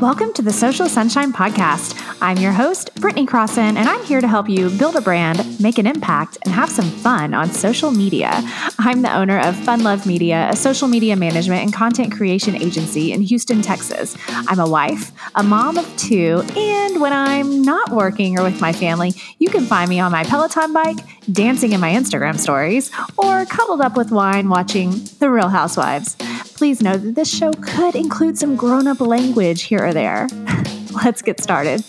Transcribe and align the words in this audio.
Welcome 0.00 0.32
to 0.34 0.42
the 0.42 0.52
Social 0.52 0.88
Sunshine 0.88 1.32
Podcast. 1.32 2.00
I'm 2.22 2.36
your 2.36 2.52
host, 2.52 2.94
Britney 2.94 3.26
Crosson, 3.26 3.74
and 3.76 3.88
I'm 3.88 4.04
here 4.04 4.20
to 4.20 4.28
help 4.28 4.48
you 4.48 4.70
build 4.70 4.94
a 4.94 5.00
brand, 5.00 5.58
make 5.60 5.76
an 5.76 5.88
impact, 5.88 6.38
and 6.44 6.54
have 6.54 6.70
some 6.70 6.88
fun 6.88 7.34
on 7.34 7.50
social 7.50 7.90
media. 7.90 8.30
I'm 8.78 9.02
the 9.02 9.12
owner 9.12 9.40
of 9.40 9.56
Fun 9.56 9.82
Love 9.82 10.06
Media, 10.06 10.48
a 10.52 10.54
social 10.54 10.86
media 10.86 11.16
management 11.16 11.64
and 11.64 11.72
content 11.72 12.12
creation 12.12 12.54
agency 12.54 13.10
in 13.10 13.22
Houston, 13.22 13.60
Texas. 13.60 14.16
I'm 14.28 14.60
a 14.60 14.70
wife, 14.70 15.10
a 15.34 15.42
mom 15.42 15.76
of 15.76 15.96
two, 15.96 16.44
and 16.56 17.00
when 17.00 17.12
I'm 17.12 17.62
not 17.62 17.90
working 17.90 18.38
or 18.38 18.44
with 18.44 18.60
my 18.60 18.72
family, 18.72 19.14
you 19.40 19.50
can 19.50 19.64
find 19.64 19.90
me 19.90 19.98
on 19.98 20.12
my 20.12 20.22
Peloton 20.22 20.72
bike, 20.72 20.98
dancing 21.32 21.72
in 21.72 21.80
my 21.80 21.90
Instagram 21.90 22.38
stories, 22.38 22.92
or 23.16 23.44
cuddled 23.46 23.80
up 23.80 23.96
with 23.96 24.12
wine 24.12 24.48
watching 24.48 24.92
The 25.18 25.28
Real 25.28 25.48
Housewives. 25.48 26.16
Please 26.58 26.82
know 26.82 26.96
that 26.96 27.14
this 27.14 27.32
show 27.32 27.52
could 27.52 27.94
include 27.94 28.36
some 28.36 28.56
grown 28.56 28.88
up 28.88 29.00
language 29.00 29.62
here 29.62 29.86
or 29.86 29.94
there. 29.94 30.26
Let's 31.04 31.22
get 31.22 31.40
started. 31.40 31.84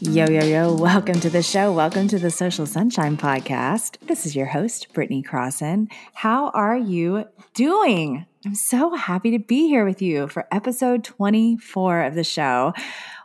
Yo, 0.00 0.26
yo, 0.26 0.42
yo, 0.42 0.74
welcome 0.74 1.20
to 1.20 1.28
the 1.28 1.42
show. 1.42 1.70
Welcome 1.70 2.08
to 2.08 2.18
the 2.18 2.30
Social 2.30 2.64
Sunshine 2.64 3.18
Podcast. 3.18 3.98
This 4.06 4.24
is 4.24 4.34
your 4.34 4.46
host, 4.46 4.86
Britney 4.94 5.22
Crosson. 5.22 5.88
How 6.14 6.48
are 6.52 6.78
you 6.78 7.26
doing? 7.52 8.24
I'm 8.46 8.54
so 8.54 8.94
happy 8.94 9.32
to 9.32 9.38
be 9.38 9.68
here 9.68 9.84
with 9.84 10.00
you 10.00 10.28
for 10.28 10.48
episode 10.50 11.04
24 11.04 12.04
of 12.04 12.14
the 12.14 12.24
show. 12.24 12.72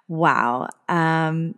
Wow. 0.10 0.68
Um, 0.90 1.56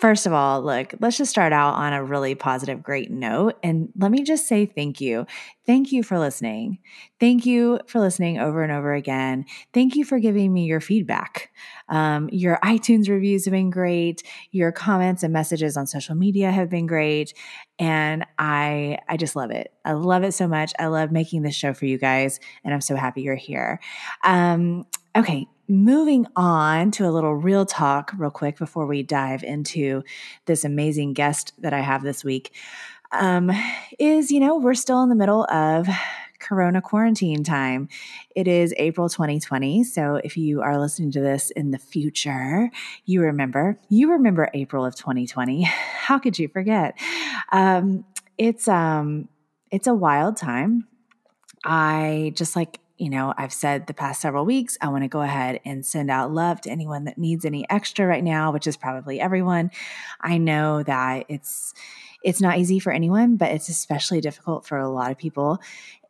First 0.00 0.26
of 0.26 0.32
all, 0.32 0.60
look, 0.60 0.92
let's 0.98 1.16
just 1.16 1.30
start 1.30 1.52
out 1.52 1.74
on 1.74 1.92
a 1.92 2.02
really 2.02 2.34
positive, 2.34 2.82
great 2.82 3.12
note. 3.12 3.56
And 3.62 3.90
let 3.96 4.10
me 4.10 4.24
just 4.24 4.48
say 4.48 4.66
thank 4.66 5.00
you. 5.00 5.24
Thank 5.66 5.92
you 5.92 6.02
for 6.02 6.18
listening. 6.18 6.78
Thank 7.20 7.46
you 7.46 7.78
for 7.86 8.00
listening 8.00 8.38
over 8.38 8.64
and 8.64 8.72
over 8.72 8.92
again. 8.92 9.44
Thank 9.72 9.94
you 9.94 10.04
for 10.04 10.18
giving 10.18 10.52
me 10.52 10.64
your 10.64 10.80
feedback. 10.80 11.52
Um, 11.88 12.28
your 12.32 12.58
iTunes 12.64 13.08
reviews 13.08 13.44
have 13.44 13.52
been 13.52 13.70
great. 13.70 14.24
Your 14.50 14.72
comments 14.72 15.22
and 15.22 15.32
messages 15.32 15.76
on 15.76 15.86
social 15.86 16.16
media 16.16 16.50
have 16.50 16.68
been 16.68 16.86
great. 16.86 17.32
And 17.78 18.26
I, 18.36 18.98
I 19.08 19.16
just 19.16 19.36
love 19.36 19.52
it. 19.52 19.72
I 19.84 19.92
love 19.92 20.24
it 20.24 20.32
so 20.32 20.48
much. 20.48 20.72
I 20.78 20.86
love 20.86 21.12
making 21.12 21.42
this 21.42 21.54
show 21.54 21.72
for 21.72 21.86
you 21.86 21.98
guys. 21.98 22.40
And 22.64 22.74
I'm 22.74 22.80
so 22.80 22.96
happy 22.96 23.22
you're 23.22 23.36
here. 23.36 23.78
Um, 24.24 24.86
okay, 25.16 25.46
moving 25.68 26.26
on 26.36 26.90
to 26.92 27.06
a 27.06 27.10
little 27.10 27.34
real 27.34 27.66
talk, 27.66 28.12
real 28.16 28.30
quick, 28.30 28.58
before 28.58 28.86
we 28.86 29.02
dive 29.02 29.42
into 29.42 30.02
this 30.46 30.64
amazing 30.64 31.14
guest 31.14 31.52
that 31.58 31.72
I 31.72 31.80
have 31.80 32.02
this 32.02 32.24
week, 32.24 32.52
um, 33.12 33.50
is 33.98 34.30
you 34.30 34.40
know, 34.40 34.58
we're 34.58 34.74
still 34.74 35.02
in 35.02 35.08
the 35.08 35.14
middle 35.14 35.44
of 35.44 35.88
Corona 36.44 36.82
quarantine 36.82 37.42
time. 37.42 37.88
It 38.36 38.46
is 38.46 38.74
April 38.76 39.08
2020. 39.08 39.82
So 39.84 40.20
if 40.22 40.36
you 40.36 40.60
are 40.60 40.78
listening 40.78 41.10
to 41.12 41.20
this 41.20 41.50
in 41.52 41.70
the 41.70 41.78
future, 41.78 42.70
you 43.06 43.22
remember, 43.22 43.78
you 43.88 44.10
remember 44.10 44.50
April 44.52 44.84
of 44.84 44.94
2020. 44.94 45.62
How 45.62 46.18
could 46.18 46.38
you 46.38 46.48
forget? 46.48 46.98
Um, 47.50 48.04
it's, 48.36 48.68
um, 48.68 49.28
it's 49.70 49.86
a 49.86 49.94
wild 49.94 50.36
time. 50.36 50.86
I 51.64 52.32
just 52.34 52.56
like 52.56 52.78
you 52.96 53.10
know, 53.10 53.34
I've 53.36 53.52
said 53.52 53.86
the 53.86 53.94
past 53.94 54.20
several 54.20 54.44
weeks, 54.44 54.78
I 54.80 54.88
want 54.88 55.02
to 55.04 55.08
go 55.08 55.20
ahead 55.20 55.60
and 55.64 55.84
send 55.84 56.10
out 56.10 56.32
love 56.32 56.60
to 56.62 56.70
anyone 56.70 57.04
that 57.04 57.18
needs 57.18 57.44
any 57.44 57.68
extra 57.68 58.06
right 58.06 58.22
now, 58.22 58.52
which 58.52 58.66
is 58.66 58.76
probably 58.76 59.20
everyone. 59.20 59.70
I 60.20 60.38
know 60.38 60.82
that 60.84 61.26
it's 61.28 61.74
it's 62.22 62.40
not 62.40 62.58
easy 62.58 62.78
for 62.78 62.90
anyone, 62.90 63.36
but 63.36 63.50
it's 63.50 63.68
especially 63.68 64.20
difficult 64.20 64.66
for 64.66 64.78
a 64.78 64.88
lot 64.88 65.10
of 65.10 65.18
people 65.18 65.58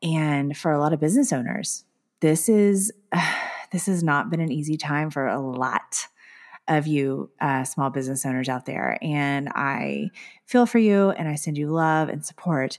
and 0.03 0.57
for 0.57 0.71
a 0.71 0.79
lot 0.79 0.93
of 0.93 1.01
business 1.01 1.33
owners. 1.33 1.85
This 2.21 2.49
is 2.49 2.93
uh, 3.13 3.35
this 3.73 3.87
has 3.87 4.03
not 4.03 4.31
been 4.31 4.41
an 4.41 4.53
easy 4.53 4.77
time 4.77 5.11
for 5.11 5.27
a 5.27 5.41
lot 5.41 6.07
of 6.69 6.87
you 6.87 7.31
uh, 7.41 7.65
small 7.65 7.91
business 7.91 8.25
owners 8.25 8.49
out 8.49 8.67
there. 8.67 8.99
And 9.03 9.49
I 9.51 10.11
feel 10.47 10.67
for 10.67 10.79
you 10.79 11.11
and 11.11 11.29
I 11.29 11.35
send 11.35 11.59
you 11.59 11.69
love 11.69 12.09
and 12.09 12.25
support. 12.25 12.79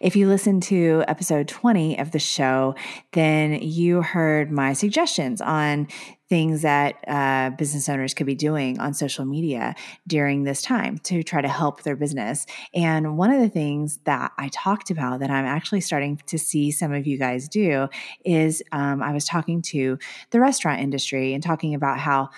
If 0.00 0.16
you 0.16 0.28
listen 0.28 0.60
to 0.62 1.04
episode 1.08 1.48
20 1.48 1.98
of 1.98 2.10
the 2.10 2.18
show, 2.18 2.74
then 3.12 3.60
you 3.62 4.02
heard 4.02 4.50
my 4.50 4.72
suggestions 4.72 5.40
on 5.40 5.88
things 6.28 6.62
that 6.62 6.96
uh, 7.06 7.50
business 7.50 7.88
owners 7.88 8.12
could 8.12 8.26
be 8.26 8.34
doing 8.34 8.80
on 8.80 8.92
social 8.92 9.24
media 9.24 9.74
during 10.08 10.42
this 10.42 10.60
time 10.60 10.98
to 10.98 11.22
try 11.22 11.40
to 11.40 11.48
help 11.48 11.82
their 11.82 11.94
business. 11.94 12.46
And 12.74 13.16
one 13.16 13.30
of 13.30 13.40
the 13.40 13.48
things 13.48 13.98
that 14.04 14.32
I 14.36 14.48
talked 14.48 14.90
about 14.90 15.20
that 15.20 15.30
I'm 15.30 15.44
actually 15.44 15.82
starting 15.82 16.20
to 16.26 16.38
see 16.38 16.72
some 16.72 16.92
of 16.92 17.06
you 17.06 17.16
guys 17.16 17.48
do 17.48 17.88
is 18.24 18.62
um, 18.72 19.02
I 19.02 19.12
was 19.12 19.24
talking 19.24 19.62
to 19.62 19.98
the 20.30 20.40
restaurant 20.40 20.80
industry 20.80 21.32
and 21.32 21.42
talking 21.42 21.74
about 21.74 22.00
how 22.00 22.30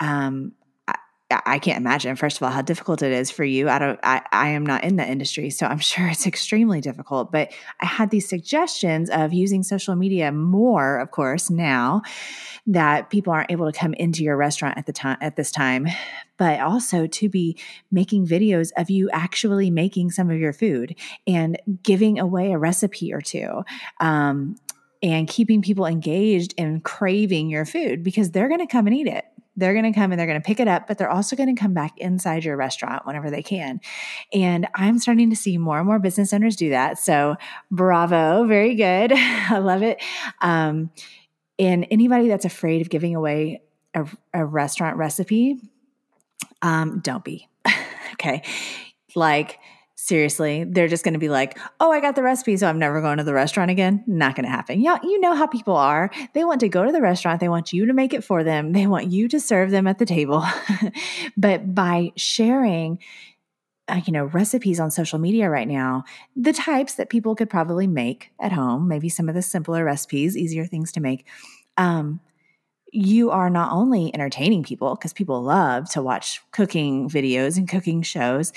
um, 0.00 0.52
I, 1.34 1.42
I 1.46 1.58
can't 1.58 1.78
imagine, 1.78 2.16
first 2.16 2.36
of 2.36 2.42
all, 2.42 2.50
how 2.50 2.62
difficult 2.62 3.02
it 3.02 3.12
is 3.12 3.30
for 3.30 3.44
you. 3.44 3.68
I 3.68 3.78
don't, 3.78 3.98
I, 4.02 4.22
I 4.30 4.48
am 4.50 4.64
not 4.64 4.84
in 4.84 4.96
the 4.96 5.08
industry, 5.08 5.50
so 5.50 5.66
I'm 5.66 5.78
sure 5.90 6.06
it's 6.06 6.26
extremely 6.26 6.80
difficult. 6.80 7.32
But 7.32 7.52
I 7.80 7.86
had 7.86 8.10
these 8.10 8.28
suggestions 8.28 9.10
of 9.10 9.32
using 9.32 9.62
social 9.62 9.96
media 9.96 10.32
more, 10.32 10.98
of 10.98 11.10
course, 11.10 11.50
now 11.50 12.02
that 12.66 13.10
people 13.10 13.32
aren't 13.32 13.50
able 13.50 13.70
to 13.70 13.78
come 13.78 13.94
into 13.94 14.22
your 14.22 14.36
restaurant 14.36 14.78
at 14.78 14.86
the 14.86 14.92
time 14.92 15.18
at 15.20 15.36
this 15.36 15.50
time, 15.50 15.86
but 16.38 16.60
also 16.60 17.06
to 17.06 17.28
be 17.28 17.58
making 17.90 18.26
videos 18.26 18.70
of 18.76 18.88
you 18.88 19.10
actually 19.10 19.70
making 19.70 20.10
some 20.10 20.30
of 20.30 20.38
your 20.38 20.52
food 20.52 20.94
and 21.26 21.58
giving 21.82 22.18
away 22.18 22.52
a 22.52 22.58
recipe 22.58 23.12
or 23.12 23.20
two. 23.20 23.64
Um, 24.00 24.56
and 25.02 25.28
keeping 25.28 25.60
people 25.60 25.84
engaged 25.84 26.54
and 26.56 26.82
craving 26.82 27.50
your 27.50 27.66
food 27.66 28.02
because 28.02 28.30
they're 28.30 28.48
going 28.48 28.60
to 28.60 28.66
come 28.66 28.86
and 28.86 28.96
eat 28.96 29.06
it 29.06 29.26
they're 29.56 29.72
going 29.72 29.90
to 29.90 29.92
come 29.92 30.10
and 30.10 30.18
they're 30.18 30.26
going 30.26 30.40
to 30.40 30.46
pick 30.46 30.60
it 30.60 30.68
up, 30.68 30.86
but 30.88 30.98
they're 30.98 31.10
also 31.10 31.36
going 31.36 31.54
to 31.54 31.60
come 31.60 31.74
back 31.74 31.96
inside 31.98 32.44
your 32.44 32.56
restaurant 32.56 33.06
whenever 33.06 33.30
they 33.30 33.42
can. 33.42 33.80
And 34.32 34.66
I'm 34.74 34.98
starting 34.98 35.30
to 35.30 35.36
see 35.36 35.58
more 35.58 35.78
and 35.78 35.86
more 35.86 35.98
business 35.98 36.32
owners 36.32 36.56
do 36.56 36.70
that. 36.70 36.98
So, 36.98 37.36
bravo, 37.70 38.46
very 38.46 38.74
good. 38.74 39.12
I 39.14 39.58
love 39.58 39.82
it. 39.82 40.02
Um, 40.40 40.90
and 41.58 41.86
anybody 41.90 42.28
that's 42.28 42.44
afraid 42.44 42.82
of 42.82 42.90
giving 42.90 43.14
away 43.14 43.62
a, 43.94 44.06
a 44.32 44.44
restaurant 44.44 44.96
recipe, 44.96 45.60
um, 46.62 47.00
don't 47.00 47.24
be. 47.24 47.48
okay. 48.14 48.42
Like, 49.14 49.60
seriously, 49.96 50.64
they're 50.64 50.88
just 50.88 51.04
going 51.04 51.14
to 51.14 51.20
be 51.20 51.28
like, 51.28 51.58
oh, 51.80 51.90
I 51.90 52.00
got 52.00 52.16
the 52.16 52.22
recipe, 52.22 52.56
so 52.56 52.68
I'm 52.68 52.78
never 52.78 53.00
going 53.00 53.18
to 53.18 53.24
the 53.24 53.34
restaurant 53.34 53.70
again. 53.70 54.02
Not 54.06 54.34
going 54.34 54.44
to 54.44 54.50
happen. 54.50 54.80
Yeah, 54.80 54.98
you 55.02 55.20
know 55.20 55.34
how 55.34 55.46
people 55.46 55.76
are. 55.76 56.10
They 56.34 56.44
want 56.44 56.60
to 56.60 56.68
go 56.68 56.84
to 56.84 56.92
the 56.92 57.00
restaurant, 57.00 57.40
they 57.40 57.48
want 57.48 57.72
you 57.72 57.86
to 57.86 57.92
make 57.92 58.12
it 58.12 58.24
for 58.24 58.44
them, 58.44 58.72
they 58.72 58.86
want 58.86 59.10
you 59.10 59.28
to 59.28 59.40
serve 59.40 59.70
them 59.70 59.86
at 59.86 59.98
the 59.98 60.06
table. 60.06 60.44
but 61.36 61.74
by 61.74 62.12
sharing, 62.16 62.98
uh, 63.88 64.00
you 64.06 64.12
know, 64.12 64.24
recipes 64.24 64.80
on 64.80 64.90
social 64.90 65.18
media 65.18 65.48
right 65.48 65.68
now, 65.68 66.04
the 66.34 66.52
types 66.52 66.94
that 66.94 67.10
people 67.10 67.34
could 67.34 67.50
probably 67.50 67.86
make 67.86 68.30
at 68.40 68.52
home, 68.52 68.88
maybe 68.88 69.08
some 69.08 69.28
of 69.28 69.34
the 69.34 69.42
simpler 69.42 69.84
recipes, 69.84 70.36
easier 70.36 70.64
things 70.64 70.90
to 70.92 71.00
make. 71.00 71.26
Um, 71.76 72.20
you 72.92 73.30
are 73.30 73.50
not 73.50 73.72
only 73.72 74.14
entertaining 74.14 74.62
people 74.62 74.94
because 74.94 75.12
people 75.12 75.42
love 75.42 75.90
to 75.90 76.00
watch 76.00 76.40
cooking 76.52 77.10
videos 77.10 77.56
and 77.56 77.68
cooking 77.68 78.02
shows, 78.02 78.52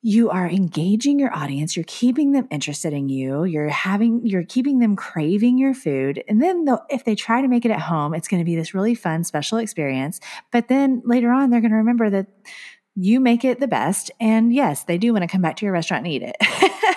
you 0.00 0.30
are 0.30 0.48
engaging 0.48 1.18
your 1.18 1.34
audience 1.34 1.76
you're 1.76 1.84
keeping 1.88 2.30
them 2.32 2.46
interested 2.50 2.92
in 2.92 3.08
you 3.08 3.44
you're 3.44 3.68
having 3.68 4.24
you're 4.24 4.44
keeping 4.44 4.78
them 4.78 4.94
craving 4.94 5.58
your 5.58 5.74
food 5.74 6.22
and 6.28 6.40
then 6.40 6.64
though 6.64 6.80
if 6.88 7.04
they 7.04 7.16
try 7.16 7.42
to 7.42 7.48
make 7.48 7.64
it 7.64 7.70
at 7.72 7.80
home 7.80 8.14
it's 8.14 8.28
going 8.28 8.40
to 8.40 8.44
be 8.44 8.54
this 8.54 8.74
really 8.74 8.94
fun 8.94 9.24
special 9.24 9.58
experience. 9.58 10.20
But 10.52 10.68
then 10.68 11.02
later 11.04 11.30
on 11.30 11.50
they're 11.50 11.60
going 11.60 11.72
to 11.72 11.76
remember 11.76 12.10
that 12.10 12.26
you 12.94 13.20
make 13.20 13.44
it 13.44 13.60
the 13.60 13.68
best 13.68 14.10
and 14.20 14.52
yes 14.54 14.84
they 14.84 14.98
do 14.98 15.12
want 15.12 15.22
to 15.22 15.28
come 15.28 15.42
back 15.42 15.56
to 15.56 15.66
your 15.66 15.72
restaurant 15.72 16.06
and 16.06 16.12
eat 16.12 16.22
it. 16.22 16.36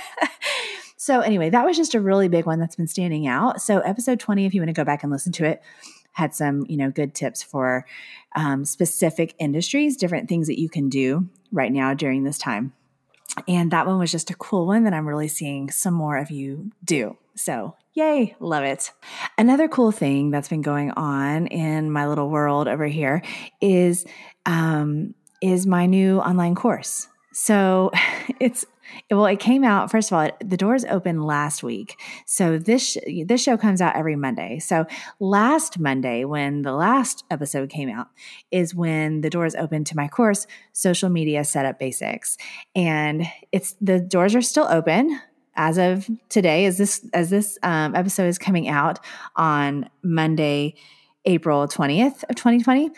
So 0.97 1.22
anyway 1.22 1.50
that 1.50 1.66
was 1.66 1.75
just 1.75 1.95
a 1.95 2.00
really 2.00 2.29
big 2.29 2.45
one 2.45 2.59
that's 2.59 2.75
been 2.75 2.85
standing 2.85 3.25
out. 3.25 3.59
So 3.59 3.79
episode 3.79 4.19
20 4.19 4.45
if 4.45 4.53
you 4.53 4.62
want 4.62 4.69
to 4.69 4.73
go 4.73 4.83
back 4.83 5.01
and 5.01 5.12
listen 5.12 5.31
to 5.31 5.45
it 5.45 5.59
had 6.12 6.35
some 6.35 6.63
you 6.69 6.78
know 6.78 6.91
good 6.91 7.15
tips 7.15 7.42
for 7.42 7.88
um, 8.36 8.65
specific 8.65 9.33
industries 9.39 9.98
different 9.98 10.30
things 10.30 10.45
that 10.45 10.59
you 10.59 10.69
can 10.69 10.89
do 10.89 11.27
right 11.51 11.71
now 11.71 11.95
during 11.95 12.24
this 12.24 12.38
time 12.38 12.71
and 13.48 13.72
that 13.72 13.88
one 13.88 14.00
was 14.00 14.12
just 14.12 14.30
a 14.30 14.36
cool 14.36 14.68
one 14.68 14.83
that 14.83 14.94
I'm 14.94 15.07
really 15.07 15.28
seeing 15.28 15.69
some 15.72 15.94
more 15.94 16.18
of 16.18 16.31
you 16.31 16.72
do. 16.83 17.18
So, 17.36 17.75
yay, 17.94 18.36
love 18.39 18.63
it. 18.63 18.92
Another 19.38 19.68
cool 19.68 19.92
thing 19.92 20.31
that's 20.31 20.50
been 20.50 20.62
going 20.62 20.92
on 20.92 21.48
in 21.48 21.92
my 21.92 22.07
little 22.07 22.30
world 22.30 22.68
over 22.68 22.88
here 22.88 23.22
is 23.62 24.06
um, 24.45 25.16
is 25.42 25.66
my 25.66 25.86
new 25.86 26.19
online 26.19 26.56
course. 26.56 27.07
So, 27.33 27.92
it's 28.39 28.66
well, 29.09 29.25
it 29.25 29.39
came 29.39 29.63
out 29.63 29.91
first 29.91 30.11
of 30.11 30.17
all. 30.17 30.29
The 30.43 30.57
doors 30.57 30.85
opened 30.85 31.25
last 31.25 31.63
week, 31.63 31.99
so 32.25 32.57
this 32.57 32.97
this 33.25 33.43
show 33.43 33.57
comes 33.57 33.81
out 33.81 33.95
every 33.95 34.15
Monday. 34.15 34.59
So 34.59 34.85
last 35.19 35.79
Monday, 35.79 36.25
when 36.25 36.61
the 36.61 36.73
last 36.73 37.23
episode 37.29 37.69
came 37.69 37.89
out, 37.89 38.07
is 38.51 38.75
when 38.75 39.21
the 39.21 39.29
doors 39.29 39.55
opened 39.55 39.88
to 39.88 39.95
my 39.95 40.07
course, 40.07 40.47
Social 40.73 41.09
Media 41.09 41.43
Setup 41.43 41.79
Basics, 41.79 42.38
and 42.75 43.25
it's 43.51 43.75
the 43.81 43.99
doors 43.99 44.35
are 44.35 44.41
still 44.41 44.67
open 44.69 45.19
as 45.55 45.77
of 45.77 46.09
today. 46.29 46.65
As 46.65 46.77
this 46.77 47.07
as 47.13 47.29
this 47.29 47.57
um, 47.63 47.95
episode 47.95 48.27
is 48.27 48.38
coming 48.38 48.67
out 48.67 48.99
on 49.35 49.89
Monday. 50.03 50.75
April 51.25 51.67
20th 51.67 52.23
of 52.29 52.35
2020, 52.35 52.89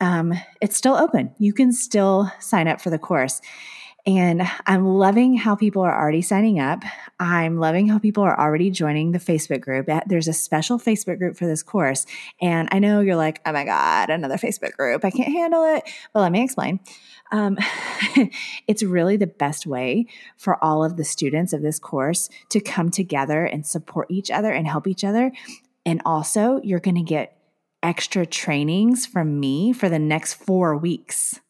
um, 0.00 0.34
it's 0.60 0.76
still 0.76 0.94
open. 0.94 1.34
You 1.38 1.52
can 1.52 1.72
still 1.72 2.30
sign 2.40 2.68
up 2.68 2.80
for 2.80 2.90
the 2.90 2.98
course. 2.98 3.40
And 4.06 4.42
I'm 4.66 4.86
loving 4.86 5.34
how 5.34 5.54
people 5.56 5.80
are 5.80 5.98
already 5.98 6.20
signing 6.20 6.60
up. 6.60 6.82
I'm 7.18 7.58
loving 7.58 7.88
how 7.88 7.98
people 7.98 8.22
are 8.22 8.38
already 8.38 8.70
joining 8.70 9.12
the 9.12 9.18
Facebook 9.18 9.62
group. 9.62 9.88
There's 10.06 10.28
a 10.28 10.34
special 10.34 10.78
Facebook 10.78 11.18
group 11.18 11.38
for 11.38 11.46
this 11.46 11.62
course. 11.62 12.04
And 12.38 12.68
I 12.70 12.80
know 12.80 13.00
you're 13.00 13.16
like, 13.16 13.40
oh 13.46 13.52
my 13.52 13.64
God, 13.64 14.10
another 14.10 14.36
Facebook 14.36 14.72
group. 14.72 15.06
I 15.06 15.10
can't 15.10 15.32
handle 15.32 15.64
it. 15.76 15.84
But 16.12 16.20
let 16.20 16.32
me 16.32 16.44
explain. 16.44 16.80
Um, 17.32 17.56
it's 18.68 18.82
really 18.82 19.16
the 19.16 19.26
best 19.26 19.66
way 19.66 20.06
for 20.36 20.62
all 20.62 20.84
of 20.84 20.98
the 20.98 21.04
students 21.04 21.54
of 21.54 21.62
this 21.62 21.78
course 21.78 22.28
to 22.50 22.60
come 22.60 22.90
together 22.90 23.46
and 23.46 23.66
support 23.66 24.10
each 24.10 24.30
other 24.30 24.52
and 24.52 24.66
help 24.66 24.86
each 24.86 25.04
other. 25.04 25.32
And 25.86 26.02
also, 26.04 26.60
you're 26.62 26.78
going 26.78 26.96
to 26.96 27.02
get 27.02 27.38
extra 27.82 28.26
trainings 28.26 29.06
from 29.06 29.40
me 29.40 29.72
for 29.72 29.88
the 29.88 29.98
next 29.98 30.34
four 30.34 30.76
weeks. 30.76 31.40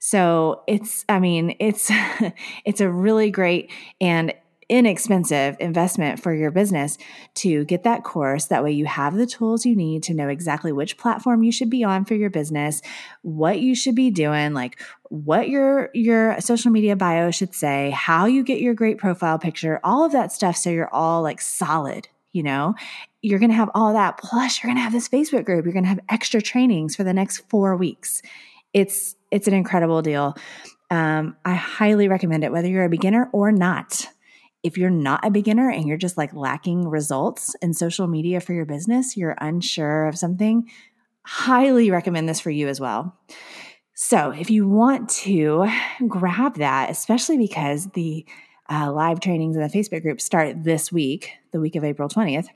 So 0.00 0.62
it's, 0.66 1.04
I 1.08 1.20
mean, 1.20 1.54
it's, 1.60 1.90
it's 2.64 2.80
a 2.80 2.90
really 2.90 3.30
great 3.30 3.70
and 4.00 4.34
inexpensive 4.70 5.56
investment 5.58 6.22
for 6.22 6.32
your 6.32 6.52
business 6.52 6.96
to 7.34 7.64
get 7.64 7.82
that 7.82 8.04
course. 8.04 8.46
That 8.46 8.62
way 8.62 8.70
you 8.70 8.86
have 8.86 9.16
the 9.16 9.26
tools 9.26 9.66
you 9.66 9.74
need 9.74 10.04
to 10.04 10.14
know 10.14 10.28
exactly 10.28 10.70
which 10.70 10.96
platform 10.96 11.42
you 11.42 11.50
should 11.50 11.68
be 11.68 11.82
on 11.82 12.04
for 12.04 12.14
your 12.14 12.30
business, 12.30 12.80
what 13.22 13.60
you 13.60 13.74
should 13.74 13.96
be 13.96 14.10
doing, 14.10 14.54
like 14.54 14.80
what 15.08 15.48
your 15.48 15.90
your 15.92 16.40
social 16.40 16.70
media 16.70 16.94
bio 16.94 17.32
should 17.32 17.52
say, 17.52 17.90
how 17.90 18.26
you 18.26 18.44
get 18.44 18.60
your 18.60 18.74
great 18.74 18.96
profile 18.96 19.40
picture, 19.40 19.80
all 19.82 20.04
of 20.04 20.12
that 20.12 20.32
stuff 20.32 20.56
so 20.56 20.70
you're 20.70 20.94
all 20.94 21.20
like 21.20 21.40
solid, 21.40 22.08
you 22.32 22.44
know? 22.44 22.74
You're 23.22 23.40
going 23.40 23.50
to 23.50 23.56
have 23.56 23.70
all 23.74 23.92
that 23.92 24.18
plus 24.18 24.62
you're 24.62 24.68
going 24.68 24.78
to 24.78 24.82
have 24.84 24.92
this 24.92 25.08
Facebook 25.08 25.44
group. 25.44 25.66
You're 25.66 25.74
going 25.74 25.82
to 25.82 25.90
have 25.90 26.00
extra 26.08 26.40
trainings 26.40 26.94
for 26.94 27.02
the 27.02 27.12
next 27.12 27.38
4 27.50 27.76
weeks. 27.76 28.22
It's 28.72 29.16
it's 29.30 29.48
an 29.48 29.54
incredible 29.54 30.02
deal. 30.02 30.34
Um, 30.90 31.36
I 31.44 31.54
highly 31.54 32.08
recommend 32.08 32.44
it, 32.44 32.52
whether 32.52 32.68
you're 32.68 32.84
a 32.84 32.90
beginner 32.90 33.28
or 33.32 33.52
not. 33.52 34.06
If 34.62 34.76
you're 34.76 34.90
not 34.90 35.24
a 35.24 35.30
beginner 35.30 35.70
and 35.70 35.86
you're 35.86 35.96
just 35.96 36.18
like 36.18 36.34
lacking 36.34 36.88
results 36.88 37.54
in 37.62 37.72
social 37.72 38.06
media 38.06 38.40
for 38.40 38.52
your 38.52 38.66
business, 38.66 39.16
you're 39.16 39.36
unsure 39.40 40.06
of 40.06 40.18
something, 40.18 40.68
highly 41.24 41.90
recommend 41.90 42.28
this 42.28 42.40
for 42.40 42.50
you 42.50 42.68
as 42.68 42.80
well. 42.80 43.16
So, 43.94 44.30
if 44.30 44.50
you 44.50 44.66
want 44.66 45.10
to 45.10 45.70
grab 46.08 46.56
that, 46.56 46.90
especially 46.90 47.36
because 47.36 47.88
the 47.88 48.24
uh, 48.70 48.90
live 48.92 49.20
trainings 49.20 49.56
in 49.56 49.62
the 49.62 49.68
Facebook 49.68 50.02
group 50.02 50.20
start 50.20 50.64
this 50.64 50.90
week, 50.90 51.32
the 51.52 51.60
week 51.60 51.76
of 51.76 51.84
April 51.84 52.08
20th, 52.08 52.46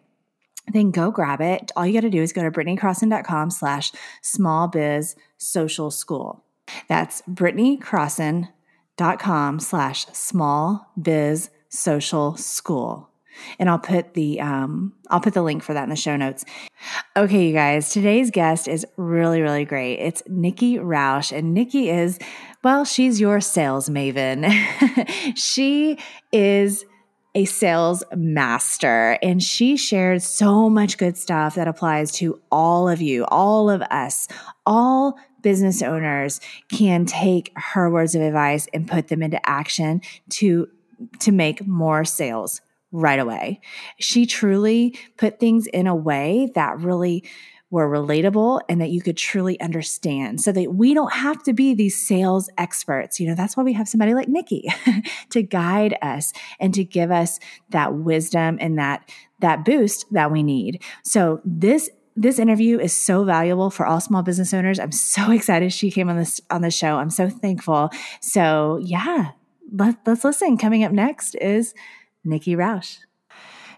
then 0.73 0.91
go 0.91 1.11
grab 1.11 1.41
it. 1.41 1.71
All 1.77 1.87
you 1.87 1.93
got 1.93 2.01
to 2.01 2.11
do 2.11 2.23
is 2.23 2.33
go 2.33 2.43
to 2.43 2.51
britneycrosson.com 2.51 3.51
slash 3.51 3.93
small 4.23 4.69
biz 4.69 5.17
social 5.37 5.91
school. 5.91 6.44
That's 6.89 7.23
britneycrosson.com 7.23 9.61
slash 9.61 10.07
small 10.07 10.91
biz 11.01 11.51
social 11.69 12.37
school. 12.37 13.11
And 13.59 13.69
I'll 13.69 13.81
put 13.81 14.15
the 14.15 14.41
um, 14.41 14.93
I'll 15.11 15.21
put 15.21 15.35
the 15.35 15.43
link 15.43 15.65
for 15.65 15.75
that 15.75 15.83
in 15.83 15.91
the 15.91 15.97
show 15.97 16.17
notes. 16.17 16.45
Okay, 17.17 17.49
you 17.49 17.53
guys, 17.53 17.91
today's 17.91 18.31
guest 18.31 18.69
is 18.69 18.87
really, 18.97 19.41
really 19.41 19.65
great. 19.65 19.97
It's 19.97 20.23
Nikki 20.29 20.79
Rausch, 20.79 21.33
and 21.33 21.53
Nikki 21.53 21.91
is, 21.91 22.21
well, 22.63 22.85
she's 22.85 23.21
your 23.21 23.41
sales 23.41 23.89
maven. 23.89 24.49
she 25.37 25.99
is 26.31 26.85
a 27.35 27.45
sales 27.45 28.05
master 28.15 29.19
and 29.21 29.43
she 29.43 29.77
shared 29.77 30.23
so 30.23 30.71
much 30.71 30.99
good 30.99 31.17
stuff 31.17 31.57
that 31.57 31.67
applies 31.67 32.13
to 32.13 32.41
all 32.51 32.89
of 32.89 33.03
you, 33.03 33.25
all 33.25 33.69
of 33.69 33.83
us, 33.83 34.29
all 34.65 35.19
business 35.45 35.83
owners 35.83 36.41
can 36.73 37.07
take 37.07 37.53
her 37.55 37.89
words 37.89 38.17
of 38.17 38.23
advice 38.23 38.67
and 38.75 38.89
put 38.89 39.07
them 39.07 39.23
into 39.23 39.39
action 39.49 40.01
to 40.31 40.69
to 41.21 41.31
make 41.31 41.67
more 41.67 42.05
sales 42.05 42.61
right 42.91 43.19
away. 43.19 43.61
She 43.99 44.27
truly 44.27 44.97
put 45.17 45.39
things 45.39 45.67
in 45.67 45.87
a 45.87 45.95
way 45.95 46.51
that 46.55 46.79
really 46.79 47.25
were 47.71 47.89
relatable 47.89 48.61
and 48.69 48.81
that 48.81 48.91
you 48.91 49.03
could 49.03 49.17
truly 49.17 49.61
understand 49.61 50.41
so 50.41 50.53
that 50.53 50.75
we 50.75 50.95
don't 50.95 51.13
have 51.13 51.43
to 51.43 51.53
be 51.53 51.75
these 51.75 52.07
sales 52.07 52.49
experts. 52.57 53.19
You 53.19 53.27
know, 53.27 53.35
that's 53.35 53.57
why 53.57 53.65
we 53.65 53.73
have 53.73 53.89
somebody 53.89 54.15
like 54.15 54.29
Nikki 54.29 54.73
to 55.31 55.43
guide 55.43 55.99
us 56.01 56.33
and 56.61 56.73
to 56.73 56.85
give 56.85 57.11
us 57.11 57.41
that 57.71 57.95
wisdom 57.95 58.59
and 58.61 58.79
that 58.79 59.11
that 59.41 59.65
boost 59.65 60.07
that 60.13 60.31
we 60.31 60.45
need. 60.45 60.83
So 61.03 61.41
this 61.45 61.91
this 62.17 62.39
interview 62.39 62.79
is 62.79 62.97
so 62.97 63.25
valuable 63.25 63.71
for 63.71 63.87
all 63.87 64.01
small 64.01 64.23
business 64.23 64.55
owners. 64.55 64.79
I'm 64.79 64.93
so 64.93 65.31
excited 65.33 65.73
she 65.73 65.91
came 65.91 66.09
on 66.09 66.17
this 66.17 66.41
on 66.51 66.63
the 66.63 66.71
show. 66.71 66.97
I'm 66.97 67.11
so 67.11 67.29
thankful. 67.29 67.91
So 68.21 68.79
yeah, 68.83 69.33
let, 69.73 69.97
let's 70.07 70.25
listen. 70.25 70.57
Coming 70.57 70.85
up 70.85 70.93
next 70.93 71.35
is 71.37 71.75
Nikki 72.25 72.55
Rausch. 72.55 72.99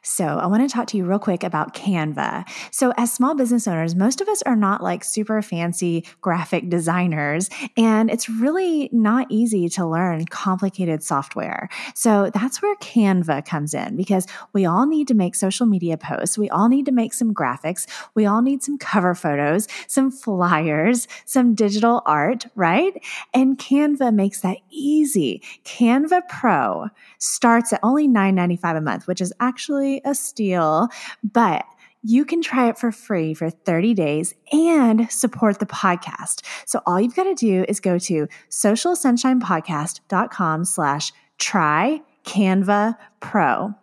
So, 0.08 0.25
I 0.25 0.47
want 0.47 0.62
to 0.62 0.73
talk 0.73 0.87
to 0.88 0.97
you 0.97 1.05
real 1.05 1.19
quick 1.19 1.43
about 1.43 1.75
Canva. 1.75 2.49
So, 2.70 2.94
as 2.97 3.12
small 3.12 3.35
business 3.35 3.67
owners, 3.67 3.97
most 3.97 4.20
of 4.20 4.29
us 4.29 4.41
are 4.43 4.55
not 4.55 4.81
like 4.81 5.03
super 5.03 5.43
fancy 5.43 6.06
graphic 6.20 6.70
designers, 6.70 7.50
and 7.76 8.08
it's 8.08 8.29
really 8.29 8.88
not 8.93 9.26
easy 9.31 9.69
to 9.70 9.85
learn 9.85 10.25
complicated 10.26 11.03
software. 11.03 11.69
So, 11.97 12.31
that's 12.32 12.62
where 12.62 12.76
Canva 12.76 13.47
comes 13.47 13.75
in 13.75 13.97
because 13.97 14.29
we 14.53 14.64
all 14.64 14.87
need 14.87 15.08
to 15.08 15.14
make 15.14 15.35
social 15.35 15.67
media 15.67 15.97
posts. 15.99 16.38
We 16.38 16.49
all 16.50 16.69
need 16.69 16.87
to 16.87 16.93
make 16.93 17.12
some 17.12 17.35
graphics. 17.35 17.88
We 18.14 18.26
all 18.26 18.43
need 18.43 18.62
some 18.62 18.79
cover 18.79 19.12
photos, 19.12 19.67
some 19.88 20.12
flyers, 20.12 21.09
some 21.25 21.56
digital 21.56 22.02
art, 22.06 22.47
right? 22.55 22.93
And 23.35 23.59
Canva 23.59 24.14
makes 24.14 24.41
that 24.43 24.59
easy. 24.70 25.43
Canva 25.64 26.29
Pro 26.29 26.91
starts 27.19 27.73
at 27.73 27.81
only 27.82 28.06
$9.95 28.06 28.76
a 28.76 28.81
month, 28.81 29.09
which 29.09 29.20
is 29.20 29.32
actually 29.41 29.95
a 30.04 30.14
steal, 30.14 30.88
but 31.22 31.64
you 32.02 32.25
can 32.25 32.40
try 32.40 32.69
it 32.69 32.78
for 32.78 32.93
free 32.93 33.34
for 33.34 33.50
30 33.50 33.93
days 33.94 34.32
and 34.52 35.10
support 35.10 35.58
the 35.58 35.66
podcast. 35.66 36.44
So 36.64 36.81
all 36.87 37.00
you've 37.00 37.16
got 37.16 37.25
to 37.25 37.34
do 37.34 37.64
is 37.69 37.81
go 37.81 37.98
to 37.98 38.28
socialsunshinepodcast.com 38.48 40.64
slash 40.64 41.12
try 41.38 42.00
Canva 42.25 42.96
Pro. 43.19 43.75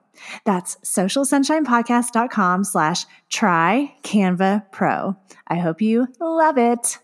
That's 0.46 0.78
socialsunshinepodcast.com 0.78 2.64
slash 2.64 3.06
try 3.30 3.94
Canva 4.04 4.72
Pro. 4.72 5.18
I 5.48 5.56
hope 5.56 5.82
you 5.82 6.08
love 6.20 6.58
it. 6.58 7.00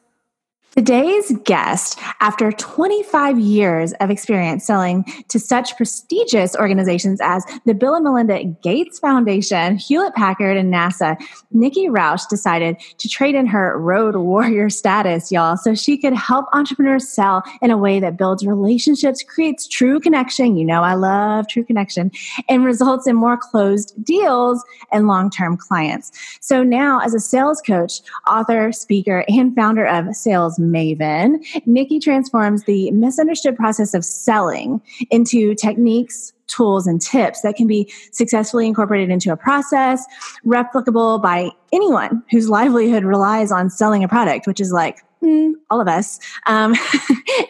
Today's 0.76 1.36
guest, 1.46 2.00
after 2.22 2.52
25 2.52 3.40
years 3.40 3.92
of 3.94 4.12
experience 4.12 4.64
selling 4.64 5.04
to 5.28 5.40
such 5.40 5.76
prestigious 5.76 6.56
organizations 6.56 7.20
as 7.24 7.44
the 7.66 7.74
Bill 7.74 7.96
and 7.96 8.04
Melinda 8.04 8.44
Gates 8.62 9.00
Foundation, 9.00 9.78
Hewlett 9.78 10.14
Packard, 10.14 10.58
and 10.58 10.72
NASA, 10.72 11.18
Nikki 11.52 11.90
Rausch 11.90 12.28
decided 12.28 12.78
to 13.00 13.10
trade 13.10 13.34
in 13.34 13.48
her 13.48 13.80
road 13.80 14.16
warrior 14.16 14.70
status, 14.70 15.32
y'all, 15.32 15.58
so 15.58 15.74
she 15.74 15.98
could 15.98 16.14
help 16.14 16.46
entrepreneurs 16.54 17.10
sell 17.10 17.42
in 17.64 17.72
a 17.72 17.78
way 17.78 18.00
that 18.00 18.16
builds 18.16 18.46
relationships, 18.46 19.24
creates 19.24 19.68
true 19.68 20.00
connection. 20.00 20.56
You 20.56 20.66
know, 20.66 20.84
I 20.84 20.94
love 20.94 21.48
true 21.48 21.64
connection, 21.64 22.12
and 22.48 22.64
results 22.64 23.08
in 23.08 23.16
more 23.16 23.38
closed 23.38 23.96
deals 24.04 24.64
and 24.92 25.08
long 25.08 25.32
term 25.32 25.58
clients. 25.58 26.12
So 26.42 26.62
now, 26.62 27.00
as 27.00 27.16
a 27.16 27.20
sales 27.20 27.60
coach, 27.60 28.02
author, 28.28 28.72
speaker, 28.72 29.26
and 29.28 29.56
founder 29.56 29.88
of 29.88 30.16
Sales 30.16 30.59
maven, 30.60 31.44
Nikki 31.66 32.00
transforms 32.00 32.66
the 32.66 32.92
misunderstood 32.92 33.56
process 33.56 33.94
of 33.94 34.06
selling 34.06 34.82
into 35.10 35.56
techniques, 35.56 36.34
tools, 36.48 36.88
and 36.88 37.02
tips 37.02 37.42
that 37.42 37.56
can 37.56 37.68
be 37.68 37.92
successfully 38.12 38.68
incorporated 38.68 39.10
into 39.10 39.32
a 39.32 39.38
process, 39.38 40.06
replicable 40.46 41.22
by 41.22 41.50
anyone 41.72 42.24
whose 42.30 42.50
livelihood 42.50 43.04
relies 43.04 43.52
on 43.52 43.70
selling 43.70 44.04
a 44.04 44.08
product, 44.08 44.48
which 44.48 44.60
is 44.60 44.72
like 44.72 45.04
mm, 45.24 45.54
all 45.70 45.82
of 45.82 45.88
us. 45.88 46.20
Um, 46.46 46.76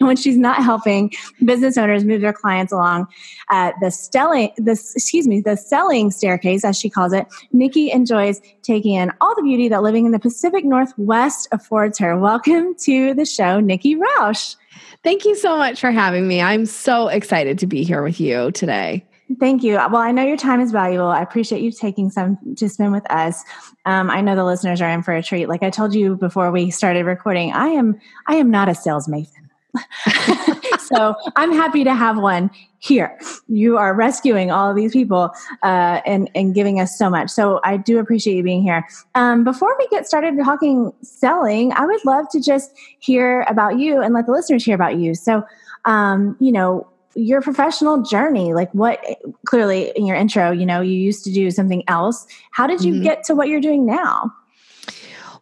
when 0.06 0.16
she's 0.16 0.36
not 0.36 0.62
helping 0.62 1.12
business 1.44 1.76
owners 1.76 2.04
move 2.04 2.20
their 2.20 2.32
clients 2.32 2.72
along 2.72 3.06
uh, 3.50 3.72
the 3.80 3.90
selling, 3.90 4.50
this 4.56 4.94
excuse 4.94 5.26
me, 5.26 5.40
the 5.40 5.56
selling 5.56 6.10
staircase, 6.10 6.64
as 6.64 6.78
she 6.78 6.90
calls 6.90 7.12
it, 7.12 7.26
Nikki 7.52 7.90
enjoys 7.90 8.40
taking 8.62 8.94
in 8.94 9.12
all 9.20 9.34
the 9.34 9.42
beauty 9.42 9.68
that 9.68 9.82
living 9.82 10.06
in 10.06 10.12
the 10.12 10.18
Pacific 10.18 10.64
Northwest 10.64 11.48
affords 11.52 11.98
her. 11.98 12.18
Welcome 12.18 12.74
to 12.82 13.14
the 13.14 13.24
show, 13.24 13.60
Nikki 13.60 13.96
Rausch. 13.96 14.54
Thank 15.02 15.24
you 15.24 15.34
so 15.34 15.56
much 15.56 15.80
for 15.80 15.90
having 15.90 16.28
me. 16.28 16.40
I'm 16.40 16.66
so 16.66 17.08
excited 17.08 17.58
to 17.60 17.66
be 17.66 17.84
here 17.84 18.02
with 18.02 18.20
you 18.20 18.50
today. 18.52 19.04
Thank 19.38 19.62
you. 19.62 19.74
Well, 19.74 19.96
I 19.96 20.10
know 20.10 20.24
your 20.24 20.36
time 20.36 20.60
is 20.60 20.72
valuable. 20.72 21.06
I 21.06 21.22
appreciate 21.22 21.62
you 21.62 21.70
taking 21.70 22.10
some 22.10 22.36
to 22.56 22.68
spend 22.68 22.92
with 22.92 23.08
us. 23.12 23.44
Um, 23.86 24.10
I 24.10 24.20
know 24.20 24.34
the 24.34 24.44
listeners 24.44 24.80
are 24.80 24.88
in 24.88 25.02
for 25.02 25.14
a 25.14 25.22
treat. 25.22 25.48
Like 25.48 25.62
I 25.62 25.70
told 25.70 25.94
you 25.94 26.16
before 26.16 26.50
we 26.50 26.70
started 26.70 27.06
recording, 27.06 27.52
I 27.52 27.68
am 27.68 28.00
I 28.26 28.36
am 28.36 28.50
not 28.50 28.68
a 28.68 28.74
sales 28.74 29.06
maven. 29.06 29.28
so 30.80 31.14
I'm 31.36 31.52
happy 31.52 31.84
to 31.84 31.94
have 31.94 32.18
one 32.18 32.50
here. 32.80 33.16
You 33.46 33.76
are 33.76 33.94
rescuing 33.94 34.50
all 34.50 34.70
of 34.70 34.74
these 34.74 34.92
people 34.92 35.30
uh, 35.62 36.00
and, 36.04 36.28
and 36.34 36.54
giving 36.54 36.80
us 36.80 36.98
so 36.98 37.08
much. 37.08 37.30
So 37.30 37.60
I 37.62 37.76
do 37.76 38.00
appreciate 38.00 38.36
you 38.36 38.42
being 38.42 38.62
here. 38.62 38.84
Um, 39.14 39.44
before 39.44 39.76
we 39.78 39.86
get 39.88 40.08
started 40.08 40.36
talking 40.42 40.92
selling, 41.02 41.72
I 41.74 41.86
would 41.86 42.04
love 42.04 42.26
to 42.30 42.40
just 42.40 42.72
hear 42.98 43.42
about 43.42 43.78
you 43.78 44.00
and 44.00 44.12
let 44.12 44.26
the 44.26 44.32
listeners 44.32 44.64
hear 44.64 44.74
about 44.74 44.98
you. 44.98 45.14
So, 45.14 45.44
um, 45.84 46.36
you 46.40 46.50
know, 46.50 46.89
your 47.14 47.40
professional 47.40 48.02
journey 48.02 48.54
like 48.54 48.72
what 48.72 49.04
clearly 49.44 49.92
in 49.96 50.06
your 50.06 50.16
intro 50.16 50.50
you 50.50 50.64
know 50.64 50.80
you 50.80 50.94
used 50.94 51.24
to 51.24 51.32
do 51.32 51.50
something 51.50 51.82
else 51.88 52.26
how 52.52 52.66
did 52.66 52.82
you 52.82 52.94
mm-hmm. 52.94 53.02
get 53.02 53.24
to 53.24 53.34
what 53.34 53.48
you're 53.48 53.60
doing 53.60 53.84
now 53.84 54.32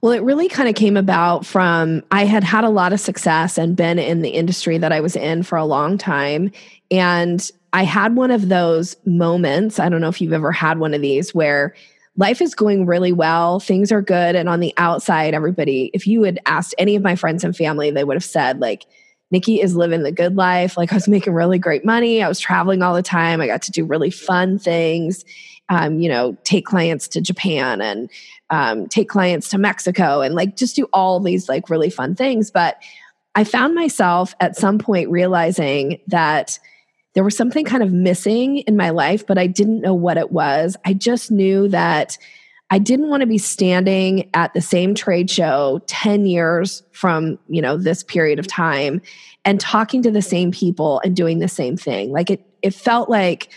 well, 0.01 0.13
it 0.13 0.23
really 0.23 0.49
kind 0.49 0.69
of 0.69 0.77
came 0.77 0.97
about 0.97 1.45
from 1.45 2.05
I 2.13 2.25
had 2.25 2.45
had 2.45 2.63
a 2.63 2.69
lot 2.69 2.93
of 2.93 3.01
success 3.01 3.59
and 3.59 3.77
been 3.77 3.99
in 3.99 4.23
the 4.23 4.29
industry 4.29 4.79
that 4.79 4.93
I 4.93 5.01
was 5.01 5.17
in 5.17 5.43
for 5.43 5.59
a 5.59 5.65
long 5.65 5.99
time. 5.99 6.53
And 6.91 7.51
I 7.73 7.83
had 7.83 8.15
one 8.15 8.31
of 8.31 8.49
those 8.49 8.97
moments. 9.05 9.81
I 9.81 9.89
don't 9.89 10.01
know 10.01 10.09
if 10.09 10.21
you've 10.21 10.33
ever 10.33 10.53
had 10.53 10.79
one 10.79 10.95
of 10.95 11.03
these 11.03 11.35
where 11.35 11.75
life 12.17 12.41
is 12.41 12.55
going 12.55 12.87
really 12.87 13.13
well, 13.13 13.61
things 13.61 13.91
are 13.93 14.03
good. 14.03 14.37
And 14.37 14.49
on 14.49 14.61
the 14.61 14.73
outside, 14.77 15.35
everybody, 15.35 15.91
if 15.93 16.07
you 16.07 16.23
had 16.23 16.39
asked 16.47 16.75
any 16.79 16.97
of 16.97 17.03
my 17.03 17.15
friends 17.15 17.45
and 17.45 17.57
family, 17.57 17.91
they 17.91 18.05
would 18.05 18.17
have 18.17 18.25
said, 18.25 18.61
like, 18.61 18.87
Nikki 19.31 19.61
is 19.61 19.77
living 19.77 20.03
the 20.03 20.13
good 20.13 20.37
life. 20.37 20.77
Like, 20.77 20.93
I 20.93 20.97
was 20.97 21.09
making 21.09 21.35
really 21.35 21.59
great 21.59 21.85
money. 21.85 22.23
I 22.23 22.29
was 22.29 22.41
traveling 22.41 22.83
all 22.83 22.95
the 22.95 23.03
time. 23.03 23.41
I 23.41 23.47
got 23.47 23.63
to 23.63 23.71
do 23.71 23.85
really 23.85 24.11
fun 24.11 24.59
things, 24.59 25.25
um, 25.69 26.01
you 26.01 26.09
know, 26.09 26.37
take 26.45 26.65
clients 26.65 27.09
to 27.09 27.21
Japan 27.21 27.81
and 27.81 28.11
um, 28.51 28.89
take 28.89 29.09
clients 29.09 29.49
to 29.51 29.59
Mexico 29.59 30.23
and 30.23 30.35
like 30.35 30.57
just 30.57 30.77
do 30.77 30.89
all 30.93 31.21
these 31.21 31.49
like 31.49 31.69
really 31.69 31.91
fun 31.91 32.15
things. 32.15 32.51
But 32.51 32.79
I 33.35 33.45
found 33.45 33.75
myself 33.75 34.35
at 34.41 34.57
some 34.57 34.79
point 34.79 35.11
realizing 35.11 36.01
that 36.07 36.59
there 37.15 37.25
was 37.25 37.37
something 37.37 37.65
kind 37.65 37.83
of 37.83 37.93
missing 37.93 38.59
in 38.59 38.77
my 38.77 38.91
life, 38.91 39.27
but 39.27 39.39
I 39.39 39.47
didn't 39.47 39.81
know 39.81 39.95
what 39.95 40.17
it 40.17 40.31
was. 40.31 40.77
I 40.85 40.95
just 40.95 41.31
knew 41.31 41.69
that 41.69 42.17
I 42.71 42.79
didn't 42.79 43.09
want 43.09 43.23
to 43.23 43.27
be 43.27 43.39
standing 43.39 44.29
at 44.35 44.53
the 44.53 44.61
same 44.61 44.95
trade 44.95 45.31
show 45.31 45.81
10 45.87 46.27
years 46.27 46.83
from, 46.93 47.39
you 47.49 47.63
know, 47.63 47.77
this 47.77 48.03
period 48.03 48.39
of 48.39 48.47
time 48.47 49.01
and 49.45 49.59
talking 49.59 50.03
to 50.03 50.11
the 50.11 50.21
same 50.21 50.51
people 50.51 51.01
and 51.03 51.17
doing 51.17 51.39
the 51.39 51.49
same 51.49 51.77
thing. 51.77 52.13
Like 52.13 52.31
it 52.31 52.45
it 52.61 52.75
felt 52.75 53.09
like 53.09 53.51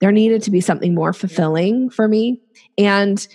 there 0.00 0.12
needed 0.12 0.42
to 0.42 0.50
be 0.50 0.60
something 0.60 0.94
more 0.94 1.12
fulfilling 1.12 1.88
for 1.90 2.06
me. 2.06 2.40
And 2.76 3.26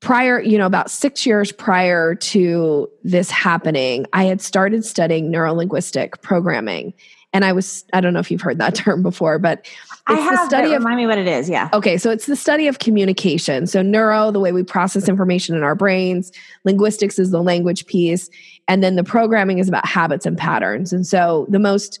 prior, 0.00 0.40
you 0.40 0.58
know, 0.58 0.66
about 0.66 0.90
six 0.90 1.26
years 1.26 1.50
prior 1.50 2.14
to 2.14 2.88
this 3.02 3.30
happening, 3.30 4.06
I 4.12 4.24
had 4.24 4.40
started 4.40 4.84
studying 4.84 5.32
neurolinguistic 5.32 6.22
programming. 6.22 6.94
And 7.32 7.44
I 7.44 7.52
was, 7.52 7.84
I 7.92 8.00
don't 8.00 8.12
know 8.12 8.20
if 8.20 8.30
you've 8.30 8.42
heard 8.42 8.58
that 8.58 8.74
term 8.76 9.02
before, 9.02 9.38
but 9.38 9.66
I 10.06 10.14
have. 10.14 10.38
The 10.38 10.46
study 10.46 10.72
of, 10.72 10.82
remind 10.82 10.96
me 10.96 11.06
what 11.06 11.18
it 11.18 11.26
is. 11.26 11.48
Yeah. 11.48 11.70
Okay. 11.72 11.96
So 11.96 12.10
it's 12.10 12.26
the 12.26 12.36
study 12.36 12.66
of 12.68 12.78
communication. 12.78 13.66
So 13.66 13.82
neuro, 13.82 14.30
the 14.30 14.40
way 14.40 14.52
we 14.52 14.62
process 14.62 15.08
information 15.08 15.54
in 15.56 15.62
our 15.62 15.74
brains, 15.74 16.30
linguistics 16.64 17.18
is 17.18 17.30
the 17.30 17.42
language 17.42 17.86
piece. 17.86 18.28
And 18.68 18.82
then 18.82 18.96
the 18.96 19.04
programming 19.04 19.58
is 19.58 19.68
about 19.68 19.86
habits 19.86 20.26
and 20.26 20.36
patterns. 20.36 20.92
And 20.92 21.06
so 21.06 21.46
the 21.48 21.58
most, 21.58 22.00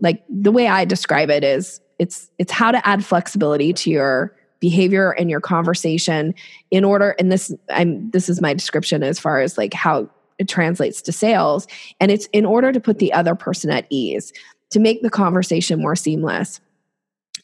like 0.00 0.22
the 0.28 0.52
way 0.52 0.68
I 0.68 0.84
describe 0.84 1.30
it 1.30 1.42
is 1.44 1.80
it's, 1.98 2.30
it's 2.38 2.52
how 2.52 2.70
to 2.70 2.86
add 2.86 3.04
flexibility 3.04 3.72
to 3.74 3.90
your 3.90 4.34
behavior 4.60 5.12
and 5.12 5.30
your 5.30 5.40
conversation 5.40 6.34
in 6.70 6.84
order 6.84 7.16
and 7.18 7.32
this 7.32 7.52
i'm 7.70 8.10
this 8.10 8.28
is 8.28 8.42
my 8.42 8.52
description 8.52 9.02
as 9.02 9.18
far 9.18 9.40
as 9.40 9.56
like 9.56 9.72
how 9.72 10.06
it 10.38 10.48
translates 10.48 11.00
to 11.00 11.12
sales 11.12 11.66
and 11.98 12.10
it's 12.10 12.26
in 12.34 12.44
order 12.44 12.70
to 12.70 12.78
put 12.78 12.98
the 12.98 13.10
other 13.12 13.34
person 13.34 13.70
at 13.70 13.86
ease 13.88 14.34
to 14.68 14.78
make 14.78 15.00
the 15.02 15.08
conversation 15.08 15.80
more 15.80 15.96
seamless 15.96 16.60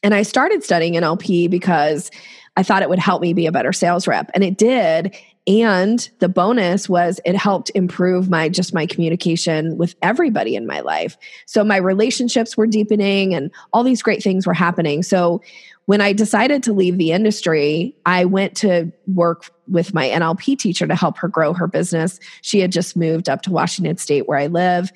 and 0.03 0.15
i 0.15 0.23
started 0.23 0.62
studying 0.62 0.95
nlp 0.95 1.50
because 1.50 2.11
i 2.57 2.62
thought 2.62 2.83
it 2.83 2.88
would 2.88 2.99
help 2.99 3.23
me 3.23 3.33
be 3.33 3.47
a 3.47 3.53
better 3.53 3.73
sales 3.73 4.07
rep 4.07 4.31
and 4.35 4.45
it 4.45 4.57
did. 4.57 5.17
And 5.49 6.09
the 6.19 6.29
bonus 6.29 6.88
was 6.88 7.21
it 7.25 7.37
helped 7.37 7.71
improve 7.76 8.29
my 8.29 8.49
just 8.49 8.75
my 8.75 8.85
communication 8.85 9.79
with 9.79 9.95
everybody 10.03 10.57
in 10.57 10.67
my 10.67 10.81
life. 10.81 11.17
So 11.47 11.62
my 11.62 11.76
relationships 11.76 12.57
were 12.57 12.67
deepening 12.67 13.33
and 13.33 13.53
all 13.73 13.85
these 13.85 14.03
great 14.03 14.25
things 14.25 14.45
were 14.45 14.55
happening. 14.55 15.05
So 15.05 15.41
when 15.87 16.00
I 16.00 16.12
decided 16.12 16.62
to 16.64 16.73
leave 16.73 16.99
the 16.99 17.12
industry, 17.12 17.97
I 18.05 18.25
went 18.25 18.57
to 18.59 18.93
work 19.07 19.50
with 19.69 19.95
my 19.95 20.09
NLP 20.09 20.59
teacher 20.59 20.87
to 20.87 20.95
help 20.95 21.16
her 21.19 21.28
grow 21.28 21.52
her 21.52 21.66
business. 21.66 22.21
She 22.43 22.61
had 22.61 22.73
just 22.73 22.97
moved 22.97 23.28
up 23.28 23.43
to 23.43 23.52
Washington 23.52 23.97
State, 23.97 24.28
where 24.28 24.38
I 24.38 24.49
live. 24.49 24.93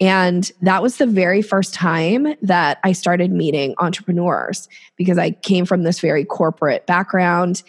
And 0.00 0.50
that 0.62 0.82
was 0.82 0.96
the 0.96 1.06
very 1.06 1.42
first 1.42 1.74
time 1.74 2.34
that 2.42 2.78
I 2.82 2.90
started 2.92 3.30
meeting 3.30 3.74
entrepreneurs 3.78 4.68
because 4.96 5.16
I 5.16 5.30
came 5.30 5.64
from 5.64 5.84
this 5.84 6.00
very 6.00 6.24
corporate 6.24 6.86
background. 6.86 7.62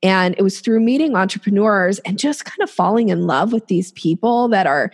And 0.00 0.36
it 0.38 0.42
was 0.42 0.60
through 0.60 0.80
meeting 0.80 1.16
entrepreneurs 1.16 1.98
and 2.00 2.18
just 2.18 2.44
kind 2.44 2.62
of 2.62 2.70
falling 2.70 3.08
in 3.08 3.26
love 3.26 3.52
with 3.52 3.66
these 3.66 3.92
people 3.92 4.48
that 4.48 4.66
are 4.66 4.92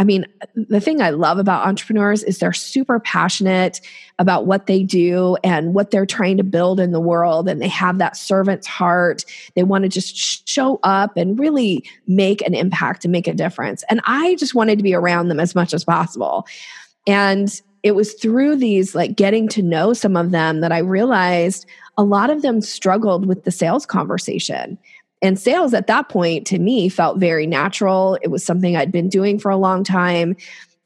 I 0.00 0.04
mean, 0.04 0.24
the 0.54 0.80
thing 0.80 1.02
I 1.02 1.10
love 1.10 1.36
about 1.36 1.66
entrepreneurs 1.66 2.22
is 2.22 2.38
they're 2.38 2.54
super 2.54 2.98
passionate 3.00 3.82
about 4.18 4.46
what 4.46 4.66
they 4.66 4.82
do 4.82 5.36
and 5.44 5.74
what 5.74 5.90
they're 5.90 6.06
trying 6.06 6.38
to 6.38 6.42
build 6.42 6.80
in 6.80 6.92
the 6.92 7.00
world. 7.00 7.50
And 7.50 7.60
they 7.60 7.68
have 7.68 7.98
that 7.98 8.16
servant's 8.16 8.66
heart. 8.66 9.26
They 9.56 9.62
want 9.62 9.84
to 9.84 9.90
just 9.90 10.48
show 10.48 10.80
up 10.84 11.18
and 11.18 11.38
really 11.38 11.84
make 12.06 12.40
an 12.46 12.54
impact 12.54 13.04
and 13.04 13.12
make 13.12 13.28
a 13.28 13.34
difference. 13.34 13.84
And 13.90 14.00
I 14.04 14.36
just 14.36 14.54
wanted 14.54 14.78
to 14.78 14.82
be 14.82 14.94
around 14.94 15.28
them 15.28 15.38
as 15.38 15.54
much 15.54 15.74
as 15.74 15.84
possible. 15.84 16.46
And 17.06 17.60
it 17.82 17.92
was 17.92 18.14
through 18.14 18.56
these, 18.56 18.94
like 18.94 19.16
getting 19.16 19.48
to 19.48 19.62
know 19.62 19.92
some 19.92 20.16
of 20.16 20.30
them, 20.30 20.60
that 20.60 20.72
I 20.72 20.78
realized 20.78 21.66
a 21.98 22.04
lot 22.04 22.30
of 22.30 22.40
them 22.40 22.62
struggled 22.62 23.26
with 23.26 23.44
the 23.44 23.50
sales 23.50 23.84
conversation. 23.84 24.78
And 25.22 25.38
sales 25.38 25.74
at 25.74 25.86
that 25.86 26.08
point 26.08 26.46
to 26.48 26.58
me 26.58 26.88
felt 26.88 27.18
very 27.18 27.46
natural. 27.46 28.18
It 28.22 28.28
was 28.28 28.44
something 28.44 28.76
I'd 28.76 28.92
been 28.92 29.08
doing 29.08 29.38
for 29.38 29.50
a 29.50 29.56
long 29.56 29.84
time. 29.84 30.36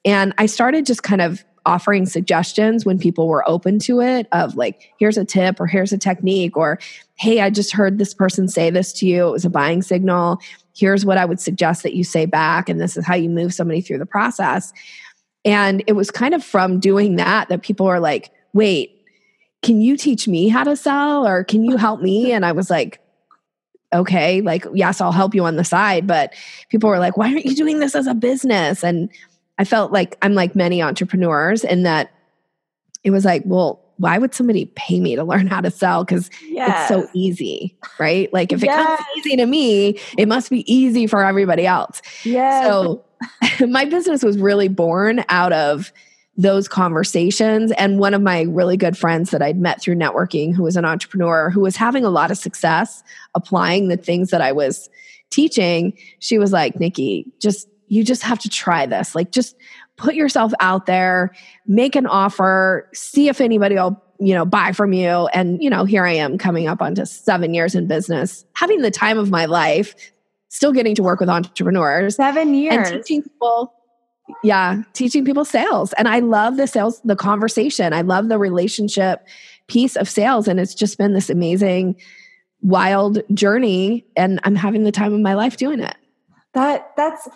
And 0.05 0.35
I 0.39 0.47
started 0.47 0.87
just 0.87 1.03
kind 1.03 1.23
of 1.23 1.45
offering 1.67 2.05
suggestions 2.05 2.85
when 2.85 2.99
people 2.99 3.27
were 3.27 3.49
open 3.49 3.79
to 3.79 4.01
it 4.01 4.27
of 4.33 4.55
like, 4.55 4.93
here's 4.99 5.17
a 5.17 5.25
tip 5.25 5.59
or 5.61 5.67
here's 5.67 5.93
a 5.93 5.99
technique 5.99 6.57
or, 6.57 6.79
hey, 7.15 7.41
I 7.41 7.49
just 7.51 7.73
heard 7.73 7.99
this 7.99 8.13
person 8.13 8.49
say 8.49 8.71
this 8.71 8.93
to 8.95 9.07
you. 9.07 9.29
It 9.29 9.33
was 9.33 9.45
a 9.45 9.51
buying 9.51 9.81
signal. 9.81 10.41
Here's 10.77 11.07
what 11.07 11.17
I 11.17 11.25
would 11.25 11.41
suggest 11.41 11.83
that 11.85 11.95
you 11.95 12.05
say 12.05 12.27
back. 12.27 12.69
And 12.69 12.81
this 12.81 12.97
is 12.97 13.07
how 13.07 13.15
you 13.15 13.31
move 13.31 13.55
somebody 13.55 13.81
through 13.81 13.99
the 13.99 14.07
process. 14.07 14.73
And 15.45 15.83
it 15.87 15.93
was 15.93 16.11
kind 16.11 16.35
of 16.35 16.45
from 16.45 16.81
doing 16.81 17.17
that 17.17 17.49
that 17.49 17.63
people 17.63 17.87
were 17.87 18.01
like, 18.01 18.31
wait, 18.53 19.03
can 19.63 19.81
you 19.81 19.97
teach 19.97 20.29
me 20.29 20.49
how 20.49 20.65
to 20.65 20.77
sell 20.77 21.27
or 21.27 21.45
can 21.45 21.65
you 21.65 21.77
help 21.77 22.01
me? 22.01 22.33
And 22.33 22.45
I 22.45 22.53
was 22.53 22.69
like, 22.69 23.01
okay, 23.95 24.41
like, 24.41 24.67
yes, 24.75 25.01
I'll 25.01 25.13
help 25.13 25.35
you 25.35 25.45
on 25.45 25.57
the 25.57 25.65
side. 25.65 26.07
But 26.07 26.35
people 26.69 26.91
were 26.91 26.99
like, 26.99 27.17
why 27.17 27.29
aren't 27.29 27.47
you 27.47 27.55
doing 27.55 27.79
this 27.79 27.95
as 27.95 28.07
a 28.07 28.15
business? 28.15 28.85
And 28.85 29.09
I 29.59 29.65
felt 29.65 29.93
like 29.93 30.17
I'm 30.21 30.35
like 30.35 30.57
many 30.57 30.83
entrepreneurs 30.83 31.65
in 31.65 31.85
that 31.85 32.11
it 33.05 33.11
was 33.11 33.25
like, 33.25 33.43
well, 33.47 33.81
why 33.99 34.19
would 34.19 34.35
somebody 34.35 34.67
pay 34.75 34.99
me 34.99 35.15
to 35.15 35.23
learn 35.23 35.47
how 35.47 35.61
to 35.61 35.71
sell? 35.71 36.05
Because 36.05 36.29
yes. 36.49 36.69
it's 36.69 36.89
so 36.89 37.09
easy, 37.15 37.77
right? 37.99 38.33
Like 38.33 38.53
if 38.53 38.63
yes. 38.63 38.75
it 38.75 38.97
comes 38.97 39.09
easy 39.19 39.37
to 39.37 39.47
me, 39.47 40.01
it 40.19 40.27
must 40.27 40.51
be 40.51 40.71
easy 40.73 41.07
for 41.07 41.25
everybody 41.25 41.67
else. 41.67 42.03
Yeah. 42.25 42.65
So 42.65 43.05
my 43.69 43.85
business 43.85 44.23
was 44.23 44.39
really 44.39 44.69
born 44.69 45.25
out 45.29 45.53
of 45.53 45.93
those 46.37 46.67
conversations. 46.67 47.73
And 47.73 47.99
one 47.99 48.15
of 48.15 48.23
my 48.23 48.43
really 48.43 48.77
good 48.77 48.97
friends 48.97 49.31
that 49.31 49.43
I'd 49.43 49.59
met 49.59 49.81
through 49.81 49.95
networking, 49.95 50.55
who 50.55 50.65
was 50.65 50.77
an 50.77 50.85
entrepreneur 50.85 51.51
who 51.51 51.61
was 51.61 51.77
having 51.77 52.05
a 52.05 52.11
lot 52.11 52.31
of 52.31 52.39
success 52.39 53.03
applying 53.35 53.89
the 53.89 53.97
things 53.97 54.31
that 54.31 54.41
I 54.41 54.53
was 54.53 54.91
teaching, 55.31 55.97
she 56.19 56.39
was 56.39 56.53
like, 56.53 56.79
Nikki, 56.81 57.27
just, 57.41 57.69
you 57.87 58.03
just 58.03 58.23
have 58.23 58.39
to 58.41 58.49
try 58.49 58.87
this. 58.87 59.15
Like, 59.15 59.31
just 59.31 59.57
put 59.97 60.15
yourself 60.15 60.53
out 60.59 60.87
there, 60.87 61.33
make 61.67 61.95
an 61.95 62.07
offer, 62.07 62.89
see 62.95 63.29
if 63.29 63.41
anybody 63.41 63.77
will 63.77 64.01
you 64.21 64.33
know 64.33 64.45
buy 64.45 64.71
from 64.71 64.93
you 64.93 65.27
and 65.35 65.61
you 65.61 65.69
know 65.69 65.85
here 65.85 66.05
i 66.05 66.13
am 66.13 66.39
coming 66.39 66.69
up 66.69 66.81
onto 66.81 67.05
seven 67.05 67.53
years 67.53 67.75
in 67.75 67.89
business 67.89 68.45
having 68.53 68.81
the 68.81 68.91
time 68.91 69.19
of 69.19 69.29
my 69.29 69.45
life 69.45 70.13
still 70.51 70.71
getting 70.71 70.95
to 70.95 71.03
work 71.03 71.19
with 71.19 71.29
entrepreneurs 71.29 72.15
seven 72.15 72.55
years 72.55 72.89
and 72.91 73.03
teaching 73.03 73.23
people 73.23 73.75
yeah 74.43 74.83
teaching 74.93 75.25
people 75.25 75.45
sales. 75.45 75.93
And 75.95 76.09
i 76.09 76.21
love 76.21 76.57
the 76.57 76.67
sales 76.67 77.01
the 77.05 77.17
conversation. 77.17 77.93
I 77.93 78.03
love 78.03 78.29
the 78.29 78.39
relationship 78.39 79.27
piece 79.67 79.97
of 79.97 80.09
sales. 80.09 80.49
And 80.49 80.61
it's 80.61 80.75
just 80.75 80.99
been 80.99 81.13
this 81.13 81.31
amazing 81.31 81.97
wild 82.63 83.23
journey. 83.33 84.05
And 84.17 84.41
i'm 84.45 84.57
having 84.57 84.85
the 84.85 84.93
time 84.93 85.13
of 85.13 85.21
my 85.21 85.35
life 85.35 85.57
doing 85.57 85.81
it. 85.81 85.97
That 86.53 86.93
that's 86.97 87.29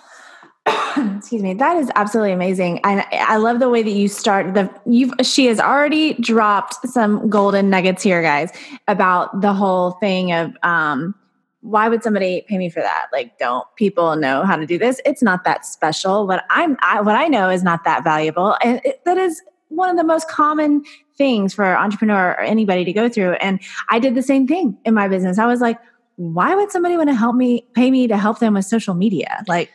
excuse 1.17 1.43
me 1.43 1.55
that 1.55 1.77
is 1.77 1.91
absolutely 1.95 2.33
amazing. 2.33 2.81
And 2.85 3.05
i 3.13 3.37
love 3.37 3.59
the 3.59 3.69
way 3.69 3.83
that 3.83 3.91
you 3.91 4.09
start 4.09 4.55
the 4.55 4.71
you've 4.87 5.13
she 5.23 5.47
has 5.47 5.61
already 5.61 6.15
dropped 6.15 6.75
some 6.89 7.29
golden 7.29 7.71
nuggets 7.71 8.03
here 8.03 8.23
guys 8.23 8.51
about 8.87 9.41
the 9.41 9.53
whole 9.53 9.93
thing 9.93 10.33
of 10.33 10.57
um 10.63 11.15
why 11.61 11.89
would 11.89 12.03
somebody 12.03 12.45
pay 12.49 12.57
me 12.57 12.71
for 12.71 12.81
that? 12.81 13.07
Like, 13.13 13.39
don't 13.39 13.67
people 13.77 14.17
know 14.17 14.45
how 14.45 14.57
to 14.57 14.67
do 14.67 14.79
this? 14.79 15.01
It's 15.05 15.23
not 15.23 15.45
that 15.45 15.67
special. 15.67 16.27
What 16.27 16.45
I'm, 16.51 16.77
I, 16.81 17.01
what 17.01 17.17
I 17.17 17.27
know 17.27 17.51
is 17.51 17.63
not 17.63 17.85
that 17.85 18.05
valuable, 18.05 18.57
and 18.63 18.81
it, 18.85 19.05
that 19.05 19.19
is 19.19 19.43
one 19.69 19.91
of 19.91 19.97
the 19.97 20.05
most 20.05 20.29
common 20.29 20.83
things 21.17 21.53
for 21.53 21.65
an 21.65 21.77
entrepreneur 21.77 22.31
or 22.31 22.41
anybody 22.41 22.85
to 22.85 22.93
go 22.93 23.09
through. 23.09 23.33
And 23.35 23.61
I 23.91 23.99
did 23.99 24.15
the 24.15 24.23
same 24.23 24.47
thing 24.47 24.79
in 24.85 24.95
my 24.95 25.09
business. 25.09 25.39
I 25.39 25.47
was 25.47 25.61
like, 25.61 25.79
why 26.17 26.55
would 26.55 26.71
somebody 26.71 26.97
want 26.97 27.11
to 27.11 27.15
help 27.15 27.37
me 27.37 27.67
pay 27.75 27.91
me 27.91 28.07
to 28.09 28.17
help 28.17 28.39
them 28.39 28.55
with 28.55 28.65
social 28.65 28.95
media? 28.95 29.45
Like, 29.47 29.71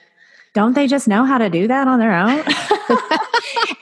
don't 0.53 0.73
they 0.73 0.87
just 0.87 1.07
know 1.07 1.25
how 1.25 1.37
to 1.37 1.49
do 1.49 1.67
that 1.67 1.87
on 1.87 1.99
their 1.99 2.13
own? 2.13 2.43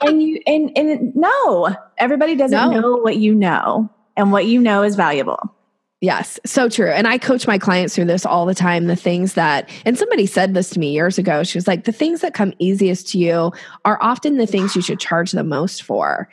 and 0.00 0.22
you 0.22 0.40
and 0.46 0.70
and 0.76 1.14
no, 1.14 1.74
everybody 1.98 2.34
doesn't 2.34 2.70
no. 2.70 2.80
know 2.80 2.96
what 2.96 3.16
you 3.16 3.34
know, 3.34 3.90
and 4.16 4.32
what 4.32 4.46
you 4.46 4.60
know 4.60 4.82
is 4.82 4.96
valuable. 4.96 5.54
Yes, 6.02 6.40
so 6.44 6.68
true. 6.68 6.90
And 6.90 7.06
I 7.06 7.16
coach 7.16 7.46
my 7.46 7.58
clients 7.58 7.94
through 7.94 8.06
this 8.06 8.26
all 8.26 8.44
the 8.44 8.56
time. 8.56 8.88
The 8.88 8.96
things 8.96 9.34
that, 9.34 9.70
and 9.86 9.96
somebody 9.96 10.26
said 10.26 10.52
this 10.52 10.68
to 10.70 10.80
me 10.80 10.90
years 10.90 11.16
ago. 11.16 11.44
She 11.44 11.56
was 11.56 11.68
like, 11.68 11.84
the 11.84 11.92
things 11.92 12.22
that 12.22 12.34
come 12.34 12.52
easiest 12.58 13.06
to 13.10 13.18
you 13.18 13.52
are 13.84 14.02
often 14.02 14.36
the 14.36 14.46
things 14.46 14.74
you 14.74 14.82
should 14.82 14.98
charge 14.98 15.30
the 15.30 15.44
most 15.44 15.84
for. 15.84 16.28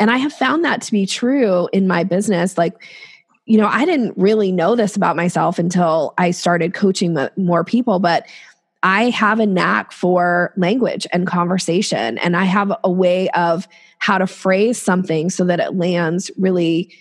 And 0.00 0.10
I 0.10 0.16
have 0.16 0.32
found 0.32 0.64
that 0.64 0.82
to 0.82 0.90
be 0.90 1.06
true 1.06 1.68
in 1.72 1.86
my 1.86 2.02
business. 2.02 2.58
Like, 2.58 2.74
you 3.46 3.58
know, 3.58 3.68
I 3.68 3.84
didn't 3.84 4.18
really 4.18 4.50
know 4.50 4.74
this 4.74 4.96
about 4.96 5.14
myself 5.14 5.56
until 5.56 6.14
I 6.18 6.32
started 6.32 6.74
coaching 6.74 7.16
more 7.36 7.62
people, 7.62 8.00
but 8.00 8.26
I 8.82 9.10
have 9.10 9.38
a 9.38 9.46
knack 9.46 9.92
for 9.92 10.52
language 10.56 11.06
and 11.12 11.28
conversation, 11.28 12.18
and 12.18 12.36
I 12.36 12.42
have 12.42 12.72
a 12.82 12.90
way 12.90 13.28
of 13.30 13.68
how 13.98 14.18
to 14.18 14.26
phrase 14.26 14.82
something 14.82 15.30
so 15.30 15.44
that 15.44 15.60
it 15.60 15.76
lands 15.76 16.28
really 16.36 16.92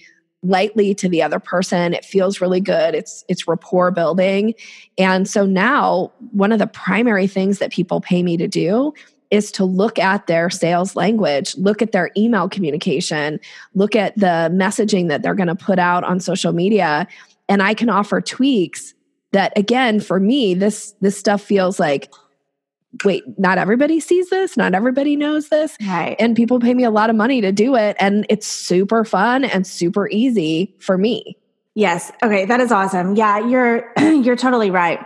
lightly 0.44 0.96
to 0.96 1.08
the 1.08 1.22
other 1.22 1.40
person. 1.40 1.94
It 1.94 2.06
feels 2.06 2.42
really 2.42 2.62
good. 2.62 2.96
It's 2.96 3.24
it's 3.28 3.48
rapport 3.48 3.92
building. 3.92 4.54
And 4.98 5.28
so 5.28 5.46
now 5.46 6.12
one 6.32 6.52
of 6.52 6.60
the 6.60 6.68
primary 6.68 7.28
things 7.28 7.60
that 7.60 7.72
people 7.72 8.02
pay 8.02 8.24
me 8.24 8.38
to 8.38 8.48
do 8.48 8.94
is 9.30 9.52
to 9.54 9.64
look 9.64 9.98
at 9.98 10.28
their 10.28 10.50
sales 10.50 10.96
language 10.96 11.56
look 11.58 11.82
at 11.82 11.94
their 11.94 12.12
email 12.18 12.50
communication 12.50 13.40
look 13.76 13.96
at 13.96 14.14
the 14.18 14.50
messaging 14.52 15.08
that 15.08 15.22
they're 15.22 15.36
going 15.36 15.48
to 15.48 15.56
put 15.56 15.80
out 15.80 16.04
on 16.04 16.20
social 16.20 16.54
media. 16.54 17.08
And 17.48 17.62
i 17.62 17.74
can 17.74 17.90
offer 17.90 18.22
tweaks 18.22 18.94
that 19.32 19.58
again 19.58 20.00
for 20.00 20.20
me 20.20 20.54
this 20.54 20.94
this 21.02 21.18
stuff 21.18 21.42
feels 21.42 21.80
like 21.80 22.12
wait, 23.04 23.24
not 23.38 23.58
everybody 23.58 24.00
sees 24.00 24.30
this, 24.30 24.58
not 24.58 24.74
everybody 24.74 25.16
knows 25.16 25.50
this. 25.50 25.76
Right. 25.82 26.16
And 26.20 26.36
people 26.36 26.60
pay 26.60 26.74
me 26.74 26.84
a 26.84 26.92
lot 26.92 27.10
of 27.10 27.16
money 27.16 27.42
to 27.42 27.52
do 27.52 27.76
it. 27.76 27.96
And 28.00 28.26
it's 28.30 28.48
super 28.48 29.06
fun 29.06 29.44
and 29.44 29.66
super 29.66 30.08
easy 30.10 30.76
for 30.80 30.98
me. 30.98 31.38
Yes. 31.74 32.12
Okay. 32.22 32.46
That 32.46 32.60
is 32.60 32.72
awesome. 32.72 33.16
Yeah, 33.16 33.48
you're 33.48 33.92
you're 34.00 34.36
totally 34.36 34.72
right. 34.72 35.00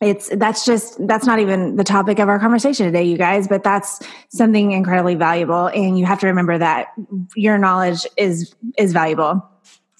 It's 0.00 0.28
that's 0.36 0.64
just 0.64 1.04
that's 1.06 1.26
not 1.26 1.40
even 1.40 1.76
the 1.76 1.84
topic 1.84 2.18
of 2.18 2.28
our 2.28 2.38
conversation 2.38 2.86
today, 2.86 3.02
you 3.02 3.18
guys, 3.18 3.48
but 3.48 3.64
that's 3.64 4.00
something 4.28 4.72
incredibly 4.72 5.16
valuable. 5.16 5.66
And 5.66 5.98
you 5.98 6.06
have 6.06 6.20
to 6.20 6.28
remember 6.28 6.56
that 6.56 6.88
your 7.34 7.58
knowledge 7.58 8.06
is 8.16 8.54
is 8.78 8.92
valuable 8.92 9.42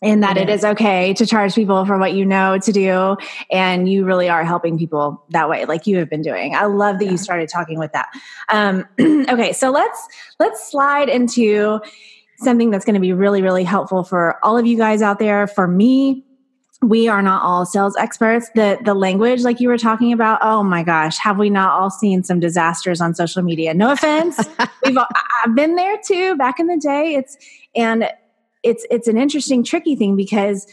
and 0.03 0.23
that 0.23 0.37
it 0.37 0.49
is 0.49 0.65
okay 0.65 1.13
to 1.15 1.27
charge 1.27 1.55
people 1.55 1.85
for 1.85 1.99
what 1.99 2.15
you 2.15 2.25
know 2.25 2.59
to 2.59 2.73
do 2.73 3.17
and 3.51 3.91
you 3.91 4.05
really 4.05 4.29
are 4.29 4.45
helping 4.45 4.79
people 4.79 5.25
that 5.31 5.49
way 5.49 5.65
like 5.65 5.87
you 5.87 5.99
have 5.99 6.09
been 6.09 6.23
doing. 6.23 6.55
I 6.55 6.67
love 6.67 6.99
that 6.99 7.07
yeah. 7.07 7.13
you 7.13 7.17
started 7.17 7.49
talking 7.49 7.79
with 7.79 7.93
that. 7.93 8.09
Um, 8.49 8.87
okay 9.01 9.53
so 9.53 9.71
let's 9.71 10.07
let's 10.39 10.71
slide 10.71 11.09
into 11.09 11.81
something 12.39 12.71
that's 12.71 12.85
going 12.85 12.95
to 12.95 13.01
be 13.01 13.13
really 13.13 13.43
really 13.43 13.65
helpful 13.65 14.05
for 14.05 14.45
all 14.45 14.57
of 14.57 14.67
you 14.67 14.77
guys 14.77 15.03
out 15.03 15.19
there. 15.19 15.47
For 15.47 15.67
me 15.67 16.25
we 16.81 17.09
are 17.09 17.23
not 17.23 17.43
all 17.43 17.67
sales 17.67 17.97
experts. 17.97 18.51
The 18.55 18.79
the 18.85 18.95
language 18.95 19.43
like 19.43 19.59
you 19.59 19.69
were 19.69 19.79
talking 19.79 20.13
about 20.13 20.39
oh 20.43 20.63
my 20.63 20.85
gosh 20.85 21.19
have 21.19 21.39
we 21.39 21.51
not 21.51 21.73
all 21.73 21.91
seen 21.91 22.23
some 22.23 22.39
disasters 22.39 23.01
on 23.01 23.15
social 23.15 23.43
media? 23.43 23.75
No 23.75 23.91
offense. 23.91 24.39
We've 24.85 24.97
all, 24.97 25.09
i've 25.45 25.57
been 25.57 25.75
there 25.75 25.97
too 26.05 26.37
back 26.37 26.61
in 26.61 26.69
the 26.69 26.77
day. 26.77 27.17
It's 27.17 27.37
and 27.75 28.09
it's 28.69 28.87
it's 28.91 29.09
an 29.09 29.17
interesting 29.17 29.65
tricky 29.65 29.97
thing 29.97 30.17
because 30.17 30.67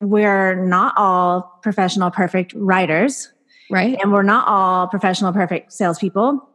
we're 0.00 0.54
not 0.54 0.94
all 0.96 1.58
professional 1.62 2.10
perfect 2.10 2.52
writers 2.56 3.30
right 3.70 3.98
and 4.02 4.12
we're 4.12 4.22
not 4.22 4.46
all 4.48 4.88
professional 4.88 5.32
perfect 5.32 5.72
salespeople 5.72 6.48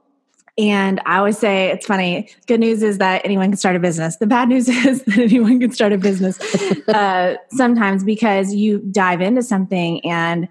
and 0.59 0.99
I 1.05 1.19
always 1.19 1.37
say 1.37 1.69
it's 1.69 1.85
funny. 1.85 2.29
Good 2.45 2.59
news 2.59 2.83
is 2.83 2.97
that 2.97 3.21
anyone 3.23 3.49
can 3.49 3.57
start 3.57 3.77
a 3.77 3.79
business. 3.79 4.17
The 4.17 4.27
bad 4.27 4.49
news 4.49 4.67
is 4.85 5.03
that 5.03 5.17
anyone 5.17 5.57
can 5.61 5.71
start 5.71 5.93
a 5.93 5.97
business 5.97 6.37
uh, 6.89 7.35
sometimes 7.51 8.03
because 8.03 8.53
you 8.53 8.79
dive 8.91 9.21
into 9.21 9.41
something 9.41 10.05
and 10.05 10.49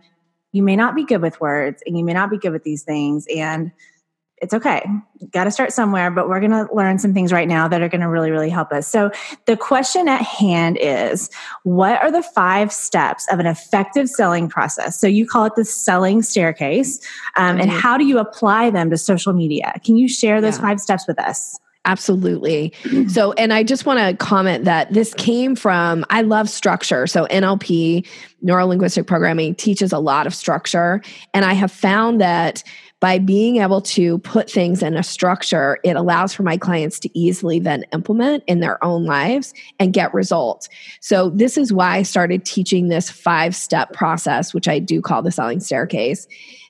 you 0.52 0.62
may 0.62 0.76
not 0.76 0.94
be 0.96 1.04
good 1.04 1.20
with 1.20 1.38
words 1.42 1.82
and 1.86 1.98
you 1.98 2.04
may 2.04 2.14
not 2.14 2.30
be 2.30 2.38
good 2.38 2.52
with 2.52 2.64
these 2.64 2.82
things. 2.82 3.26
And 3.36 3.70
it's 4.40 4.54
okay. 4.54 4.84
Got 5.32 5.44
to 5.44 5.50
start 5.50 5.72
somewhere, 5.72 6.10
but 6.10 6.28
we're 6.28 6.40
going 6.40 6.52
to 6.52 6.68
learn 6.72 6.98
some 6.98 7.12
things 7.12 7.32
right 7.32 7.48
now 7.48 7.68
that 7.68 7.82
are 7.82 7.88
going 7.88 8.00
to 8.00 8.08
really, 8.08 8.30
really 8.30 8.50
help 8.50 8.72
us. 8.72 8.86
So, 8.86 9.10
the 9.46 9.56
question 9.56 10.08
at 10.08 10.22
hand 10.22 10.78
is 10.80 11.30
what 11.64 12.00
are 12.02 12.10
the 12.10 12.22
five 12.22 12.72
steps 12.72 13.26
of 13.30 13.38
an 13.38 13.46
effective 13.46 14.08
selling 14.08 14.48
process? 14.48 15.00
So, 15.00 15.06
you 15.06 15.26
call 15.26 15.44
it 15.44 15.54
the 15.56 15.64
selling 15.64 16.22
staircase. 16.22 17.00
Um, 17.36 17.52
mm-hmm. 17.52 17.62
And 17.62 17.70
how 17.70 17.98
do 17.98 18.04
you 18.04 18.18
apply 18.18 18.70
them 18.70 18.90
to 18.90 18.96
social 18.96 19.32
media? 19.32 19.74
Can 19.84 19.96
you 19.96 20.08
share 20.08 20.40
those 20.40 20.56
yeah. 20.56 20.62
five 20.62 20.80
steps 20.80 21.06
with 21.06 21.18
us? 21.18 21.58
Absolutely. 21.84 22.72
So, 23.08 23.32
and 23.32 23.54
I 23.54 23.62
just 23.62 23.86
want 23.86 24.00
to 24.00 24.22
comment 24.22 24.64
that 24.66 24.92
this 24.92 25.14
came 25.14 25.56
from, 25.56 26.04
I 26.10 26.20
love 26.20 26.50
structure. 26.50 27.06
So, 27.06 27.26
NLP, 27.26 28.06
neuro 28.42 28.66
linguistic 28.66 29.06
programming, 29.06 29.54
teaches 29.54 29.92
a 29.92 29.98
lot 29.98 30.26
of 30.26 30.34
structure. 30.34 31.00
And 31.32 31.44
I 31.44 31.54
have 31.54 31.72
found 31.72 32.20
that 32.20 32.62
by 33.00 33.18
being 33.18 33.58
able 33.58 33.80
to 33.80 34.18
put 34.18 34.50
things 34.50 34.82
in 34.82 34.96
a 34.96 35.02
structure, 35.02 35.78
it 35.84 35.96
allows 35.96 36.34
for 36.34 36.42
my 36.42 36.56
clients 36.56 36.98
to 37.00 37.18
easily 37.18 37.60
then 37.60 37.84
implement 37.92 38.42
in 38.46 38.60
their 38.60 38.82
own 38.84 39.04
lives 39.04 39.54
and 39.78 39.92
get 39.92 40.12
results. 40.12 40.68
So, 41.00 41.30
this 41.30 41.56
is 41.56 41.72
why 41.72 41.96
I 41.96 42.02
started 42.02 42.44
teaching 42.44 42.88
this 42.88 43.10
five 43.10 43.54
step 43.54 43.92
process, 43.92 44.52
which 44.52 44.68
I 44.68 44.78
do 44.78 45.00
call 45.00 45.22
the 45.22 45.30
selling 45.30 45.60
staircase, 45.60 46.26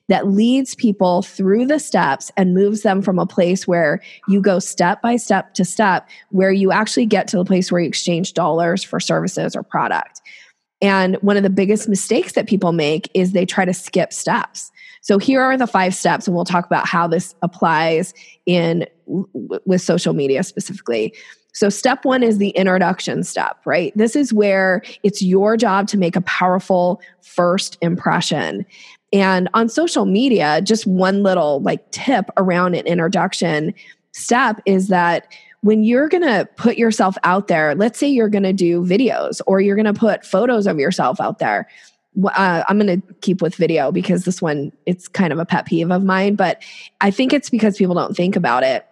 that 0.07 0.27
leads 0.27 0.75
people 0.75 1.21
through 1.21 1.67
the 1.67 1.79
steps 1.79 2.31
and 2.35 2.53
moves 2.53 2.81
them 2.81 3.01
from 3.01 3.19
a 3.19 3.27
place 3.27 3.67
where 3.67 4.01
you 4.27 4.41
go 4.41 4.59
step 4.59 5.01
by 5.01 5.15
step 5.15 5.53
to 5.53 5.63
step, 5.63 6.09
where 6.29 6.51
you 6.51 6.71
actually 6.71 7.05
get 7.05 7.27
to 7.27 7.37
the 7.37 7.45
place 7.45 7.71
where 7.71 7.81
you 7.81 7.87
exchange 7.87 8.33
dollars 8.33 8.83
for 8.83 8.99
services 8.99 9.55
or 9.55 9.63
product. 9.63 10.21
And 10.81 11.15
one 11.17 11.37
of 11.37 11.43
the 11.43 11.49
biggest 11.49 11.89
mistakes 11.89 12.33
that 12.33 12.47
people 12.47 12.71
make 12.71 13.09
is 13.13 13.31
they 13.31 13.45
try 13.45 13.65
to 13.65 13.73
skip 13.73 14.13
steps. 14.13 14.71
So 15.01 15.17
here 15.17 15.41
are 15.41 15.57
the 15.57 15.67
five 15.67 15.95
steps, 15.95 16.27
and 16.27 16.35
we'll 16.35 16.45
talk 16.45 16.65
about 16.65 16.87
how 16.87 17.07
this 17.07 17.35
applies 17.41 18.13
in 18.45 18.85
with 19.05 19.81
social 19.81 20.13
media 20.13 20.43
specifically. 20.43 21.13
So, 21.53 21.69
step 21.69 22.05
one 22.05 22.23
is 22.23 22.37
the 22.37 22.49
introduction 22.49 23.23
step, 23.23 23.57
right? 23.65 23.91
This 23.95 24.15
is 24.15 24.31
where 24.31 24.83
it's 25.03 25.21
your 25.21 25.57
job 25.57 25.87
to 25.87 25.97
make 25.97 26.15
a 26.15 26.21
powerful 26.21 27.01
first 27.21 27.77
impression. 27.81 28.65
And 29.11 29.49
on 29.53 29.69
social 29.69 30.05
media, 30.05 30.61
just 30.61 30.85
one 30.85 31.23
little 31.23 31.61
like 31.61 31.89
tip 31.91 32.29
around 32.37 32.75
an 32.75 32.85
introduction 32.85 33.73
step 34.11 34.61
is 34.65 34.87
that 34.89 35.31
when 35.61 35.83
you're 35.83 36.07
going 36.07 36.23
to 36.23 36.47
put 36.55 36.77
yourself 36.77 37.17
out 37.23 37.47
there, 37.47 37.75
let's 37.75 37.99
say 37.99 38.07
you're 38.07 38.29
going 38.29 38.43
to 38.43 38.53
do 38.53 38.81
videos 38.85 39.41
or 39.45 39.59
you're 39.59 39.75
going 39.75 39.85
to 39.85 39.93
put 39.93 40.25
photos 40.25 40.67
of 40.67 40.79
yourself 40.79 41.19
out 41.19 41.39
there, 41.39 41.67
uh, 42.25 42.63
I'm 42.67 42.79
going 42.79 43.01
to 43.01 43.13
keep 43.21 43.41
with 43.41 43.55
video 43.55 43.91
because 43.91 44.25
this 44.25 44.41
one 44.41 44.71
it's 44.85 45.07
kind 45.07 45.33
of 45.33 45.39
a 45.39 45.45
pet 45.45 45.65
peeve 45.65 45.91
of 45.91 46.03
mine, 46.03 46.35
but 46.35 46.61
I 47.01 47.11
think 47.11 47.33
it's 47.33 47.49
because 47.49 47.77
people 47.77 47.95
don't 47.95 48.15
think 48.15 48.35
about 48.35 48.63
it 48.63 48.85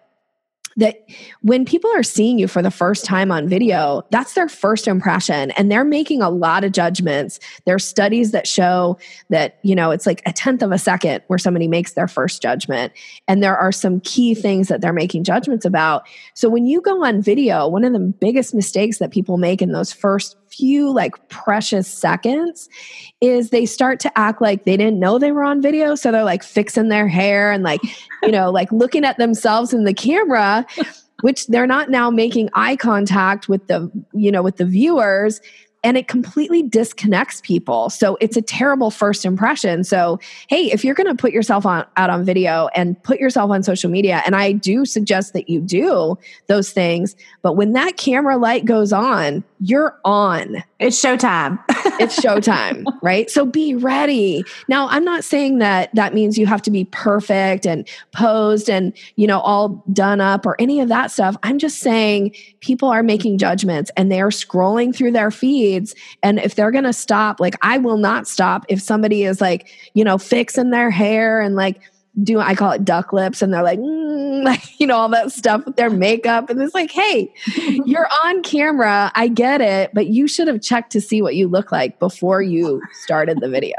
that 0.77 1.03
when 1.41 1.65
people 1.65 1.89
are 1.95 2.03
seeing 2.03 2.37
you 2.37 2.47
for 2.47 2.61
the 2.61 2.71
first 2.71 3.03
time 3.03 3.31
on 3.31 3.49
video, 3.49 4.03
that's 4.11 4.33
their 4.33 4.47
first 4.47 4.87
impression 4.87 5.51
and 5.51 5.71
they're 5.71 5.83
making 5.83 6.21
a 6.21 6.29
lot 6.29 6.63
of 6.63 6.71
judgments. 6.71 7.39
There's 7.65 7.83
studies 7.83 8.31
that 8.31 8.47
show 8.47 8.97
that, 9.29 9.57
you 9.63 9.75
know, 9.75 9.89
it's 9.89 10.05
like 10.05 10.21
a 10.27 10.31
tenth 10.31 10.61
of 10.61 10.71
a 10.71 10.77
second 10.77 11.23
where 11.27 11.39
somebody 11.39 11.67
makes 11.67 11.93
their 11.93 12.07
first 12.07 12.43
judgment. 12.43 12.93
And 13.27 13.41
there 13.41 13.57
are 13.57 13.71
some 13.71 13.99
key 14.01 14.35
things 14.35 14.67
that 14.67 14.81
they're 14.81 14.93
making 14.93 15.23
judgments 15.23 15.65
about. 15.65 16.07
So 16.35 16.47
when 16.47 16.67
you 16.67 16.79
go 16.79 17.03
on 17.03 17.23
video, 17.23 17.67
one 17.67 17.83
of 17.83 17.93
the 17.93 17.99
biggest 17.99 18.53
mistakes 18.53 18.99
that 18.99 19.11
people 19.11 19.37
make 19.37 19.63
in 19.63 19.71
those 19.71 19.91
first 19.91 20.36
few 20.57 20.91
like 20.91 21.15
precious 21.29 21.87
seconds 21.87 22.67
is 23.21 23.49
they 23.49 23.65
start 23.65 23.99
to 24.01 24.17
act 24.17 24.41
like 24.41 24.65
they 24.65 24.77
didn't 24.77 24.99
know 24.99 25.19
they 25.19 25.31
were 25.31 25.43
on 25.43 25.61
video. 25.61 25.95
So 25.95 26.11
they're 26.11 26.23
like 26.23 26.43
fixing 26.43 26.89
their 26.89 27.07
hair 27.07 27.51
and 27.51 27.63
like 27.63 27.81
you 28.23 28.31
know 28.31 28.49
like 28.51 28.71
looking 28.71 29.05
at 29.05 29.17
themselves 29.17 29.73
in 29.73 29.83
the 29.83 29.93
camera 29.93 30.65
which 31.21 31.47
they're 31.47 31.67
not 31.67 31.89
now 31.89 32.09
making 32.11 32.49
eye 32.53 32.75
contact 32.75 33.49
with 33.49 33.65
the 33.67 33.91
you 34.13 34.31
know 34.31 34.43
with 34.43 34.57
the 34.57 34.65
viewers 34.65 35.41
and 35.83 35.97
it 35.97 36.07
completely 36.07 36.63
disconnects 36.63 37.41
people. 37.41 37.89
So 37.89 38.17
it's 38.19 38.35
a 38.35 38.41
terrible 38.41 38.91
first 38.91 39.25
impression. 39.25 39.83
So, 39.83 40.19
hey, 40.49 40.71
if 40.71 40.83
you're 40.83 40.95
going 40.95 41.07
to 41.07 41.15
put 41.15 41.31
yourself 41.31 41.65
on 41.65 41.85
out 41.97 42.09
on 42.09 42.25
video 42.25 42.67
and 42.75 43.01
put 43.03 43.19
yourself 43.19 43.51
on 43.51 43.63
social 43.63 43.89
media, 43.89 44.21
and 44.25 44.35
I 44.35 44.51
do 44.51 44.85
suggest 44.85 45.33
that 45.33 45.49
you 45.49 45.61
do 45.61 46.17
those 46.47 46.71
things, 46.71 47.15
but 47.41 47.53
when 47.53 47.73
that 47.73 47.97
camera 47.97 48.37
light 48.37 48.65
goes 48.65 48.91
on, 48.91 49.43
you're 49.59 49.97
on. 50.03 50.63
It's 50.79 51.01
showtime. 51.01 51.59
it's 51.99 52.19
showtime, 52.19 52.85
right? 53.01 53.29
So 53.31 53.45
be 53.45 53.73
ready. 53.73 54.43
Now, 54.67 54.87
I'm 54.89 55.03
not 55.03 55.23
saying 55.23 55.57
that 55.57 55.93
that 55.95 56.13
means 56.13 56.37
you 56.37 56.45
have 56.45 56.61
to 56.63 56.71
be 56.71 56.85
perfect 56.85 57.65
and 57.65 57.87
posed 58.11 58.69
and, 58.69 58.93
you 59.15 59.25
know, 59.25 59.39
all 59.39 59.83
done 59.91 60.21
up 60.21 60.45
or 60.45 60.55
any 60.59 60.79
of 60.79 60.89
that 60.89 61.09
stuff. 61.09 61.35
I'm 61.41 61.57
just 61.57 61.79
saying 61.79 62.35
people 62.59 62.89
are 62.89 63.01
making 63.01 63.39
judgments 63.39 63.89
and 63.97 64.11
they're 64.11 64.27
scrolling 64.27 64.95
through 64.95 65.13
their 65.13 65.31
feeds. 65.31 65.95
And 66.21 66.37
if 66.39 66.53
they're 66.53 66.71
going 66.71 66.83
to 66.83 66.93
stop, 66.93 67.39
like, 67.39 67.55
I 67.63 67.79
will 67.79 67.97
not 67.97 68.27
stop 68.27 68.63
if 68.69 68.79
somebody 68.79 69.23
is 69.23 69.41
like, 69.41 69.69
you 69.95 70.03
know, 70.03 70.19
fixing 70.19 70.69
their 70.69 70.91
hair 70.91 71.41
and 71.41 71.55
like, 71.55 71.81
do 72.23 72.39
I 72.39 72.55
call 72.55 72.71
it 72.71 72.83
duck 72.83 73.13
lips 73.13 73.41
and 73.41 73.53
they're 73.53 73.63
like, 73.63 73.79
mm, 73.79 74.43
like, 74.43 74.79
you 74.79 74.87
know, 74.87 74.97
all 74.97 75.09
that 75.09 75.31
stuff 75.31 75.65
with 75.65 75.75
their 75.75 75.89
makeup. 75.89 76.49
And 76.49 76.61
it's 76.61 76.73
like, 76.73 76.91
hey, 76.91 77.33
you're 77.85 78.07
on 78.23 78.43
camera. 78.43 79.11
I 79.15 79.27
get 79.27 79.61
it, 79.61 79.91
but 79.93 80.07
you 80.07 80.27
should 80.27 80.47
have 80.47 80.61
checked 80.61 80.91
to 80.93 81.01
see 81.01 81.21
what 81.21 81.35
you 81.35 81.47
look 81.47 81.71
like 81.71 81.99
before 81.99 82.41
you 82.41 82.81
started 83.03 83.39
the 83.39 83.49
video. 83.49 83.77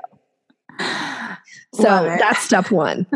So 1.75 1.85
that's 1.85 2.41
step 2.41 2.71
one. 2.73 3.07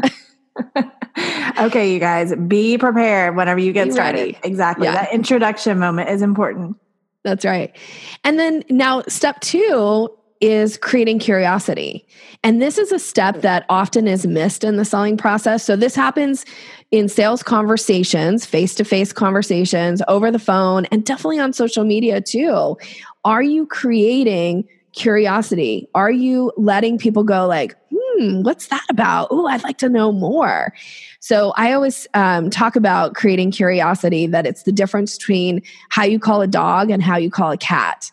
okay, 1.59 1.93
you 1.93 1.99
guys, 1.99 2.33
be 2.47 2.79
prepared 2.79 3.35
whenever 3.35 3.59
you 3.59 3.73
get 3.73 3.87
be 3.87 3.93
started. 3.93 4.19
Ready. 4.19 4.39
Exactly. 4.45 4.85
Yeah. 4.87 4.93
That 4.93 5.13
introduction 5.13 5.79
moment 5.81 6.11
is 6.11 6.23
important. 6.23 6.77
That's 7.25 7.45
right. 7.45 7.75
And 8.23 8.39
then 8.39 8.63
now, 8.69 9.03
step 9.09 9.41
two 9.41 10.11
is 10.43 10.77
creating 10.77 11.21
curiosity. 11.21 12.05
And 12.43 12.61
this 12.61 12.77
is 12.77 12.91
a 12.91 12.99
step 12.99 13.41
that 13.43 13.65
often 13.69 14.09
is 14.09 14.27
missed 14.27 14.65
in 14.65 14.77
the 14.77 14.85
selling 14.85 15.17
process. 15.17 15.65
So, 15.65 15.77
this 15.77 15.95
happens 15.95 16.45
in 16.91 17.09
sales 17.09 17.43
conversations, 17.43 18.45
face 18.45 18.75
to 18.75 18.85
face 18.85 19.13
conversations, 19.13 20.03
over 20.09 20.31
the 20.31 20.41
phone, 20.41 20.85
and 20.87 21.05
definitely 21.07 21.39
on 21.39 21.53
social 21.53 21.85
media 21.85 22.21
too. 22.21 22.77
Are 23.25 23.43
you 23.43 23.67
creating 23.67 24.69
curiosity? 24.93 25.89
Are 25.95 26.11
you 26.11 26.53
letting 26.57 26.99
people 26.99 27.23
go, 27.23 27.47
like, 27.47 27.77
hmm, 27.91 28.43
what's 28.43 28.67
that 28.67 28.85
about? 28.91 29.29
Oh, 29.31 29.47
I'd 29.47 29.63
like 29.63 29.79
to 29.79 29.89
know 29.89 30.11
more. 30.11 30.75
So, 31.21 31.53
I 31.57 31.73
always 31.73 32.09
um, 32.15 32.51
talk 32.51 32.75
about 32.75 33.15
creating 33.15 33.53
curiosity 33.53 34.27
that 34.27 34.45
it's 34.45 34.65
the 34.65 34.73
difference 34.73 35.17
between 35.17 35.63
how 35.91 36.03
you 36.03 36.19
call 36.19 36.43
a 36.43 36.49
dog 36.49 36.91
and 36.91 37.01
how 37.01 37.17
you 37.17 37.31
call 37.31 37.53
a 37.53 37.57
cat 37.57 38.11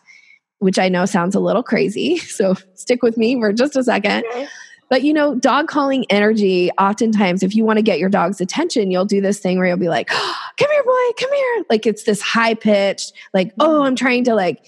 which 0.60 0.78
I 0.78 0.88
know 0.88 1.04
sounds 1.04 1.34
a 1.34 1.40
little 1.40 1.62
crazy. 1.62 2.20
So 2.30 2.54
stick 2.74 3.02
with 3.02 3.18
me 3.18 3.38
for 3.38 3.52
just 3.52 3.76
a 3.76 3.82
second. 3.82 4.24
Okay. 4.30 4.46
But 4.88 5.02
you 5.04 5.12
know, 5.12 5.34
dog 5.34 5.68
calling 5.68 6.04
energy, 6.10 6.70
oftentimes, 6.78 7.42
if 7.42 7.54
you 7.54 7.64
want 7.64 7.78
to 7.78 7.82
get 7.82 7.98
your 7.98 8.08
dog's 8.08 8.40
attention, 8.40 8.90
you'll 8.90 9.04
do 9.04 9.20
this 9.20 9.38
thing 9.38 9.58
where 9.58 9.66
you'll 9.66 9.76
be 9.76 9.88
like, 9.88 10.08
oh, 10.10 10.36
come 10.58 10.70
here, 10.70 10.82
boy, 10.82 11.12
come 11.18 11.32
here. 11.32 11.64
Like 11.68 11.86
it's 11.86 12.04
this 12.04 12.22
high 12.22 12.54
pitched, 12.54 13.12
like, 13.34 13.52
oh, 13.58 13.82
I'm 13.82 13.96
trying 13.96 14.24
to 14.24 14.34
like 14.34 14.64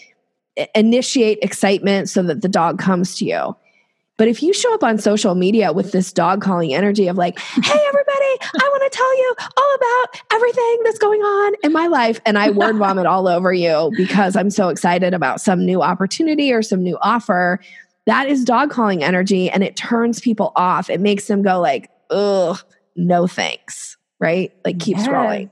initiate 0.74 1.38
excitement 1.42 2.08
so 2.08 2.22
that 2.24 2.42
the 2.42 2.48
dog 2.48 2.78
comes 2.78 3.16
to 3.16 3.24
you. 3.24 3.56
But 4.18 4.28
if 4.28 4.42
you 4.42 4.52
show 4.52 4.72
up 4.74 4.84
on 4.84 4.98
social 4.98 5.34
media 5.34 5.72
with 5.72 5.92
this 5.92 6.12
dog 6.12 6.42
calling 6.42 6.74
energy 6.74 7.08
of 7.08 7.16
like, 7.16 7.38
hey, 7.38 7.80
everybody, 7.88 8.36
I 8.60 8.68
want 8.68 8.92
to 8.92 8.96
tell 8.96 9.18
you 9.18 9.34
all 9.56 9.74
about 9.74 10.20
everything 10.32 10.80
that's 10.84 10.98
going 10.98 11.20
on 11.20 11.54
in 11.64 11.72
my 11.72 11.86
life, 11.86 12.20
and 12.26 12.38
I 12.38 12.50
word 12.50 12.76
vomit 12.78 13.06
all 13.06 13.26
over 13.26 13.52
you 13.52 13.90
because 13.96 14.36
I'm 14.36 14.50
so 14.50 14.68
excited 14.68 15.14
about 15.14 15.40
some 15.40 15.64
new 15.64 15.82
opportunity 15.82 16.52
or 16.52 16.62
some 16.62 16.82
new 16.82 16.98
offer, 17.00 17.60
that 18.06 18.28
is 18.28 18.44
dog 18.44 18.70
calling 18.70 19.02
energy 19.02 19.48
and 19.48 19.62
it 19.62 19.76
turns 19.76 20.20
people 20.20 20.52
off. 20.56 20.90
It 20.90 21.00
makes 21.00 21.26
them 21.26 21.42
go 21.42 21.60
like, 21.60 21.90
ugh, 22.10 22.58
no 22.96 23.26
thanks, 23.26 23.96
right? 24.18 24.52
Like 24.64 24.78
keep 24.80 24.96
yes. 24.96 25.06
scrolling. 25.06 25.50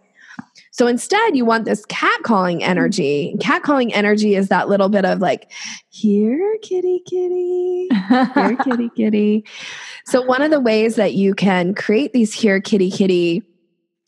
So 0.81 0.87
instead, 0.87 1.37
you 1.37 1.45
want 1.45 1.66
this 1.66 1.85
cat 1.85 2.23
calling 2.23 2.64
energy. 2.64 3.33
Mm-hmm. 3.33 3.40
Cat 3.40 3.62
calling 3.62 3.93
energy 3.93 4.35
is 4.35 4.49
that 4.49 4.71
little 4.71 4.88
bit 4.88 5.05
of 5.05 5.19
like, 5.19 5.53
here, 5.90 6.57
kitty, 6.62 7.03
kitty, 7.07 7.88
here, 8.35 8.57
kitty, 8.64 8.88
kitty. 8.97 9.45
So, 10.07 10.23
one 10.23 10.40
of 10.40 10.51
the 10.51 10.59
ways 10.59 10.97
that 10.97 11.12
you 11.12 11.35
can 11.35 11.75
create 11.75 12.14
these 12.14 12.33
here, 12.33 12.62
kitty, 12.62 12.90
kitty 12.90 13.43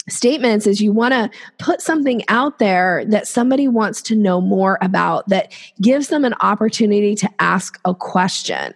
statements 0.09 0.67
is 0.67 0.81
you 0.81 0.93
want 0.93 1.13
to 1.13 1.31
put 1.59 1.83
something 1.83 2.23
out 2.29 2.59
there 2.59 3.05
that 3.05 3.29
somebody 3.29 3.69
wants 3.69 4.01
to 4.05 4.17
know 4.17 4.41
more 4.41 4.79
about 4.81 5.29
that 5.29 5.53
gives 5.83 6.09
them 6.09 6.25
an 6.25 6.33
opportunity 6.41 7.15
to 7.17 7.29
ask 7.39 7.79
a 7.85 7.95
question 7.95 8.73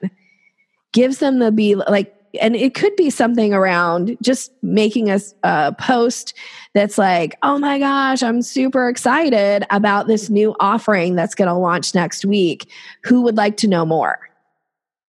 gives 0.92 1.18
them 1.18 1.40
the 1.40 1.50
be 1.50 1.74
like 1.74 2.15
and 2.40 2.56
it 2.56 2.74
could 2.74 2.94
be 2.96 3.10
something 3.10 3.52
around 3.52 4.16
just 4.22 4.52
making 4.62 5.10
a, 5.10 5.20
a, 5.42 5.74
post 5.78 6.34
that's 6.74 6.98
like, 6.98 7.36
oh 7.42 7.58
my 7.58 7.78
gosh, 7.78 8.22
I'm 8.22 8.42
super 8.42 8.88
excited 8.88 9.66
about 9.70 10.06
this 10.06 10.30
new 10.30 10.54
offering 10.60 11.14
that's 11.14 11.34
going 11.34 11.48
to 11.48 11.54
launch 11.54 11.94
next 11.94 12.24
week. 12.24 12.70
Who 13.04 13.22
would 13.22 13.36
like 13.36 13.56
to 13.58 13.68
know 13.68 13.84
more? 13.84 14.18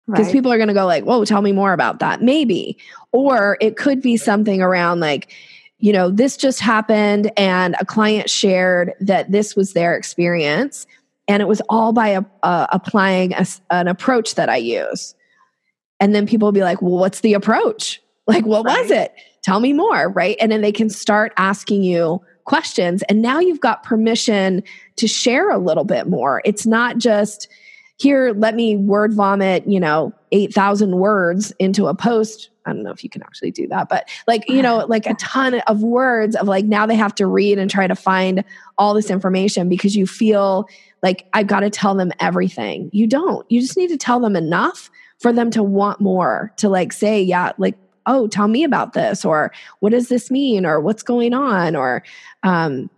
Because 0.06 0.26
right. 0.26 0.32
people 0.32 0.52
are 0.52 0.56
going 0.56 0.68
to 0.68 0.74
go 0.74 0.86
like, 0.86 1.04
whoa, 1.04 1.24
tell 1.24 1.42
me 1.42 1.52
more 1.52 1.72
about 1.72 2.00
that. 2.00 2.22
Maybe. 2.22 2.76
Or 3.12 3.56
it 3.60 3.76
could 3.76 4.02
be 4.02 4.16
something 4.16 4.60
around 4.60 5.00
like, 5.00 5.32
you 5.78 5.92
know, 5.92 6.10
this 6.10 6.36
just 6.36 6.60
happened 6.60 7.30
and 7.36 7.76
a 7.80 7.86
client 7.86 8.28
shared 8.28 8.92
that 9.00 9.30
this 9.30 9.54
was 9.54 9.72
their 9.72 9.94
experience. 9.94 10.86
And 11.28 11.40
it 11.40 11.46
was 11.46 11.62
all 11.68 11.92
by 11.92 12.18
uh, 12.42 12.66
applying 12.72 13.32
a, 13.34 13.46
an 13.70 13.86
approach 13.86 14.34
that 14.34 14.48
I 14.48 14.56
use. 14.56 15.14
And 16.00 16.14
then 16.14 16.26
people 16.26 16.46
will 16.46 16.52
be 16.52 16.62
like, 16.62 16.82
well, 16.82 16.98
what's 16.98 17.20
the 17.20 17.34
approach? 17.34 18.02
Like, 18.26 18.46
what 18.46 18.64
right. 18.64 18.82
was 18.82 18.90
it? 18.90 19.12
Tell 19.42 19.60
me 19.60 19.72
more, 19.72 20.08
right? 20.08 20.36
And 20.40 20.50
then 20.50 20.60
they 20.60 20.72
can 20.72 20.88
start 20.88 21.32
asking 21.36 21.82
you 21.82 22.20
questions. 22.44 23.02
And 23.08 23.22
now 23.22 23.38
you've 23.38 23.60
got 23.60 23.82
permission 23.82 24.62
to 24.96 25.06
share 25.06 25.50
a 25.50 25.58
little 25.58 25.84
bit 25.84 26.08
more. 26.08 26.42
It's 26.44 26.66
not 26.66 26.98
just, 26.98 27.48
here, 28.00 28.32
let 28.32 28.54
me 28.54 28.76
word 28.76 29.12
vomit, 29.12 29.66
you 29.66 29.78
know, 29.78 30.12
8,000 30.32 30.96
words 30.96 31.52
into 31.58 31.86
a 31.86 31.94
post. 31.94 32.48
I 32.64 32.72
don't 32.72 32.82
know 32.82 32.92
if 32.92 33.04
you 33.04 33.10
can 33.10 33.22
actually 33.22 33.50
do 33.50 33.68
that, 33.68 33.88
but 33.88 34.08
like, 34.26 34.48
you 34.48 34.62
know, 34.62 34.86
like 34.88 35.06
a 35.06 35.14
ton 35.14 35.60
of 35.66 35.82
words 35.82 36.34
of 36.34 36.48
like 36.48 36.64
now 36.64 36.86
they 36.86 36.94
have 36.94 37.14
to 37.16 37.26
read 37.26 37.58
and 37.58 37.70
try 37.70 37.86
to 37.86 37.94
find 37.94 38.42
all 38.78 38.94
this 38.94 39.10
information 39.10 39.68
because 39.68 39.96
you 39.96 40.06
feel 40.06 40.66
like 41.02 41.26
I've 41.34 41.46
got 41.46 41.60
to 41.60 41.70
tell 41.70 41.94
them 41.94 42.10
everything. 42.20 42.90
You 42.92 43.06
don't. 43.06 43.44
You 43.50 43.60
just 43.60 43.76
need 43.76 43.88
to 43.88 43.98
tell 43.98 44.20
them 44.20 44.34
enough 44.34 44.90
for 45.20 45.32
them 45.32 45.50
to 45.52 45.62
want 45.62 46.00
more, 46.00 46.52
to 46.56 46.68
like 46.68 46.92
say, 46.92 47.22
yeah, 47.22 47.52
like, 47.58 47.76
oh, 48.06 48.26
tell 48.26 48.48
me 48.48 48.64
about 48.64 48.94
this, 48.94 49.24
or 49.24 49.52
what 49.78 49.90
does 49.90 50.08
this 50.08 50.30
mean, 50.30 50.66
or 50.66 50.80
what's 50.80 51.02
going 51.02 51.34
on, 51.34 51.76
or 51.76 52.02
um, 52.42 52.90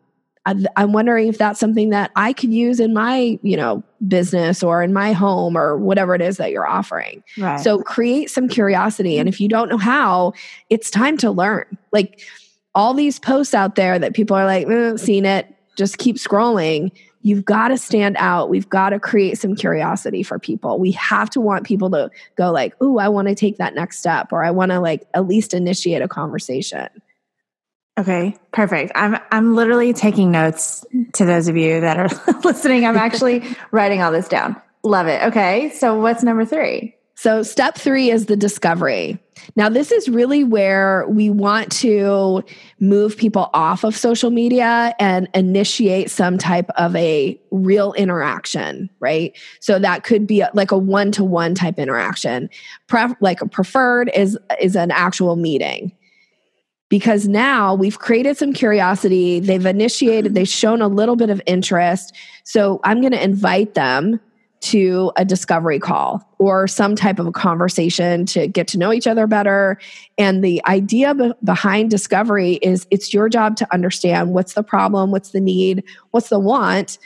I'm 0.44 0.92
wondering 0.92 1.28
if 1.28 1.38
that's 1.38 1.60
something 1.60 1.90
that 1.90 2.10
I 2.16 2.32
could 2.32 2.52
use 2.52 2.80
in 2.80 2.92
my, 2.92 3.38
you 3.42 3.56
know, 3.56 3.84
business 4.08 4.62
or 4.62 4.82
in 4.82 4.92
my 4.92 5.12
home 5.12 5.56
or 5.56 5.76
whatever 5.76 6.16
it 6.16 6.20
is 6.20 6.36
that 6.38 6.50
you're 6.50 6.66
offering. 6.66 7.22
Right. 7.38 7.60
So 7.60 7.78
create 7.78 8.28
some 8.28 8.48
curiosity. 8.48 9.18
And 9.18 9.28
if 9.28 9.40
you 9.40 9.48
don't 9.48 9.68
know 9.68 9.78
how, 9.78 10.32
it's 10.68 10.90
time 10.90 11.16
to 11.18 11.30
learn. 11.30 11.78
Like 11.92 12.22
all 12.74 12.92
these 12.92 13.20
posts 13.20 13.54
out 13.54 13.76
there 13.76 14.00
that 14.00 14.14
people 14.14 14.36
are 14.36 14.44
like, 14.44 14.66
eh, 14.66 14.96
seen 14.96 15.26
it, 15.26 15.46
just 15.76 15.98
keep 15.98 16.16
scrolling. 16.16 16.90
You've 17.22 17.44
got 17.44 17.68
to 17.68 17.78
stand 17.78 18.16
out. 18.18 18.50
We've 18.50 18.68
got 18.68 18.90
to 18.90 19.00
create 19.00 19.38
some 19.38 19.54
curiosity 19.54 20.22
for 20.22 20.38
people. 20.38 20.78
We 20.78 20.92
have 20.92 21.30
to 21.30 21.40
want 21.40 21.64
people 21.64 21.90
to 21.90 22.10
go 22.36 22.50
like, 22.50 22.80
"Ooh, 22.82 22.98
I 22.98 23.08
want 23.08 23.28
to 23.28 23.34
take 23.34 23.58
that 23.58 23.74
next 23.74 23.98
step," 23.98 24.32
or 24.32 24.44
"I 24.44 24.50
want 24.50 24.72
to 24.72 24.80
like 24.80 25.06
at 25.14 25.26
least 25.26 25.54
initiate 25.54 26.02
a 26.02 26.08
conversation." 26.08 26.88
Okay, 27.98 28.36
perfect. 28.52 28.92
I'm 28.94 29.18
I'm 29.30 29.54
literally 29.54 29.92
taking 29.92 30.30
notes 30.30 30.84
to 31.14 31.24
those 31.24 31.48
of 31.48 31.56
you 31.56 31.80
that 31.80 31.98
are 31.98 32.08
listening. 32.44 32.86
I'm 32.86 32.96
actually 32.96 33.44
writing 33.70 34.02
all 34.02 34.12
this 34.12 34.28
down. 34.28 34.60
Love 34.82 35.06
it. 35.06 35.22
Okay, 35.22 35.70
so 35.70 36.00
what's 36.00 36.22
number 36.22 36.44
3? 36.44 36.96
So, 37.14 37.44
step 37.44 37.76
three 37.76 38.10
is 38.10 38.26
the 38.26 38.36
discovery. 38.36 39.20
Now, 39.56 39.68
this 39.68 39.92
is 39.92 40.08
really 40.08 40.44
where 40.44 41.06
we 41.08 41.30
want 41.30 41.70
to 41.72 42.44
move 42.80 43.16
people 43.16 43.50
off 43.54 43.84
of 43.84 43.96
social 43.96 44.30
media 44.30 44.94
and 44.98 45.28
initiate 45.34 46.10
some 46.10 46.38
type 46.38 46.70
of 46.76 46.94
a 46.96 47.38
real 47.50 47.92
interaction, 47.94 48.88
right? 49.00 49.36
So 49.60 49.78
that 49.78 50.04
could 50.04 50.26
be 50.26 50.44
like 50.54 50.70
a 50.70 50.78
one-to-one 50.78 51.54
type 51.54 51.78
interaction. 51.78 52.50
Pre- 52.86 53.14
like 53.20 53.40
a 53.40 53.48
preferred 53.48 54.10
is 54.14 54.38
is 54.60 54.76
an 54.76 54.90
actual 54.90 55.36
meeting. 55.36 55.92
Because 56.88 57.26
now 57.26 57.74
we've 57.74 57.98
created 57.98 58.36
some 58.36 58.52
curiosity, 58.52 59.40
they've 59.40 59.64
initiated, 59.64 60.34
they've 60.34 60.46
shown 60.46 60.82
a 60.82 60.88
little 60.88 61.16
bit 61.16 61.30
of 61.30 61.40
interest. 61.46 62.14
So 62.44 62.80
I'm 62.84 63.00
going 63.00 63.12
to 63.12 63.24
invite 63.24 63.72
them 63.72 64.20
to 64.62 65.12
a 65.16 65.24
discovery 65.24 65.78
call 65.78 66.26
or 66.38 66.66
some 66.66 66.94
type 66.94 67.18
of 67.18 67.26
a 67.26 67.32
conversation 67.32 68.24
to 68.26 68.46
get 68.46 68.68
to 68.68 68.78
know 68.78 68.92
each 68.92 69.06
other 69.06 69.26
better. 69.26 69.78
And 70.18 70.42
the 70.42 70.62
idea 70.66 71.14
be- 71.14 71.32
behind 71.44 71.90
discovery 71.90 72.54
is 72.62 72.86
it's 72.90 73.12
your 73.12 73.28
job 73.28 73.56
to 73.56 73.74
understand 73.74 74.32
what's 74.32 74.54
the 74.54 74.62
problem, 74.62 75.10
what's 75.10 75.30
the 75.30 75.40
need, 75.40 75.84
what's 76.12 76.28
the 76.28 76.38
want. 76.38 76.98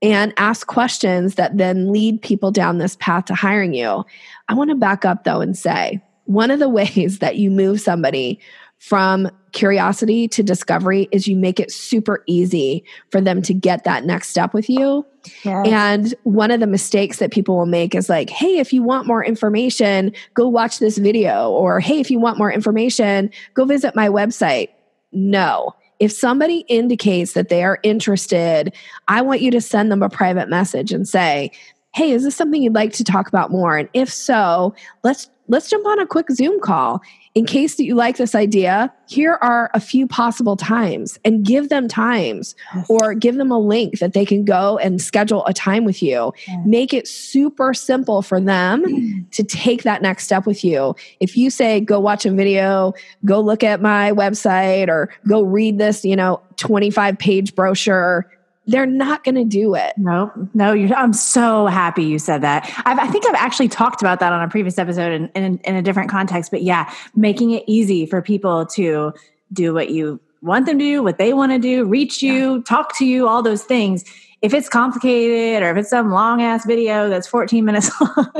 and 0.00 0.34
ask 0.36 0.66
questions 0.66 1.36
that 1.36 1.56
then 1.56 1.92
lead 1.92 2.20
people 2.20 2.50
down 2.50 2.78
this 2.78 2.96
path 2.96 3.26
to 3.26 3.36
hiring 3.36 3.72
you. 3.72 4.02
I 4.48 4.54
want 4.54 4.70
to 4.70 4.76
back 4.76 5.04
up 5.04 5.22
though 5.22 5.40
and 5.40 5.56
say 5.56 6.02
one 6.24 6.50
of 6.50 6.58
the 6.58 6.68
ways 6.80 7.20
that 7.20 7.36
you 7.36 7.50
move 7.50 7.80
somebody 7.80 8.40
from 8.78 9.30
curiosity 9.52 10.28
to 10.28 10.42
discovery 10.42 11.08
is 11.12 11.28
you 11.28 11.36
make 11.36 11.60
it 11.60 11.70
super 11.70 12.22
easy 12.26 12.84
for 13.10 13.20
them 13.20 13.42
to 13.42 13.54
get 13.54 13.84
that 13.84 14.04
next 14.04 14.28
step 14.28 14.54
with 14.54 14.68
you. 14.68 15.06
Yes. 15.44 15.66
And 15.68 16.14
one 16.24 16.50
of 16.50 16.60
the 16.60 16.66
mistakes 16.66 17.18
that 17.18 17.30
people 17.30 17.56
will 17.56 17.66
make 17.66 17.94
is 17.94 18.08
like, 18.08 18.30
hey, 18.30 18.58
if 18.58 18.72
you 18.72 18.82
want 18.82 19.06
more 19.06 19.24
information, 19.24 20.12
go 20.34 20.48
watch 20.48 20.78
this 20.78 20.98
video. 20.98 21.50
Or 21.50 21.80
hey, 21.80 22.00
if 22.00 22.10
you 22.10 22.18
want 22.18 22.38
more 22.38 22.52
information, 22.52 23.30
go 23.54 23.64
visit 23.64 23.94
my 23.94 24.08
website. 24.08 24.70
No. 25.12 25.74
If 26.00 26.10
somebody 26.10 26.64
indicates 26.68 27.34
that 27.34 27.48
they 27.48 27.62
are 27.62 27.78
interested, 27.84 28.74
I 29.06 29.22
want 29.22 29.40
you 29.40 29.52
to 29.52 29.60
send 29.60 29.92
them 29.92 30.02
a 30.02 30.08
private 30.08 30.48
message 30.48 30.92
and 30.92 31.06
say, 31.06 31.52
hey, 31.94 32.10
is 32.10 32.24
this 32.24 32.34
something 32.34 32.62
you'd 32.62 32.74
like 32.74 32.92
to 32.94 33.04
talk 33.04 33.28
about 33.28 33.50
more? 33.50 33.76
And 33.76 33.88
if 33.92 34.12
so, 34.12 34.74
let's 35.04 35.30
let's 35.48 35.68
jump 35.68 35.86
on 35.86 36.00
a 36.00 36.06
quick 36.06 36.30
Zoom 36.30 36.58
call 36.60 37.02
in 37.34 37.46
case 37.46 37.76
that 37.76 37.84
you 37.84 37.94
like 37.94 38.18
this 38.18 38.34
idea, 38.34 38.92
here 39.08 39.38
are 39.40 39.70
a 39.72 39.80
few 39.80 40.06
possible 40.06 40.54
times 40.54 41.18
and 41.24 41.44
give 41.44 41.70
them 41.70 41.88
times 41.88 42.54
or 42.88 43.14
give 43.14 43.36
them 43.36 43.50
a 43.50 43.58
link 43.58 44.00
that 44.00 44.12
they 44.12 44.26
can 44.26 44.44
go 44.44 44.76
and 44.78 45.00
schedule 45.00 45.44
a 45.46 45.54
time 45.54 45.84
with 45.84 46.02
you. 46.02 46.32
Make 46.66 46.92
it 46.92 47.08
super 47.08 47.72
simple 47.72 48.20
for 48.20 48.38
them 48.38 49.26
to 49.30 49.42
take 49.42 49.82
that 49.84 50.02
next 50.02 50.24
step 50.24 50.44
with 50.44 50.62
you. 50.62 50.94
If 51.20 51.36
you 51.36 51.48
say, 51.48 51.80
go 51.80 51.98
watch 52.00 52.26
a 52.26 52.30
video, 52.30 52.92
go 53.24 53.40
look 53.40 53.64
at 53.64 53.80
my 53.80 54.12
website, 54.12 54.88
or 54.88 55.08
go 55.26 55.42
read 55.42 55.78
this, 55.78 56.04
you 56.04 56.16
know, 56.16 56.42
25 56.56 57.18
page 57.18 57.54
brochure, 57.54 58.30
they're 58.66 58.86
not 58.86 59.24
going 59.24 59.34
to 59.34 59.44
do 59.44 59.74
it. 59.74 59.92
No, 59.96 60.30
no, 60.54 60.72
I'm 60.72 61.12
so 61.12 61.66
happy 61.66 62.04
you 62.04 62.18
said 62.18 62.42
that. 62.42 62.70
I've, 62.84 62.98
i 62.98 63.08
think 63.08 63.26
I've 63.26 63.34
actually 63.34 63.68
talked 63.68 64.02
about 64.02 64.20
that 64.20 64.32
on 64.32 64.40
a 64.40 64.48
previous 64.48 64.78
episode 64.78 65.12
in, 65.12 65.28
in, 65.30 65.58
in 65.58 65.76
a 65.76 65.82
different 65.82 66.10
context, 66.10 66.50
but 66.50 66.62
yeah, 66.62 66.92
making 67.16 67.50
it 67.50 67.64
easy 67.66 68.06
for 68.06 68.22
people 68.22 68.66
to 68.66 69.12
do 69.52 69.74
what 69.74 69.90
you 69.90 70.20
want 70.42 70.66
them 70.66 70.78
to 70.78 70.84
do, 70.84 71.02
what 71.02 71.18
they 71.18 71.32
want 71.32 71.52
to 71.52 71.58
do, 71.58 71.84
reach 71.84 72.22
you, 72.22 72.56
yeah. 72.56 72.62
talk 72.68 72.96
to 72.98 73.06
you, 73.06 73.28
all 73.28 73.42
those 73.42 73.64
things. 73.64 74.04
If 74.42 74.54
it's 74.54 74.68
complicated 74.68 75.62
or 75.62 75.70
if 75.70 75.76
it's 75.76 75.90
some 75.90 76.10
long 76.10 76.42
ass 76.42 76.64
video 76.64 77.08
that's 77.08 77.26
14 77.26 77.64
minutes 77.64 77.90
long, 78.00 78.32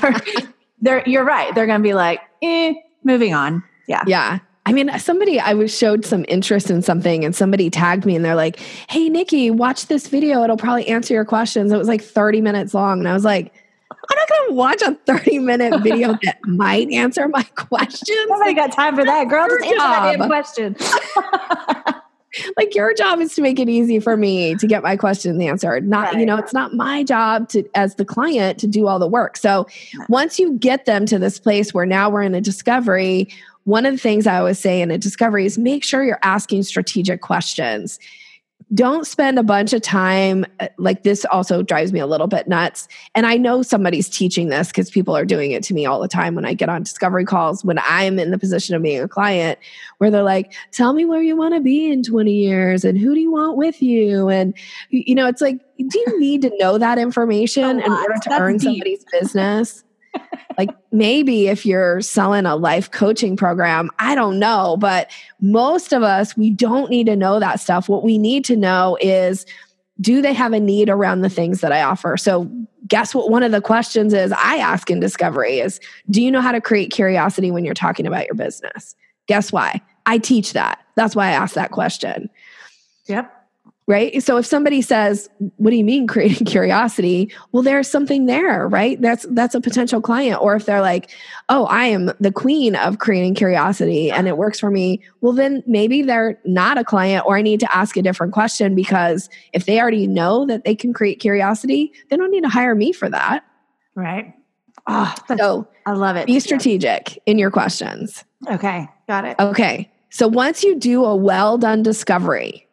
they're, 0.80 1.06
you're 1.08 1.24
right. 1.24 1.54
They're 1.54 1.66
going 1.66 1.80
to 1.80 1.86
be 1.86 1.94
like, 1.94 2.20
eh, 2.42 2.74
moving 3.04 3.34
on. 3.34 3.62
Yeah. 3.88 4.04
Yeah. 4.06 4.38
I 4.66 4.72
mean, 4.72 4.90
somebody, 4.98 5.38
I 5.38 5.54
was 5.54 5.76
showed 5.76 6.04
some 6.04 6.24
interest 6.28 6.70
in 6.70 6.82
something 6.82 7.24
and 7.24 7.34
somebody 7.34 7.70
tagged 7.70 8.04
me 8.04 8.16
and 8.16 8.24
they're 8.24 8.34
like, 8.34 8.58
Hey, 8.90 9.08
Nikki, 9.08 9.50
watch 9.50 9.86
this 9.86 10.08
video. 10.08 10.42
It'll 10.42 10.56
probably 10.56 10.88
answer 10.88 11.14
your 11.14 11.24
questions. 11.24 11.72
It 11.72 11.78
was 11.78 11.88
like 11.88 12.02
30 12.02 12.40
minutes 12.40 12.74
long. 12.74 12.98
And 12.98 13.08
I 13.08 13.14
was 13.14 13.24
like, 13.24 13.54
I'm 13.90 14.16
not 14.16 14.28
going 14.28 14.48
to 14.48 14.54
watch 14.54 14.82
a 14.82 14.94
30 15.06 15.38
minute 15.38 15.82
video 15.82 16.18
that 16.24 16.38
might 16.44 16.90
answer 16.90 17.28
my 17.28 17.44
questions. 17.54 18.10
Nobody 18.28 18.54
got 18.54 18.72
time 18.72 18.96
for 18.96 19.04
that, 19.04 19.28
girl. 19.28 19.46
Just 19.48 19.64
answer 19.64 19.78
that 19.78 20.18
damn 20.18 20.28
question. 20.28 20.76
like 22.56 22.74
your 22.74 22.92
job 22.92 23.20
is 23.20 23.34
to 23.34 23.42
make 23.42 23.58
it 23.58 23.68
easy 23.68 24.00
for 24.00 24.16
me 24.16 24.54
to 24.56 24.66
get 24.66 24.82
my 24.82 24.94
questions 24.94 25.40
answered 25.40 25.88
not 25.88 26.12
right. 26.12 26.20
you 26.20 26.26
know 26.26 26.36
it's 26.36 26.52
not 26.52 26.74
my 26.74 27.02
job 27.02 27.48
to 27.48 27.64
as 27.74 27.94
the 27.94 28.04
client 28.04 28.58
to 28.58 28.66
do 28.66 28.86
all 28.86 28.98
the 28.98 29.06
work 29.06 29.38
so 29.38 29.66
once 30.10 30.38
you 30.38 30.52
get 30.58 30.84
them 30.84 31.06
to 31.06 31.18
this 31.18 31.38
place 31.38 31.72
where 31.72 31.86
now 31.86 32.10
we're 32.10 32.20
in 32.20 32.34
a 32.34 32.40
discovery 32.40 33.26
one 33.66 33.84
of 33.84 33.92
the 33.92 33.98
things 33.98 34.28
I 34.28 34.38
always 34.38 34.60
say 34.60 34.80
in 34.80 34.92
a 34.92 34.96
discovery 34.98 35.44
is 35.44 35.58
make 35.58 35.82
sure 35.82 36.04
you're 36.04 36.20
asking 36.22 36.62
strategic 36.62 37.20
questions. 37.20 37.98
Don't 38.72 39.04
spend 39.04 39.40
a 39.40 39.42
bunch 39.42 39.72
of 39.72 39.82
time 39.82 40.46
uh, 40.60 40.68
like 40.78 41.02
this 41.02 41.24
also 41.32 41.62
drives 41.62 41.92
me 41.92 41.98
a 41.98 42.06
little 42.06 42.28
bit 42.28 42.46
nuts. 42.46 42.86
And 43.16 43.26
I 43.26 43.36
know 43.36 43.62
somebody's 43.62 44.08
teaching 44.08 44.50
this 44.50 44.68
because 44.68 44.88
people 44.88 45.16
are 45.16 45.24
doing 45.24 45.50
it 45.50 45.64
to 45.64 45.74
me 45.74 45.84
all 45.84 46.00
the 46.00 46.06
time 46.06 46.36
when 46.36 46.44
I 46.44 46.54
get 46.54 46.68
on 46.68 46.84
discovery 46.84 47.24
calls 47.24 47.64
when 47.64 47.80
I'm 47.80 48.20
in 48.20 48.30
the 48.30 48.38
position 48.38 48.76
of 48.76 48.82
being 48.82 49.02
a 49.02 49.08
client 49.08 49.58
where 49.98 50.12
they're 50.12 50.22
like, 50.22 50.54
"Tell 50.70 50.92
me 50.92 51.04
where 51.04 51.22
you 51.22 51.36
want 51.36 51.54
to 51.54 51.60
be 51.60 51.90
in 51.90 52.04
20 52.04 52.32
years 52.32 52.84
and 52.84 52.96
who 52.96 53.14
do 53.14 53.20
you 53.20 53.32
want 53.32 53.56
with 53.56 53.82
you?" 53.82 54.28
And 54.28 54.54
you 54.90 55.14
know, 55.16 55.26
it's 55.26 55.40
like 55.40 55.58
do 55.76 55.98
you 55.98 56.18
need 56.20 56.42
to 56.42 56.52
know 56.58 56.78
that 56.78 56.98
information 56.98 57.80
in 57.80 57.92
order 57.92 58.14
to 58.14 58.28
That's 58.28 58.40
earn 58.40 58.58
deep. 58.58 58.62
somebody's 58.62 59.04
business? 59.10 59.82
Like 60.58 60.70
maybe 60.92 61.48
if 61.48 61.66
you're 61.66 62.00
selling 62.00 62.46
a 62.46 62.56
life 62.56 62.90
coaching 62.90 63.36
program, 63.36 63.90
I 63.98 64.14
don't 64.14 64.38
know, 64.38 64.76
but 64.78 65.10
most 65.40 65.92
of 65.92 66.02
us, 66.02 66.36
we 66.36 66.50
don't 66.50 66.90
need 66.90 67.06
to 67.06 67.16
know 67.16 67.40
that 67.40 67.60
stuff. 67.60 67.88
What 67.88 68.04
we 68.04 68.18
need 68.18 68.44
to 68.46 68.56
know 68.56 68.96
is 69.00 69.46
do 70.00 70.20
they 70.20 70.34
have 70.34 70.52
a 70.52 70.60
need 70.60 70.88
around 70.88 71.22
the 71.22 71.30
things 71.30 71.60
that 71.60 71.72
I 71.72 71.82
offer? 71.82 72.16
So, 72.16 72.50
guess 72.86 73.14
what? 73.14 73.30
One 73.30 73.42
of 73.42 73.52
the 73.52 73.60
questions 73.60 74.12
is 74.14 74.32
I 74.32 74.56
ask 74.56 74.90
in 74.90 75.00
discovery 75.00 75.58
is 75.58 75.80
do 76.10 76.22
you 76.22 76.30
know 76.30 76.40
how 76.40 76.52
to 76.52 76.60
create 76.60 76.90
curiosity 76.92 77.50
when 77.50 77.64
you're 77.64 77.74
talking 77.74 78.06
about 78.06 78.26
your 78.26 78.34
business? 78.34 78.94
Guess 79.26 79.52
why? 79.52 79.80
I 80.04 80.18
teach 80.18 80.52
that. 80.52 80.78
That's 80.94 81.16
why 81.16 81.28
I 81.28 81.32
ask 81.32 81.54
that 81.54 81.72
question. 81.72 82.30
Yep 83.06 83.35
right? 83.86 84.20
So 84.22 84.36
if 84.36 84.46
somebody 84.46 84.82
says 84.82 85.28
what 85.56 85.70
do 85.70 85.76
you 85.76 85.84
mean 85.84 86.06
creating 86.06 86.46
curiosity? 86.46 87.32
Well 87.52 87.62
there's 87.62 87.88
something 87.88 88.26
there 88.26 88.68
right? 88.68 89.00
That's 89.00 89.26
that's 89.30 89.54
a 89.54 89.60
potential 89.60 90.00
client. 90.00 90.40
Or 90.42 90.56
if 90.56 90.66
they're 90.66 90.80
like 90.80 91.10
oh 91.48 91.66
i 91.66 91.84
am 91.84 92.10
the 92.18 92.32
queen 92.32 92.74
of 92.74 92.98
creating 92.98 93.34
curiosity 93.34 94.10
and 94.10 94.26
it 94.28 94.36
works 94.36 94.58
for 94.58 94.70
me. 94.70 95.00
Well 95.20 95.32
then 95.32 95.62
maybe 95.66 96.02
they're 96.02 96.38
not 96.44 96.78
a 96.78 96.84
client 96.84 97.24
or 97.26 97.36
i 97.36 97.42
need 97.42 97.60
to 97.60 97.76
ask 97.76 97.96
a 97.96 98.02
different 98.02 98.32
question 98.32 98.74
because 98.74 99.28
if 99.52 99.66
they 99.66 99.80
already 99.80 100.06
know 100.06 100.46
that 100.46 100.64
they 100.64 100.74
can 100.74 100.92
create 100.92 101.20
curiosity 101.20 101.92
they 102.10 102.16
don't 102.16 102.30
need 102.30 102.42
to 102.42 102.48
hire 102.48 102.74
me 102.74 102.92
for 102.92 103.08
that. 103.08 103.44
Right. 103.94 104.34
Ah, 104.88 105.16
oh, 105.30 105.36
so 105.36 105.68
i 105.86 105.92
love 105.92 106.16
it. 106.16 106.26
be 106.26 106.38
strategic 106.40 107.20
in 107.26 107.38
your 107.38 107.50
questions. 107.50 108.24
Okay 108.50 108.88
got 109.06 109.24
it. 109.24 109.36
Okay 109.38 109.90
so 110.10 110.26
once 110.26 110.64
you 110.64 110.76
do 110.76 111.04
a 111.04 111.14
well 111.14 111.58
done 111.58 111.82
discovery 111.82 112.65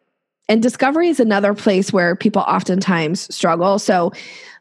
and 0.48 0.62
discovery 0.62 1.08
is 1.08 1.20
another 1.20 1.54
place 1.54 1.92
where 1.92 2.14
people 2.14 2.42
oftentimes 2.42 3.34
struggle. 3.34 3.78
So, 3.78 4.12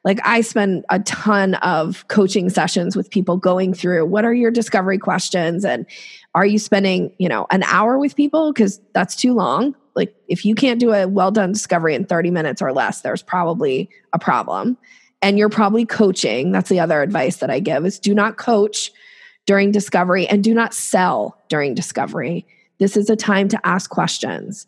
like, 0.06 0.20
I 0.24 0.42
spend 0.42 0.86
a 0.90 1.00
ton 1.00 1.56
of 1.56 2.08
coaching 2.08 2.50
sessions 2.50 2.96
with 2.96 3.10
people 3.10 3.38
going 3.38 3.74
through 3.74 4.06
what 4.06 4.26
are 4.26 4.34
your 4.34 4.52
discovery 4.52 4.98
questions 4.98 5.64
and 5.66 5.86
are 6.36 6.46
you 6.46 6.60
spending, 6.60 7.14
you 7.20 7.30
know, 7.30 7.48
an 7.52 7.64
hour 7.64 7.98
with 7.98 8.16
people? 8.16 8.52
Because 8.54 8.80
that's 8.94 9.16
too 9.16 9.34
long. 9.34 9.76
Like, 9.96 10.16
if 10.28 10.46
you 10.46 10.56
can't 10.56 10.80
do 10.80 10.94
a 10.94 11.08
well 11.08 11.32
done 11.32 11.52
discovery 11.52 11.96
in 11.96 12.06
30 12.06 12.32
minutes 12.32 12.62
or 12.62 12.72
less, 12.72 13.02
there's 13.02 13.22
probably 13.22 13.90
a 14.14 14.20
problem. 14.20 14.78
And 15.22 15.38
you're 15.38 15.50
probably 15.50 15.86
coaching. 15.86 16.52
That's 16.52 16.70
the 16.70 16.80
other 16.80 17.02
advice 17.02 17.38
that 17.38 17.50
I 17.50 17.60
give 17.60 17.86
is 17.86 18.00
do 18.00 18.14
not 18.14 18.38
coach 18.38 18.92
during 19.46 19.72
discovery 19.72 20.28
and 20.28 20.44
do 20.44 20.54
not 20.54 20.74
sell 20.74 21.38
during 21.50 21.76
discovery. 21.76 22.46
This 22.80 22.98
is 22.98 23.10
a 23.10 23.16
time 23.16 23.48
to 23.50 23.68
ask 23.68 23.90
questions 23.90 24.66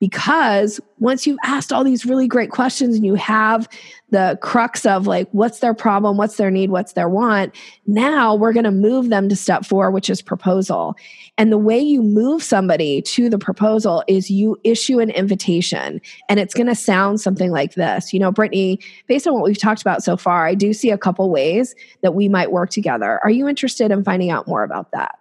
because 0.00 0.80
once 0.98 1.26
you've 1.26 1.38
asked 1.44 1.72
all 1.72 1.84
these 1.84 2.04
really 2.04 2.26
great 2.26 2.50
questions 2.50 2.96
and 2.96 3.06
you 3.06 3.14
have 3.14 3.68
the 4.10 4.38
crux 4.42 4.84
of 4.84 5.06
like 5.06 5.28
what's 5.32 5.60
their 5.60 5.74
problem 5.74 6.16
what's 6.16 6.36
their 6.36 6.50
need 6.50 6.70
what's 6.70 6.92
their 6.92 7.08
want 7.08 7.54
now 7.86 8.34
we're 8.34 8.52
going 8.52 8.64
to 8.64 8.70
move 8.70 9.08
them 9.08 9.28
to 9.28 9.36
step 9.36 9.64
four 9.64 9.90
which 9.90 10.10
is 10.10 10.20
proposal. 10.20 10.94
And 11.36 11.50
the 11.50 11.58
way 11.58 11.78
you 11.78 12.02
move 12.02 12.42
somebody 12.42 13.02
to 13.02 13.28
the 13.28 13.38
proposal 13.38 14.04
is 14.06 14.30
you 14.30 14.56
issue 14.64 15.00
an 15.00 15.10
invitation 15.10 16.00
and 16.28 16.38
it's 16.38 16.54
going 16.54 16.68
to 16.68 16.74
sound 16.74 17.20
something 17.20 17.50
like 17.50 17.74
this. 17.74 18.12
You 18.12 18.20
know 18.20 18.32
britney 18.32 18.82
based 19.06 19.26
on 19.26 19.34
what 19.34 19.44
we've 19.44 19.58
talked 19.58 19.80
about 19.80 20.02
so 20.02 20.16
far 20.16 20.46
i 20.46 20.54
do 20.54 20.72
see 20.72 20.90
a 20.90 20.98
couple 20.98 21.30
ways 21.30 21.74
that 22.02 22.14
we 22.14 22.28
might 22.28 22.52
work 22.52 22.70
together. 22.70 23.20
Are 23.22 23.30
you 23.30 23.48
interested 23.48 23.90
in 23.90 24.04
finding 24.04 24.30
out 24.30 24.48
more 24.48 24.64
about 24.64 24.90
that? 24.92 25.18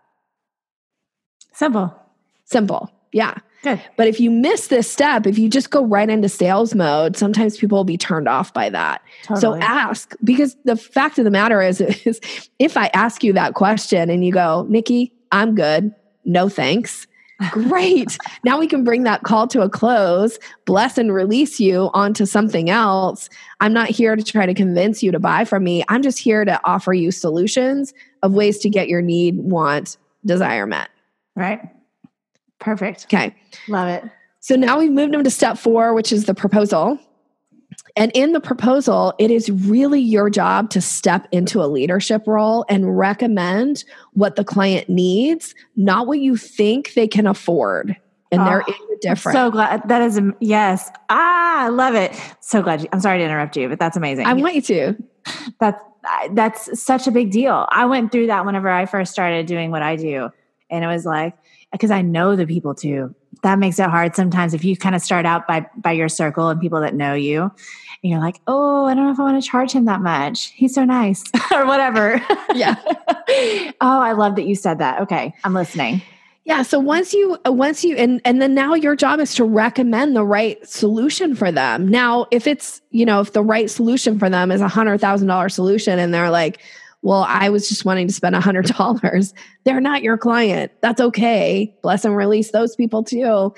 Simple. 1.53 1.95
Simple 2.45 2.91
yeah 3.13 3.35
Good. 3.63 3.81
But 3.95 4.07
if 4.07 4.19
you 4.19 4.29
miss 4.29 4.67
this 4.67 4.91
step, 4.91 5.25
if 5.25 5.39
you 5.39 5.47
just 5.47 5.69
go 5.69 5.85
right 5.85 6.09
into 6.09 6.27
sales 6.27 6.75
mode, 6.75 7.15
sometimes 7.15 7.57
people 7.57 7.77
will 7.77 7.85
be 7.85 7.97
turned 7.97 8.27
off 8.27 8.53
by 8.53 8.69
that. 8.69 9.01
Totally. 9.23 9.39
So 9.39 9.65
ask 9.65 10.13
because 10.21 10.57
the 10.65 10.75
fact 10.75 11.17
of 11.17 11.23
the 11.23 11.31
matter 11.31 11.61
is, 11.61 11.79
is 12.05 12.19
if 12.59 12.75
I 12.75 12.87
ask 12.93 13.23
you 13.23 13.31
that 13.33 13.53
question 13.53 14.09
and 14.09 14.25
you 14.25 14.33
go, 14.33 14.65
Nikki, 14.69 15.13
I'm 15.31 15.55
good. 15.55 15.95
No 16.25 16.49
thanks. 16.49 17.07
Great. 17.51 18.17
now 18.43 18.59
we 18.59 18.67
can 18.67 18.83
bring 18.83 19.03
that 19.03 19.23
call 19.23 19.47
to 19.47 19.61
a 19.61 19.69
close, 19.69 20.37
bless 20.65 20.97
and 20.97 21.13
release 21.13 21.57
you 21.57 21.89
onto 21.93 22.25
something 22.25 22.69
else. 22.69 23.29
I'm 23.61 23.71
not 23.71 23.89
here 23.89 24.17
to 24.17 24.23
try 24.23 24.45
to 24.45 24.53
convince 24.53 25.01
you 25.01 25.11
to 25.13 25.19
buy 25.19 25.45
from 25.45 25.63
me. 25.63 25.85
I'm 25.87 26.01
just 26.01 26.19
here 26.19 26.43
to 26.43 26.59
offer 26.65 26.93
you 26.93 27.11
solutions 27.11 27.93
of 28.23 28.33
ways 28.33 28.59
to 28.59 28.69
get 28.69 28.89
your 28.89 29.01
need, 29.01 29.37
want, 29.37 29.97
desire 30.25 30.67
met. 30.67 30.89
Right. 31.35 31.61
Perfect. 32.63 33.05
Okay. 33.05 33.35
Love 33.67 33.89
it. 33.89 34.03
So 34.39 34.55
now 34.55 34.79
we've 34.79 34.91
moved 34.91 35.13
them 35.13 35.23
to 35.23 35.29
step 35.29 35.57
four, 35.57 35.93
which 35.93 36.11
is 36.11 36.25
the 36.25 36.33
proposal. 36.33 36.97
And 37.95 38.11
in 38.15 38.31
the 38.31 38.39
proposal, 38.39 39.13
it 39.19 39.29
is 39.29 39.49
really 39.49 39.99
your 39.99 40.29
job 40.29 40.69
to 40.71 40.81
step 40.81 41.27
into 41.31 41.61
a 41.61 41.67
leadership 41.67 42.23
role 42.25 42.65
and 42.67 42.97
recommend 42.97 43.83
what 44.13 44.35
the 44.35 44.43
client 44.43 44.89
needs, 44.89 45.53
not 45.75 46.07
what 46.07 46.19
you 46.19 46.35
think 46.35 46.93
they 46.93 47.07
can 47.07 47.27
afford. 47.27 47.95
And 48.31 48.41
oh, 48.41 48.45
there 48.45 48.63
is 48.67 48.75
a 48.75 48.97
difference. 49.01 49.37
So 49.37 49.51
glad 49.51 49.87
that 49.89 50.01
is 50.01 50.19
yes. 50.39 50.89
Ah, 51.09 51.65
I 51.65 51.67
love 51.69 51.93
it. 51.93 52.19
So 52.39 52.63
glad. 52.63 52.81
You, 52.81 52.87
I'm 52.91 52.99
sorry 52.99 53.19
to 53.19 53.25
interrupt 53.25 53.55
you, 53.55 53.69
but 53.69 53.77
that's 53.77 53.95
amazing. 53.95 54.25
I 54.25 54.33
want 54.33 54.55
you 54.55 54.61
to. 54.61 54.95
That's 55.59 55.79
that's 56.31 56.81
such 56.81 57.07
a 57.07 57.11
big 57.11 57.31
deal. 57.31 57.67
I 57.69 57.85
went 57.85 58.11
through 58.11 58.27
that 58.27 58.45
whenever 58.45 58.69
I 58.69 58.87
first 58.87 59.11
started 59.11 59.45
doing 59.45 59.69
what 59.69 59.83
I 59.83 59.95
do, 59.95 60.31
and 60.71 60.83
it 60.83 60.87
was 60.87 61.05
like 61.05 61.35
because 61.73 61.91
I 61.91 62.01
know 62.01 62.37
the 62.37 62.47
people 62.47 62.73
too. 62.73 63.13
That 63.41 63.59
makes 63.59 63.77
it 63.77 63.89
hard 63.89 64.15
sometimes 64.15 64.53
if 64.53 64.63
you 64.63 64.77
kind 64.77 64.95
of 64.95 65.01
start 65.01 65.25
out 65.25 65.47
by 65.47 65.65
by 65.75 65.91
your 65.91 66.07
circle 66.07 66.47
and 66.47 66.61
people 66.61 66.79
that 66.79 66.95
know 66.95 67.13
you, 67.13 67.41
and 67.41 67.51
you're 68.11 68.21
like, 68.21 68.39
oh, 68.47 68.85
I 68.85 68.93
don't 68.93 69.05
know 69.05 69.11
if 69.11 69.19
I 69.19 69.23
want 69.23 69.43
to 69.43 69.49
charge 69.49 69.73
him 69.73 69.85
that 69.85 70.01
much. 70.01 70.51
He's 70.51 70.73
so 70.73 70.85
nice, 70.85 71.23
or 71.51 71.65
whatever. 71.65 72.21
Yeah. 72.53 72.75
oh, 73.81 73.99
I 73.99 74.13
love 74.13 74.37
that 74.37 74.45
you 74.45 74.55
said 74.55 74.79
that. 74.79 75.01
Okay, 75.01 75.33
I'm 75.43 75.53
listening. 75.53 76.01
Yeah. 76.45 76.61
So 76.63 76.77
once 76.77 77.13
you, 77.13 77.37
uh, 77.47 77.53
once 77.53 77.85
you, 77.85 77.95
and, 77.95 78.19
and 78.25 78.41
then 78.41 78.53
now 78.53 78.73
your 78.73 78.97
job 78.97 79.21
is 79.21 79.33
to 79.35 79.45
recommend 79.45 80.13
the 80.13 80.25
right 80.25 80.65
solution 80.67 81.35
for 81.35 81.53
them. 81.53 81.87
Now, 81.87 82.27
if 82.31 82.47
it's, 82.47 82.81
you 82.91 83.05
know, 83.05 83.21
if 83.21 83.31
the 83.31 83.41
right 83.41 83.69
solution 83.69 84.19
for 84.19 84.29
them 84.29 84.51
is 84.51 84.59
a 84.59 84.67
hundred 84.67 84.99
thousand 84.99 85.29
dollar 85.29 85.47
solution 85.47 85.99
and 85.99 86.13
they're 86.13 86.29
like, 86.29 86.59
well, 87.03 87.25
I 87.27 87.49
was 87.49 87.69
just 87.69 87.85
wanting 87.85 88.07
to 88.07 88.13
spend 88.13 88.35
a 88.35 88.41
hundred 88.41 88.65
dollars, 88.77 89.33
they're 89.65 89.81
not 89.81 90.01
your 90.01 90.17
client. 90.17 90.71
That's 90.81 90.99
okay. 90.99 91.75
Bless 91.83 92.03
and 92.05 92.15
release 92.15 92.51
those 92.51 92.75
people 92.75 93.03
too. 93.03 93.53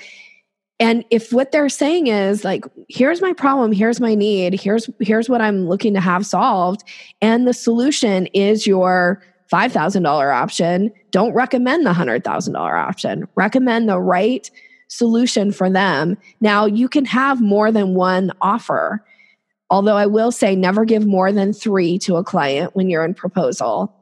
And 0.78 1.06
if 1.10 1.32
what 1.32 1.52
they're 1.52 1.70
saying 1.70 2.08
is 2.08 2.44
like, 2.44 2.66
here's 2.90 3.22
my 3.22 3.32
problem, 3.32 3.72
here's 3.72 3.98
my 3.98 4.14
need, 4.14 4.60
here's 4.60 4.90
here's 5.00 5.28
what 5.28 5.40
I'm 5.40 5.66
looking 5.66 5.94
to 5.94 6.00
have 6.00 6.26
solved, 6.26 6.82
and 7.22 7.48
the 7.48 7.54
solution 7.54 8.26
is 8.34 8.66
your 8.66 9.22
$5,000 9.50 10.34
option, 10.34 10.92
don't 11.12 11.32
recommend 11.32 11.86
the 11.86 11.92
$100,000 11.92 12.56
option. 12.56 13.28
Recommend 13.36 13.88
the 13.88 14.00
right 14.00 14.50
solution 14.88 15.52
for 15.52 15.70
them. 15.70 16.16
Now, 16.40 16.66
you 16.66 16.88
can 16.88 17.04
have 17.04 17.40
more 17.40 17.70
than 17.70 17.94
one 17.94 18.32
offer. 18.40 19.04
Although 19.70 19.96
I 19.96 20.06
will 20.06 20.30
say, 20.30 20.54
never 20.54 20.84
give 20.84 21.06
more 21.06 21.32
than 21.32 21.52
three 21.52 21.98
to 22.00 22.16
a 22.16 22.24
client 22.24 22.76
when 22.76 22.88
you're 22.88 23.04
in 23.04 23.14
proposal. 23.14 23.92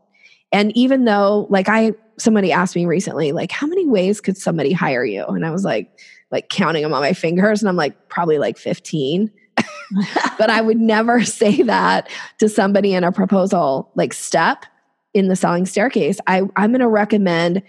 And 0.53 0.77
even 0.77 1.05
though, 1.05 1.47
like, 1.49 1.69
I, 1.69 1.93
somebody 2.19 2.53
asked 2.53 2.77
me 2.77 2.87
recently, 2.87 3.33
like, 3.33 3.51
how 3.51 3.67
many 3.67 3.87
ways 3.87 4.21
could 4.21 4.37
somebody 4.37 4.73
hire 4.73 5.05
you? 5.05 5.25
And 5.25 5.45
I 5.45 5.51
was 5.51 5.65
like, 5.65 5.99
like 6.31 6.49
counting 6.49 6.83
them 6.83 6.93
on 6.93 7.01
my 7.01 7.13
fingers. 7.13 7.63
And 7.63 7.69
I'm 7.69 7.77
like, 7.77 8.09
probably 8.09 8.39
like 8.39 8.59
15. 8.59 9.31
but 10.39 10.51
I 10.51 10.61
would 10.61 10.79
never 10.79 11.25
say 11.25 11.63
that 11.63 12.09
to 12.39 12.49
somebody 12.49 12.93
in 12.93 13.05
a 13.05 13.13
proposal 13.13 13.91
like 13.95 14.13
step 14.13 14.67
in 15.15 15.29
the 15.29 15.37
selling 15.37 15.65
staircase, 15.65 16.19
I, 16.27 16.43
I'm 16.57 16.73
going 16.73 16.81
to 16.81 16.89
recommend 16.89 17.63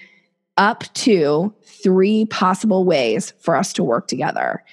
up 0.58 0.84
to 0.96 1.54
three 1.64 2.26
possible 2.26 2.86
ways 2.86 3.34
for 3.40 3.56
us 3.56 3.72
to 3.74 3.84
work 3.84 4.08
together. 4.08 4.64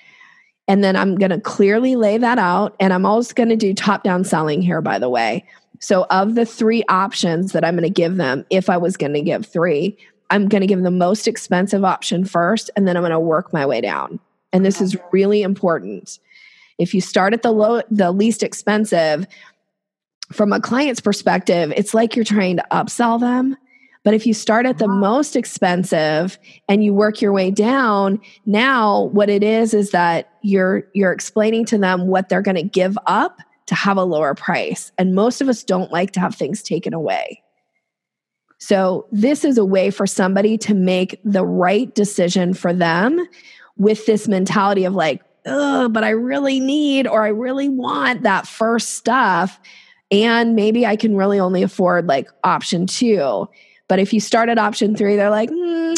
And 0.68 0.82
then 0.82 0.96
I'm 0.96 1.16
going 1.16 1.30
to 1.30 1.40
clearly 1.40 1.96
lay 1.96 2.18
that 2.18 2.38
out. 2.38 2.76
And 2.78 2.92
I'm 2.92 3.04
always 3.04 3.32
going 3.32 3.48
to 3.48 3.56
do 3.56 3.74
top 3.74 4.04
down 4.04 4.24
selling 4.24 4.62
here, 4.62 4.80
by 4.80 4.98
the 4.98 5.08
way. 5.08 5.44
So, 5.80 6.06
of 6.10 6.36
the 6.36 6.46
three 6.46 6.84
options 6.88 7.52
that 7.52 7.64
I'm 7.64 7.74
going 7.74 7.82
to 7.82 7.90
give 7.90 8.16
them, 8.16 8.46
if 8.50 8.70
I 8.70 8.76
was 8.76 8.96
going 8.96 9.14
to 9.14 9.20
give 9.20 9.44
three, 9.44 9.96
I'm 10.30 10.48
going 10.48 10.60
to 10.60 10.66
give 10.66 10.82
the 10.82 10.90
most 10.90 11.26
expensive 11.26 11.84
option 11.84 12.24
first, 12.24 12.70
and 12.76 12.86
then 12.86 12.96
I'm 12.96 13.02
going 13.02 13.10
to 13.10 13.20
work 13.20 13.52
my 13.52 13.66
way 13.66 13.80
down. 13.80 14.20
And 14.52 14.64
this 14.64 14.80
is 14.80 14.96
really 15.10 15.42
important. 15.42 16.20
If 16.78 16.94
you 16.94 17.00
start 17.00 17.34
at 17.34 17.42
the 17.42 17.50
low, 17.50 17.82
the 17.90 18.12
least 18.12 18.42
expensive, 18.42 19.26
from 20.32 20.52
a 20.52 20.60
client's 20.60 21.00
perspective, 21.00 21.72
it's 21.76 21.94
like 21.94 22.16
you're 22.16 22.24
trying 22.24 22.56
to 22.56 22.66
upsell 22.70 23.20
them. 23.20 23.56
But 24.04 24.14
if 24.14 24.26
you 24.26 24.34
start 24.34 24.66
at 24.66 24.78
the 24.78 24.88
most 24.88 25.36
expensive 25.36 26.38
and 26.68 26.82
you 26.82 26.92
work 26.92 27.20
your 27.20 27.32
way 27.32 27.50
down, 27.50 28.20
now 28.46 29.04
what 29.12 29.30
it 29.30 29.44
is 29.44 29.74
is 29.74 29.90
that 29.90 30.30
you're 30.42 30.84
you're 30.92 31.12
explaining 31.12 31.64
to 31.66 31.78
them 31.78 32.08
what 32.08 32.28
they're 32.28 32.42
going 32.42 32.56
to 32.56 32.62
give 32.62 32.98
up 33.06 33.38
to 33.66 33.74
have 33.74 33.96
a 33.96 34.04
lower 34.04 34.34
price. 34.34 34.90
And 34.98 35.14
most 35.14 35.40
of 35.40 35.48
us 35.48 35.62
don't 35.62 35.92
like 35.92 36.10
to 36.12 36.20
have 36.20 36.34
things 36.34 36.62
taken 36.62 36.92
away. 36.92 37.42
So 38.58 39.06
this 39.10 39.44
is 39.44 39.58
a 39.58 39.64
way 39.64 39.90
for 39.90 40.06
somebody 40.06 40.56
to 40.58 40.74
make 40.74 41.20
the 41.24 41.44
right 41.44 41.92
decision 41.94 42.54
for 42.54 42.72
them 42.72 43.24
with 43.76 44.06
this 44.06 44.28
mentality 44.28 44.84
of 44.84 44.94
like, 44.94 45.22
oh, 45.46 45.88
but 45.88 46.04
I 46.04 46.10
really 46.10 46.60
need 46.60 47.06
or 47.06 47.22
I 47.22 47.28
really 47.28 47.68
want 47.68 48.22
that 48.22 48.46
first 48.46 48.94
stuff 48.94 49.58
and 50.12 50.54
maybe 50.54 50.86
I 50.86 50.94
can 50.94 51.16
really 51.16 51.40
only 51.40 51.62
afford 51.62 52.06
like 52.06 52.28
option 52.44 52.86
two. 52.86 53.48
But 53.88 53.98
if 53.98 54.12
you 54.12 54.20
start 54.20 54.48
at 54.48 54.58
option 54.58 54.96
three, 54.96 55.16
they're 55.16 55.30
like, 55.30 55.50
mm, 55.50 55.96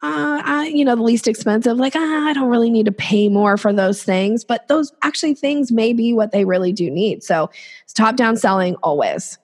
uh, 0.00 0.42
I, 0.44 0.70
you 0.72 0.84
know, 0.84 0.94
the 0.94 1.02
least 1.02 1.26
expensive, 1.26 1.76
like, 1.76 1.94
ah, 1.96 2.28
I 2.28 2.32
don't 2.32 2.48
really 2.48 2.70
need 2.70 2.86
to 2.86 2.92
pay 2.92 3.28
more 3.28 3.56
for 3.56 3.72
those 3.72 4.02
things. 4.02 4.44
But 4.44 4.68
those 4.68 4.92
actually 5.02 5.34
things 5.34 5.72
may 5.72 5.92
be 5.92 6.14
what 6.14 6.30
they 6.30 6.44
really 6.44 6.72
do 6.72 6.90
need. 6.90 7.24
So 7.24 7.50
it's 7.82 7.92
top 7.92 8.16
down 8.16 8.36
selling 8.36 8.76
always. 8.76 9.38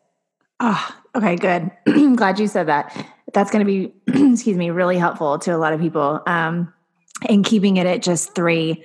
Oh, 0.61 0.97
okay, 1.17 1.37
good. 1.37 1.71
Glad 2.17 2.39
you 2.39 2.47
said 2.47 2.69
that. 2.69 3.07
That's 3.33 3.51
going 3.51 3.67
to 3.67 3.71
be, 3.71 3.93
excuse 4.33 4.57
me, 4.57 4.71
really 4.71 4.97
helpful 4.97 5.39
to 5.41 5.51
a 5.55 5.59
lot 5.59 5.73
of 5.73 5.81
people. 5.81 6.23
Um, 6.27 6.73
and 7.29 7.45
keeping 7.45 7.77
it 7.77 7.87
at 7.87 8.03
just 8.03 8.35
three 8.35 8.85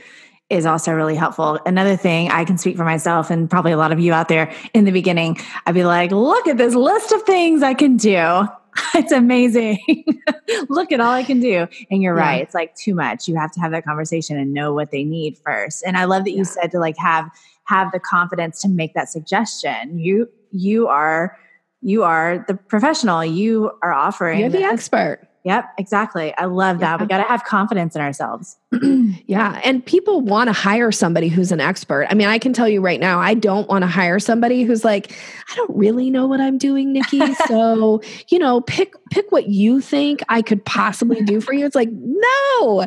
is 0.49 0.65
also 0.65 0.91
really 0.91 1.15
helpful. 1.15 1.59
Another 1.65 1.95
thing 1.95 2.31
I 2.31 2.43
can 2.45 2.57
speak 2.57 2.75
for 2.75 2.83
myself 2.83 3.29
and 3.29 3.49
probably 3.49 3.71
a 3.71 3.77
lot 3.77 3.91
of 3.91 3.99
you 3.99 4.13
out 4.13 4.27
there 4.27 4.51
in 4.73 4.85
the 4.85 4.91
beginning, 4.91 5.37
I'd 5.67 5.75
be 5.75 5.83
like, 5.83 6.11
look 6.11 6.47
at 6.47 6.57
this 6.57 6.73
list 6.73 7.11
of 7.11 7.21
things 7.23 7.61
I 7.61 7.75
can 7.75 7.97
do. 7.97 8.47
It's 8.95 9.11
amazing. 9.11 9.77
look 10.69 10.91
at 10.91 10.99
all 10.99 11.11
I 11.11 11.23
can 11.23 11.39
do. 11.39 11.67
And 11.89 12.01
you're 12.01 12.17
yeah. 12.17 12.21
right. 12.21 12.41
It's 12.41 12.53
like 12.53 12.75
too 12.75 12.95
much. 12.95 13.27
You 13.27 13.35
have 13.37 13.51
to 13.53 13.59
have 13.61 13.71
that 13.71 13.85
conversation 13.85 14.37
and 14.37 14.53
know 14.53 14.73
what 14.73 14.91
they 14.91 15.03
need 15.03 15.37
first. 15.37 15.83
And 15.85 15.95
I 15.95 16.05
love 16.05 16.25
that 16.25 16.31
you 16.31 16.37
yeah. 16.37 16.43
said 16.43 16.71
to 16.71 16.79
like 16.79 16.97
have 16.97 17.29
have 17.65 17.91
the 17.91 17.99
confidence 17.99 18.61
to 18.63 18.67
make 18.67 18.95
that 18.95 19.07
suggestion. 19.07 19.99
You 19.99 20.27
you 20.51 20.87
are 20.87 21.37
you 21.81 22.03
are 22.03 22.43
the 22.47 22.55
professional. 22.55 23.23
You 23.23 23.71
are 23.81 23.93
offering 23.93 24.39
You're 24.39 24.49
the 24.49 24.63
expert. 24.63 25.28
Yep, 25.45 25.73
exactly. 25.77 26.35
I 26.37 26.45
love 26.45 26.79
that. 26.79 26.99
Yeah. 26.99 27.03
We 27.03 27.07
got 27.07 27.17
to 27.19 27.23
have 27.23 27.45
confidence 27.45 27.95
in 27.95 28.01
ourselves. 28.01 28.57
yeah. 29.25 29.61
And 29.63 29.85
people 29.85 30.19
want 30.19 30.49
to 30.49 30.53
hire 30.53 30.91
somebody 30.91 31.29
who's 31.29 31.53
an 31.53 31.61
expert. 31.61 32.07
I 32.09 32.13
mean, 32.13 32.27
I 32.27 32.39
can 32.39 32.51
tell 32.51 32.67
you 32.67 32.81
right 32.81 32.99
now, 32.99 33.19
I 33.19 33.35
don't 33.35 33.67
want 33.69 33.83
to 33.83 33.87
hire 33.87 34.19
somebody 34.19 34.63
who's 34.63 34.83
like, 34.83 35.13
I 35.49 35.55
don't 35.55 35.75
really 35.75 36.09
know 36.09 36.27
what 36.27 36.41
I'm 36.41 36.57
doing, 36.57 36.93
Nikki. 36.93 37.19
So, 37.47 38.01
you 38.27 38.37
know, 38.37 38.61
pick 38.61 38.93
pick 39.11 39.31
what 39.31 39.47
you 39.47 39.81
think 39.81 40.21
I 40.29 40.41
could 40.41 40.63
possibly 40.65 41.21
do 41.21 41.41
for 41.41 41.53
you. 41.53 41.65
It's 41.65 41.75
like, 41.75 41.89
no, 41.91 42.85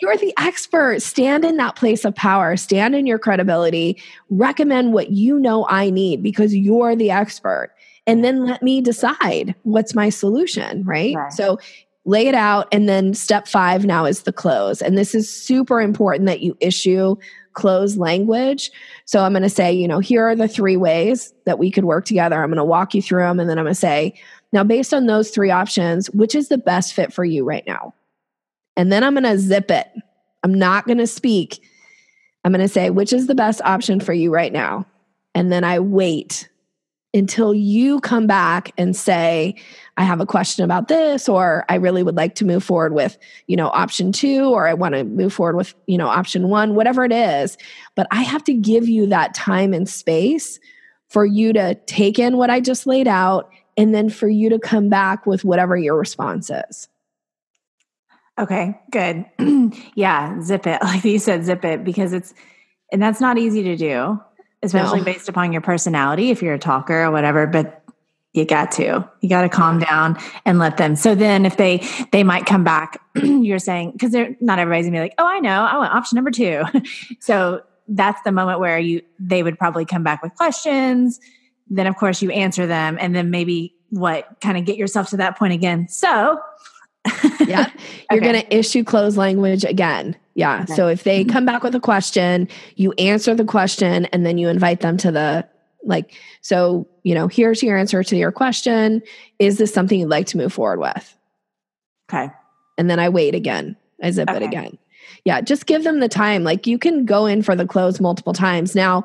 you're 0.00 0.16
the 0.16 0.32
expert. 0.38 1.02
Stand 1.02 1.44
in 1.44 1.56
that 1.58 1.76
place 1.76 2.04
of 2.04 2.14
power, 2.14 2.56
stand 2.56 2.94
in 2.94 3.06
your 3.06 3.18
credibility, 3.18 4.00
recommend 4.30 4.92
what 4.92 5.10
you 5.10 5.38
know 5.38 5.66
I 5.68 5.90
need 5.90 6.22
because 6.22 6.54
you're 6.54 6.96
the 6.96 7.10
expert 7.10 7.72
and 8.06 8.24
then 8.24 8.44
let 8.44 8.62
me 8.62 8.80
decide 8.80 9.54
what's 9.62 9.94
my 9.94 10.08
solution, 10.08 10.82
right? 10.84 11.14
right? 11.14 11.32
So 11.32 11.58
lay 12.04 12.26
it 12.26 12.34
out 12.34 12.66
and 12.72 12.88
then 12.88 13.14
step 13.14 13.46
5 13.46 13.84
now 13.84 14.04
is 14.04 14.22
the 14.22 14.32
close. 14.32 14.80
And 14.80 14.96
this 14.96 15.14
is 15.14 15.32
super 15.32 15.80
important 15.80 16.26
that 16.26 16.40
you 16.40 16.56
issue 16.60 17.16
close 17.52 17.96
language. 17.96 18.70
So 19.04 19.22
I'm 19.22 19.32
going 19.32 19.42
to 19.42 19.50
say, 19.50 19.72
you 19.72 19.88
know, 19.88 19.98
here 19.98 20.26
are 20.26 20.36
the 20.36 20.48
three 20.48 20.76
ways 20.76 21.34
that 21.46 21.58
we 21.58 21.70
could 21.70 21.84
work 21.84 22.04
together. 22.04 22.40
I'm 22.40 22.48
going 22.50 22.56
to 22.58 22.64
walk 22.64 22.94
you 22.94 23.02
through 23.02 23.22
them 23.22 23.40
and 23.40 23.50
then 23.50 23.58
I'm 23.58 23.64
going 23.64 23.74
to 23.74 23.80
say, 23.80 24.14
now 24.52 24.64
based 24.64 24.94
on 24.94 25.06
those 25.06 25.30
three 25.30 25.50
options, 25.50 26.08
which 26.10 26.34
is 26.34 26.48
the 26.48 26.58
best 26.58 26.94
fit 26.94 27.12
for 27.12 27.24
you 27.24 27.44
right 27.44 27.66
now? 27.66 27.94
And 28.76 28.90
then 28.90 29.04
I'm 29.04 29.14
going 29.14 29.24
to 29.24 29.38
zip 29.38 29.70
it. 29.70 29.88
I'm 30.42 30.54
not 30.54 30.86
going 30.86 30.98
to 30.98 31.06
speak. 31.06 31.62
I'm 32.44 32.52
going 32.52 32.62
to 32.62 32.68
say, 32.68 32.90
which 32.90 33.12
is 33.12 33.26
the 33.26 33.34
best 33.34 33.60
option 33.62 34.00
for 34.00 34.12
you 34.12 34.32
right 34.32 34.52
now? 34.52 34.86
And 35.34 35.52
then 35.52 35.64
I 35.64 35.78
wait 35.80 36.48
until 37.12 37.52
you 37.52 38.00
come 38.00 38.26
back 38.26 38.72
and 38.78 38.94
say 38.94 39.56
i 40.00 40.02
have 40.02 40.18
a 40.18 40.26
question 40.26 40.64
about 40.64 40.88
this 40.88 41.28
or 41.28 41.64
i 41.68 41.74
really 41.74 42.02
would 42.02 42.16
like 42.16 42.34
to 42.34 42.46
move 42.46 42.64
forward 42.64 42.94
with 42.94 43.18
you 43.46 43.56
know 43.56 43.68
option 43.68 44.12
2 44.12 44.44
or 44.44 44.66
i 44.66 44.72
want 44.72 44.94
to 44.94 45.04
move 45.04 45.32
forward 45.32 45.56
with 45.56 45.74
you 45.86 45.98
know 45.98 46.08
option 46.08 46.48
1 46.48 46.74
whatever 46.74 47.04
it 47.04 47.12
is. 47.12 47.58
But 47.94 48.06
i 48.10 48.22
have 48.22 48.42
to 48.44 48.54
give 48.54 48.88
you 48.88 49.06
that 49.06 49.34
time 49.34 49.74
and 49.74 49.86
space 49.86 50.58
for 51.08 51.26
you 51.26 51.52
to 51.52 51.74
take 51.86 52.18
in 52.18 52.38
what 52.38 52.48
i 52.48 52.60
just 52.60 52.86
laid 52.86 53.06
out 53.06 53.50
and 53.76 53.94
then 53.94 54.08
for 54.08 54.28
you 54.28 54.48
to 54.48 54.58
come 54.58 54.88
back 54.88 55.26
with 55.26 55.44
whatever 55.44 55.76
your 55.76 55.96
response 55.98 56.50
is. 56.50 56.88
Okay 58.38 58.80
good. 58.90 59.26
Yeah 59.94 60.40
zip 60.40 60.66
it. 60.66 60.80
Like 60.82 61.04
you 61.04 61.18
said 61.18 61.44
zip 61.44 61.64
it 61.64 61.84
because 61.84 62.14
it's 62.14 62.32
and 62.90 63.02
that's 63.02 63.20
not 63.20 63.36
easy 63.36 63.62
to 63.64 63.76
do 63.76 64.18
especially 64.62 64.98
no. 64.98 65.04
based 65.04 65.28
upon 65.28 65.52
your 65.52 65.62
personality, 65.62 66.30
if 66.30 66.42
you're 66.42 66.54
a 66.54 66.58
talker 66.58 67.04
or 67.04 67.10
whatever, 67.10 67.46
but 67.46 67.79
you 68.32 68.44
got 68.44 68.70
to 68.72 69.08
you 69.20 69.28
got 69.28 69.42
to 69.42 69.48
calm 69.48 69.78
down 69.78 70.16
and 70.44 70.58
let 70.58 70.76
them 70.76 70.96
so 70.96 71.14
then 71.14 71.44
if 71.44 71.56
they 71.56 71.84
they 72.12 72.22
might 72.22 72.46
come 72.46 72.64
back 72.64 73.00
you're 73.22 73.58
saying 73.58 73.92
because 73.92 74.12
they're 74.12 74.36
not 74.40 74.58
everybody's 74.58 74.86
gonna 74.86 74.96
be 74.96 75.00
like 75.00 75.14
oh 75.18 75.26
i 75.26 75.38
know 75.38 75.62
i 75.62 75.76
want 75.76 75.92
option 75.92 76.16
number 76.16 76.30
two 76.30 76.62
so 77.20 77.62
that's 77.88 78.20
the 78.22 78.32
moment 78.32 78.60
where 78.60 78.78
you 78.78 79.02
they 79.18 79.42
would 79.42 79.58
probably 79.58 79.84
come 79.84 80.02
back 80.02 80.22
with 80.22 80.34
questions 80.34 81.20
then 81.68 81.86
of 81.86 81.96
course 81.96 82.22
you 82.22 82.30
answer 82.30 82.66
them 82.66 82.96
and 83.00 83.14
then 83.14 83.30
maybe 83.30 83.74
what 83.90 84.26
kind 84.40 84.56
of 84.56 84.64
get 84.64 84.76
yourself 84.76 85.08
to 85.10 85.16
that 85.16 85.36
point 85.36 85.52
again 85.52 85.88
so 85.88 86.40
yeah. 87.40 87.70
You're 88.10 88.20
okay. 88.20 88.32
going 88.32 88.42
to 88.42 88.56
issue 88.56 88.84
closed 88.84 89.16
language 89.16 89.64
again. 89.64 90.16
Yeah. 90.34 90.62
Okay. 90.62 90.74
So 90.74 90.88
if 90.88 91.04
they 91.04 91.22
mm-hmm. 91.22 91.32
come 91.32 91.44
back 91.44 91.62
with 91.62 91.74
a 91.74 91.80
question, 91.80 92.48
you 92.76 92.92
answer 92.92 93.34
the 93.34 93.44
question 93.44 94.06
and 94.06 94.24
then 94.24 94.38
you 94.38 94.48
invite 94.48 94.80
them 94.80 94.96
to 94.98 95.10
the 95.10 95.48
like 95.84 96.14
so, 96.40 96.86
you 97.02 97.14
know, 97.14 97.28
here's 97.28 97.62
your 97.62 97.76
answer 97.76 98.02
to 98.02 98.16
your 98.16 98.32
question. 98.32 99.02
Is 99.38 99.58
this 99.58 99.72
something 99.72 100.00
you'd 100.00 100.08
like 100.08 100.26
to 100.28 100.36
move 100.36 100.52
forward 100.52 100.80
with? 100.80 101.16
Okay. 102.10 102.30
And 102.78 102.90
then 102.90 102.98
I 102.98 103.08
wait 103.08 103.34
again. 103.34 103.76
I 104.02 104.10
zip 104.10 104.28
okay. 104.28 104.38
it 104.38 104.42
again. 104.42 104.78
Yeah, 105.24 105.40
just 105.40 105.66
give 105.66 105.84
them 105.84 106.00
the 106.00 106.08
time. 106.08 106.44
Like 106.44 106.66
you 106.66 106.78
can 106.78 107.04
go 107.04 107.26
in 107.26 107.42
for 107.42 107.54
the 107.54 107.66
close 107.66 108.00
multiple 108.00 108.32
times. 108.32 108.74
Now, 108.74 109.04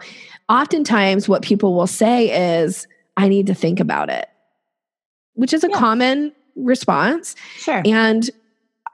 oftentimes 0.49 1.27
what 1.27 1.41
people 1.41 1.73
will 1.73 1.87
say 1.87 2.59
is, 2.59 2.87
I 3.17 3.27
need 3.27 3.47
to 3.47 3.53
think 3.53 3.79
about 3.79 4.09
it, 4.09 4.27
which 5.33 5.53
is 5.53 5.63
a 5.63 5.69
yeah. 5.69 5.77
common 5.77 6.33
response. 6.55 7.35
Sure. 7.57 7.81
And 7.85 8.29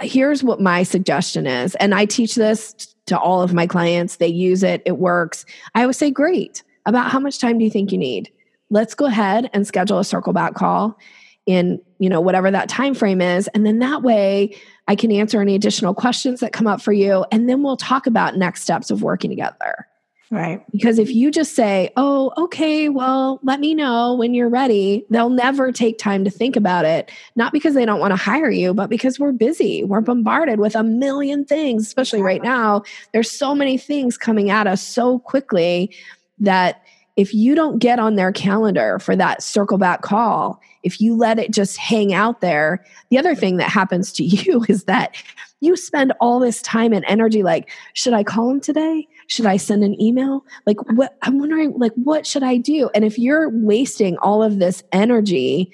here's 0.02 0.44
what 0.44 0.60
my 0.60 0.84
suggestion 0.84 1.48
is. 1.48 1.76
And 1.76 1.94
I 1.94 2.06
teach 2.06 2.36
this 2.36 2.74
to 3.08 3.20
all 3.20 3.42
of 3.42 3.54
my 3.54 3.68
clients. 3.68 4.18
They 4.18 4.28
use 4.28 4.64
it, 4.64 4.82
it 4.86 4.98
works. 4.98 5.46
I 5.76 5.82
always 5.82 5.98
say, 5.98 6.12
Great. 6.12 6.64
About 6.86 7.12
how 7.12 7.20
much 7.20 7.40
time 7.40 7.58
do 7.58 7.64
you 7.64 7.72
think 7.72 7.92
you 7.92 7.98
need? 7.98 8.32
Let's 8.70 8.96
go 8.96 9.06
ahead 9.06 9.50
and 9.54 9.68
schedule 9.68 10.00
a 10.00 10.06
circle 10.06 10.34
back 10.34 10.56
call 10.56 10.98
in, 11.46 11.82
you 12.00 12.10
know, 12.10 12.22
whatever 12.22 12.52
that 12.52 12.70
time 12.70 12.94
frame 12.94 13.22
is. 13.22 13.48
And 13.50 13.66
then 13.66 13.80
that 13.80 14.02
way 14.04 14.56
I 14.88 14.96
can 14.96 15.12
answer 15.12 15.42
any 15.42 15.56
additional 15.56 15.94
questions 15.94 16.40
that 16.40 16.54
come 16.54 16.68
up 16.68 16.82
for 16.82 16.94
you. 16.94 17.26
And 17.32 17.50
then 17.50 17.64
we'll 17.64 17.78
talk 17.78 18.08
about 18.08 18.38
next 18.38 18.64
steps 18.64 18.92
of 18.92 19.02
working 19.02 19.30
together. 19.30 19.88
Right. 20.32 20.64
Because 20.72 20.98
if 20.98 21.10
you 21.14 21.30
just 21.30 21.56
say, 21.56 21.92
oh, 21.98 22.32
okay, 22.38 22.88
well, 22.88 23.42
let 23.44 23.60
me 23.60 23.76
know 23.76 24.14
when 24.14 24.34
you're 24.34 24.48
ready, 24.48 25.06
they'll 25.10 25.30
never 25.30 25.74
take 25.74 25.98
time 25.98 26.24
to 26.24 26.30
think 26.30 26.56
about 26.56 26.86
it. 26.86 27.12
Not 27.36 27.52
because 27.52 27.74
they 27.74 27.86
don't 27.86 28.00
want 28.00 28.12
to 28.12 28.16
hire 28.16 28.50
you, 28.50 28.74
but 28.74 28.90
because 28.90 29.20
we're 29.20 29.34
busy. 29.34 29.84
We're 29.84 30.00
bombarded 30.00 30.62
with 30.62 30.74
a 30.74 30.84
million 30.84 31.44
things, 31.44 31.86
especially 31.86 32.22
right 32.22 32.42
now. 32.42 32.84
There's 33.12 33.30
so 33.30 33.54
many 33.54 33.78
things 33.78 34.18
coming 34.18 34.50
at 34.50 34.68
us 34.68 34.82
so 34.82 35.20
quickly 35.20 35.94
that 36.42 36.84
if 37.18 37.34
you 37.34 37.56
don't 37.56 37.80
get 37.80 38.00
on 38.00 38.16
their 38.16 38.32
calendar 38.32 39.00
for 39.00 39.16
that 39.16 39.44
circle 39.44 39.78
back 39.78 40.02
call, 40.02 40.62
if 40.84 41.00
you 41.00 41.16
let 41.16 41.40
it 41.40 41.52
just 41.52 41.78
hang 41.78 42.14
out 42.14 42.42
there, 42.42 42.84
the 43.10 43.18
other 43.18 43.36
thing 43.36 43.58
that 43.58 43.70
happens 43.70 44.12
to 44.14 44.24
you 44.26 44.66
is 44.68 44.86
that 44.86 45.16
you 45.60 45.76
spend 45.76 46.12
all 46.20 46.40
this 46.40 46.62
time 46.62 46.92
and 46.92 47.06
energy 47.08 47.44
like, 47.44 47.70
should 47.94 48.14
I 48.14 48.24
call 48.24 48.50
him 48.50 48.60
today? 48.60 49.08
should 49.32 49.46
I 49.46 49.56
send 49.56 49.86
an 49.86 50.00
email? 50.02 50.46
Like 50.66 50.76
what 50.92 51.18
I'm 51.22 51.40
wondering 51.40 51.80
like 51.80 51.94
what 51.94 52.28
should 52.28 52.44
I 52.44 52.58
do? 52.58 52.90
And 52.94 53.06
if 53.06 53.18
you're 53.18 53.48
wasting 53.50 54.18
all 54.18 54.44
of 54.44 54.60
this 54.60 54.84
energy, 54.92 55.72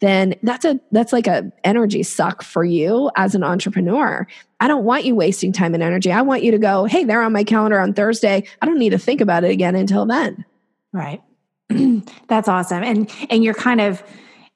then 0.00 0.34
that's 0.42 0.64
a 0.64 0.80
that's 0.92 1.12
like 1.12 1.26
a 1.26 1.52
energy 1.62 2.02
suck 2.02 2.42
for 2.42 2.64
you 2.64 3.10
as 3.16 3.34
an 3.34 3.44
entrepreneur. 3.44 4.26
I 4.60 4.68
don't 4.68 4.84
want 4.84 5.04
you 5.04 5.14
wasting 5.14 5.52
time 5.52 5.74
and 5.74 5.82
energy. 5.82 6.10
I 6.10 6.22
want 6.22 6.42
you 6.42 6.50
to 6.52 6.58
go, 6.58 6.84
"Hey, 6.84 7.04
they're 7.04 7.22
on 7.22 7.32
my 7.32 7.44
calendar 7.44 7.78
on 7.78 7.92
Thursday. 7.92 8.44
I 8.60 8.66
don't 8.66 8.78
need 8.78 8.90
to 8.90 8.98
think 8.98 9.20
about 9.20 9.44
it 9.44 9.50
again 9.50 9.74
until 9.74 10.06
then." 10.06 10.44
Right. 10.92 11.22
that's 12.28 12.48
awesome. 12.48 12.82
And 12.82 13.10
and 13.28 13.44
you're 13.44 13.54
kind 13.54 13.80
of 13.80 14.02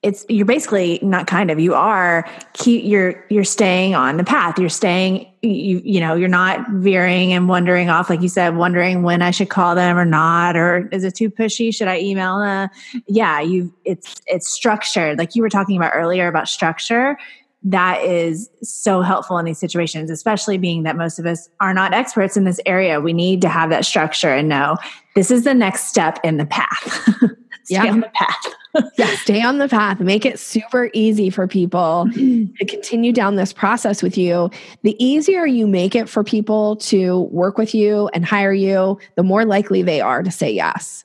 it's 0.05 0.23
you're 0.29 0.45
basically 0.45 0.99
not 1.01 1.25
kind 1.25 1.49
of 1.49 1.59
you 1.59 1.73
are 1.73 2.29
keep 2.53 2.85
you're 2.85 3.25
you're 3.29 3.43
staying 3.43 3.95
on 3.95 4.17
the 4.17 4.23
path. 4.23 4.59
You're 4.59 4.69
staying 4.69 5.25
you 5.41 5.81
you 5.83 5.99
know 5.99 6.13
you're 6.13 6.29
not 6.29 6.69
veering 6.69 7.33
and 7.33 7.49
wandering 7.49 7.89
off 7.89 8.09
like 8.09 8.21
you 8.21 8.29
said 8.29 8.55
wondering 8.55 9.03
when 9.03 9.21
i 9.21 9.29
should 9.31 9.49
call 9.49 9.75
them 9.75 9.97
or 9.97 10.05
not 10.05 10.55
or 10.55 10.87
is 10.91 11.03
it 11.03 11.15
too 11.15 11.31
pushy? 11.31 11.73
Should 11.73 11.87
i 11.87 11.99
email 11.99 12.39
them? 12.39 12.69
Yeah 13.07 13.41
you 13.41 13.73
it's 13.83 14.21
it's 14.27 14.47
structured. 14.47 15.17
Like 15.17 15.35
you 15.35 15.41
were 15.41 15.49
talking 15.49 15.75
about 15.75 15.91
earlier 15.95 16.27
about 16.27 16.47
structure. 16.47 17.17
That 17.63 18.03
is 18.03 18.47
so 18.61 19.01
helpful 19.01 19.39
in 19.39 19.45
these 19.45 19.57
situations 19.57 20.11
especially 20.11 20.59
being 20.59 20.83
that 20.83 20.95
most 20.95 21.17
of 21.17 21.25
us 21.25 21.49
are 21.59 21.73
not 21.73 21.95
experts 21.95 22.37
in 22.37 22.43
this 22.43 22.61
area. 22.67 23.01
We 23.01 23.11
need 23.11 23.41
to 23.41 23.49
have 23.49 23.71
that 23.71 23.85
structure 23.85 24.29
and 24.29 24.47
know 24.49 24.77
this 25.15 25.31
is 25.31 25.45
the 25.45 25.55
next 25.55 25.85
step 25.85 26.19
in 26.23 26.37
the 26.37 26.45
path 26.45 27.07
yeah. 27.69 27.85
on 27.85 27.99
the 28.01 28.09
path 28.13 28.55
yeah, 28.97 29.15
stay 29.17 29.41
on 29.41 29.57
the 29.57 29.67
path. 29.67 29.99
Make 29.99 30.25
it 30.25 30.39
super 30.39 30.89
easy 30.93 31.29
for 31.29 31.47
people 31.47 32.07
to 32.13 32.65
continue 32.67 33.11
down 33.11 33.35
this 33.35 33.53
process 33.53 34.03
with 34.03 34.17
you. 34.17 34.49
The 34.83 35.01
easier 35.03 35.45
you 35.45 35.67
make 35.67 35.95
it 35.95 36.09
for 36.09 36.23
people 36.23 36.75
to 36.77 37.21
work 37.31 37.57
with 37.57 37.73
you 37.73 38.09
and 38.13 38.25
hire 38.25 38.53
you, 38.53 38.99
the 39.15 39.23
more 39.23 39.45
likely 39.45 39.81
they 39.81 40.01
are 40.01 40.23
to 40.23 40.31
say 40.31 40.51
yes. 40.51 41.03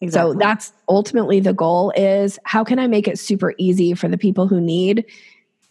Exactly. 0.00 0.32
So 0.32 0.38
that's 0.38 0.72
ultimately 0.88 1.40
the 1.40 1.54
goal 1.54 1.92
is 1.96 2.38
how 2.44 2.64
can 2.64 2.78
I 2.78 2.86
make 2.86 3.08
it 3.08 3.18
super 3.18 3.54
easy 3.56 3.94
for 3.94 4.08
the 4.08 4.18
people 4.18 4.46
who 4.46 4.60
need 4.60 5.04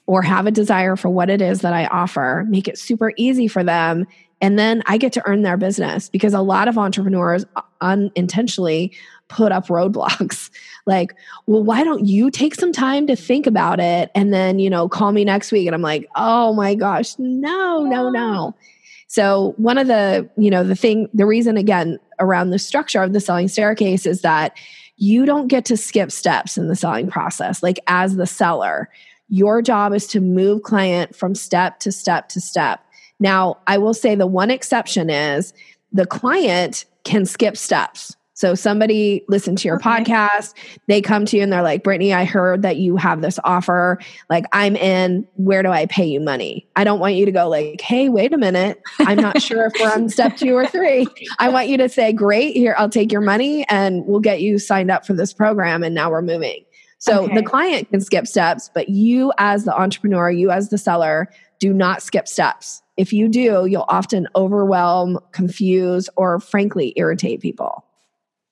or 0.07 0.21
have 0.21 0.45
a 0.45 0.51
desire 0.51 0.95
for 0.95 1.09
what 1.09 1.30
it 1.30 1.41
is 1.41 1.61
that 1.61 1.73
I 1.73 1.86
offer, 1.88 2.45
make 2.47 2.67
it 2.67 2.78
super 2.78 3.11
easy 3.17 3.47
for 3.47 3.63
them 3.63 4.05
and 4.41 4.59
then 4.59 4.84
I 4.86 4.97
get 4.97 5.13
to 5.13 5.23
earn 5.26 5.41
their 5.43 5.57
business 5.57 6.09
because 6.09 6.34
a 6.34 6.41
lot 6.41 6.67
of 6.67 6.78
entrepreneurs 6.78 7.45
uh, 7.55 7.61
unintentionally 7.82 8.91
put 9.28 9.51
up 9.51 9.67
roadblocks. 9.67 10.49
Like 10.88 11.15
well 11.47 11.63
why 11.63 11.84
don't 11.84 12.05
you 12.05 12.30
take 12.30 12.53
some 12.53 12.71
time 12.71 13.07
to 13.07 13.15
think 13.15 13.47
about 13.47 13.80
it 13.80 14.11
and 14.13 14.32
then 14.32 14.59
you 14.59 14.69
know 14.69 14.88
call 14.88 15.11
me 15.11 15.26
next 15.26 15.51
week? 15.51 15.65
And 15.65 15.73
i'm 15.73 15.82
like 15.82 16.07
oh 16.15 16.53
my 16.53 16.76
gosh 16.76 17.17
no 17.17 17.84
no 17.84 18.11
no. 18.11 18.53
So 19.07 19.55
one 19.57 19.80
of 19.80 19.88
the 19.88 20.30
you 20.38 20.51
know 20.51 20.63
the 20.63 20.76
thing 20.76 21.09
the 21.11 21.26
reason 21.26 21.57
again 21.57 21.97
around 22.19 22.51
the 22.51 22.59
structure 22.59 23.01
of 23.01 23.13
the 23.13 23.19
selling 23.19 23.47
staircase 23.47 24.05
is 24.05 24.21
that 24.21 24.55
you 24.97 25.26
don't 25.26 25.47
get 25.47 25.65
to 25.65 25.76
skip 25.76 26.11
steps 26.11 26.55
in 26.55 26.67
the 26.67 26.76
selling 26.76 27.09
process. 27.09 27.63
Like 27.63 27.80
as 27.88 28.15
the 28.15 28.28
seller 28.28 28.88
your 29.28 29.63
job 29.63 29.91
is 29.91 30.05
to 30.05 30.21
move 30.21 30.61
client 30.61 31.15
from 31.15 31.34
step 31.34 31.80
to 31.80 31.91
step 31.91 32.30
to 32.30 32.39
step. 32.39 32.80
Now 33.19 33.57
i 33.65 33.80
will 33.80 33.95
say 33.95 34.13
the 34.13 34.28
one 34.28 34.51
exception 34.51 35.09
is 35.09 35.51
the 35.91 36.05
client 36.05 36.86
can 37.05 37.26
skip 37.26 37.57
steps 37.57 38.15
so 38.36 38.53
somebody 38.53 39.23
listened 39.29 39.57
to 39.59 39.67
your 39.67 39.77
okay. 39.77 39.89
podcast, 39.89 40.53
they 40.88 41.01
come 41.01 41.25
to 41.25 41.38
you 41.38 41.43
and 41.43 41.53
they're 41.53 41.61
like, 41.61 41.86
Britney, 41.86 42.13
I 42.13 42.25
heard 42.25 42.63
that 42.63 42.75
you 42.75 42.97
have 42.97 43.21
this 43.21 43.39
offer. 43.45 43.97
Like, 44.29 44.43
I'm 44.51 44.75
in. 44.75 45.25
Where 45.36 45.63
do 45.63 45.69
I 45.69 45.86
pay 45.86 46.05
you 46.05 46.19
money? 46.19 46.67
I 46.75 46.83
don't 46.83 46.99
want 46.99 47.15
you 47.15 47.25
to 47.25 47.31
go 47.31 47.47
like, 47.47 47.79
hey, 47.79 48.09
wait 48.09 48.33
a 48.33 48.38
minute. 48.38 48.81
I'm 48.99 49.17
not 49.17 49.41
sure 49.41 49.67
if 49.67 49.73
we're 49.79 49.89
on 49.89 50.09
step 50.15 50.36
two 50.36 50.53
or 50.53 50.67
three. 50.67 51.07
I 51.39 51.47
want 51.47 51.69
you 51.69 51.77
to 51.77 51.88
say, 51.88 52.11
great, 52.11 52.57
here, 52.57 52.75
I'll 52.77 52.89
take 52.89 53.09
your 53.09 53.21
money 53.21 53.65
and 53.69 54.05
we'll 54.05 54.19
get 54.19 54.41
you 54.41 54.59
signed 54.59 54.91
up 54.91 55.05
for 55.05 55.13
this 55.13 55.33
program. 55.33 55.81
And 55.81 55.95
now 55.95 56.11
we're 56.11 56.21
moving. 56.21 56.65
So 56.97 57.23
okay. 57.23 57.36
the 57.36 57.43
client 57.43 57.89
can 57.89 58.01
skip 58.01 58.27
steps, 58.27 58.69
but 58.73 58.89
you 58.89 59.31
as 59.38 59.63
the 59.63 59.73
entrepreneur, 59.73 60.29
you 60.29 60.51
as 60.51 60.69
the 60.69 60.77
seller, 60.77 61.29
do 61.59 61.71
not 61.71 62.01
skip 62.01 62.27
steps. 62.27 62.81
If 62.97 63.13
you 63.13 63.29
do, 63.29 63.65
you'll 63.65 63.86
often 63.88 64.27
overwhelm, 64.36 65.19
confuse, 65.31 66.09
or 66.17 66.39
frankly 66.39 66.91
irritate 66.97 67.39
people. 67.39 67.86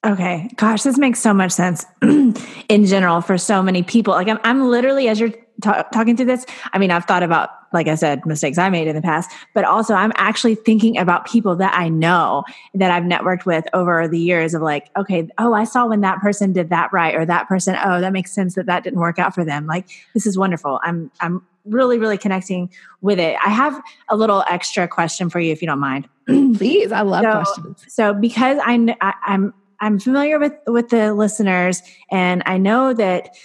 Okay. 0.06 0.50
Gosh, 0.58 0.84
this 0.84 0.98
makes 0.98 1.20
so 1.20 1.34
much 1.34 1.54
sense 1.54 1.86
in 2.02 2.86
general 2.86 3.22
for 3.22 3.38
so 3.38 3.64
many 3.64 3.84
people. 3.84 4.14
Like 4.14 4.28
I'm, 4.28 4.40
I'm 4.44 4.68
literally, 4.70 5.08
as 5.08 5.18
you're 5.20 5.32
talking 5.62 6.18
through 6.18 6.26
this, 6.26 6.46
I 6.74 6.78
mean, 6.78 6.92
I've 6.92 7.06
thought 7.06 7.24
about, 7.24 7.50
like 7.72 7.88
I 7.88 7.96
said, 7.96 8.26
mistakes 8.26 8.58
I 8.58 8.70
made 8.70 8.88
in 8.88 8.96
the 8.96 9.02
past, 9.02 9.32
but 9.54 9.64
also 9.64 9.94
I'm 9.94 10.12
actually 10.16 10.56
thinking 10.56 10.98
about 10.98 11.26
people 11.26 11.56
that 11.56 11.74
I 11.74 11.88
know 11.88 12.44
that 12.74 12.92
I've 12.92 13.04
networked 13.04 13.46
with 13.46 13.66
over 13.74 14.08
the 14.08 14.20
years 14.20 14.54
of 14.54 14.62
like, 14.62 14.90
okay, 14.98 15.30
oh, 15.38 15.54
I 15.54 15.64
saw 15.64 15.88
when 15.88 16.02
that 16.02 16.20
person 16.20 16.52
did 16.52 16.70
that 16.70 16.92
right, 16.92 17.16
or 17.16 17.26
that 17.26 17.48
person, 17.48 17.78
oh, 17.84 18.02
that 18.02 18.12
makes 18.12 18.34
sense 18.34 18.56
that 18.56 18.66
that 18.66 18.84
didn't 18.84 19.00
work 19.00 19.20
out 19.20 19.34
for 19.34 19.46
them. 19.46 19.68
Like, 19.68 19.88
this 20.14 20.26
is 20.26 20.38
wonderful. 20.38 20.82
I'm, 20.84 21.12
I'm 21.22 21.46
really, 21.66 21.98
really 21.98 22.18
connecting 22.18 22.70
with 23.02 23.20
it. 23.20 23.38
I 23.44 23.50
have 23.50 23.82
a 24.10 24.18
little 24.18 24.44
extra 24.50 24.88
question 24.88 25.30
for 25.30 25.40
you, 25.40 25.54
if 25.54 25.62
you 25.62 25.68
don't 25.68 25.80
mind. 25.80 26.10
Please, 26.28 26.92
I 26.92 27.02
love 27.02 27.24
so, 27.24 27.32
questions. 27.32 27.86
So, 27.88 28.14
because 28.14 28.60
I, 28.64 28.96
I 29.02 29.14
I'm 29.26 29.54
I'm 29.84 30.00
familiar 30.00 30.40
with 30.40 30.54
with 30.66 30.90
the 30.90 31.14
listeners, 31.14 31.82
and 32.10 32.42
I 32.46 32.58
know 32.58 32.94
that 32.94 33.36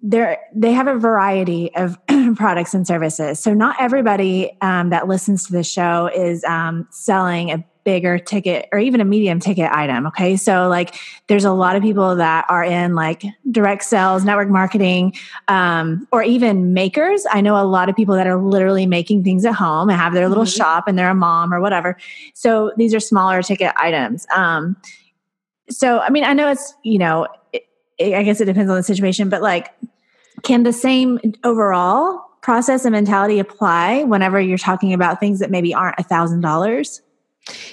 they 0.00 0.38
they 0.54 0.72
have 0.72 0.88
a 0.88 0.98
variety 0.98 1.74
of 1.76 1.98
products 2.36 2.72
and 2.72 2.86
services. 2.86 3.38
So 3.38 3.52
not 3.52 3.76
everybody 3.78 4.56
um, 4.62 4.88
that 4.90 5.08
listens 5.08 5.46
to 5.46 5.52
the 5.52 5.62
show 5.62 6.10
is 6.14 6.42
um, 6.44 6.88
selling 6.90 7.50
a 7.50 7.62
bigger 7.84 8.18
ticket 8.18 8.68
or 8.72 8.78
even 8.78 9.00
a 9.00 9.04
medium 9.04 9.40
ticket 9.40 9.70
item. 9.72 10.06
Okay. 10.06 10.36
So 10.36 10.68
like 10.68 10.94
there's 11.26 11.44
a 11.44 11.52
lot 11.52 11.76
of 11.76 11.82
people 11.82 12.14
that 12.16 12.46
are 12.48 12.62
in 12.64 12.94
like 12.94 13.24
direct 13.50 13.82
sales, 13.82 14.24
network 14.24 14.48
marketing, 14.48 15.14
um, 15.48 16.06
or 16.12 16.22
even 16.22 16.72
makers. 16.72 17.26
I 17.30 17.40
know 17.40 17.60
a 17.60 17.66
lot 17.66 17.88
of 17.88 17.96
people 17.96 18.14
that 18.14 18.26
are 18.26 18.40
literally 18.40 18.86
making 18.86 19.24
things 19.24 19.44
at 19.44 19.54
home 19.54 19.90
and 19.90 19.98
have 19.98 20.14
their 20.14 20.28
little 20.28 20.44
mm-hmm. 20.44 20.56
shop 20.56 20.84
and 20.86 20.98
they're 20.98 21.10
a 21.10 21.14
mom 21.14 21.52
or 21.52 21.60
whatever. 21.60 21.98
So 22.34 22.72
these 22.76 22.94
are 22.94 23.00
smaller 23.00 23.42
ticket 23.42 23.72
items. 23.76 24.26
Um, 24.34 24.76
so 25.70 26.00
i 26.00 26.10
mean 26.10 26.24
i 26.24 26.32
know 26.32 26.50
it's 26.50 26.74
you 26.82 26.98
know 26.98 27.26
it, 27.52 27.62
it, 27.98 28.14
i 28.14 28.22
guess 28.22 28.40
it 28.40 28.46
depends 28.46 28.70
on 28.70 28.76
the 28.76 28.82
situation 28.82 29.28
but 29.28 29.42
like 29.42 29.72
can 30.42 30.62
the 30.62 30.72
same 30.72 31.20
overall 31.44 32.24
process 32.42 32.84
and 32.84 32.92
mentality 32.92 33.38
apply 33.38 34.02
whenever 34.04 34.40
you're 34.40 34.58
talking 34.58 34.92
about 34.92 35.20
things 35.20 35.38
that 35.38 35.50
maybe 35.50 35.72
aren't 35.72 35.98
a 35.98 36.02
thousand 36.02 36.40
dollars? 36.40 37.00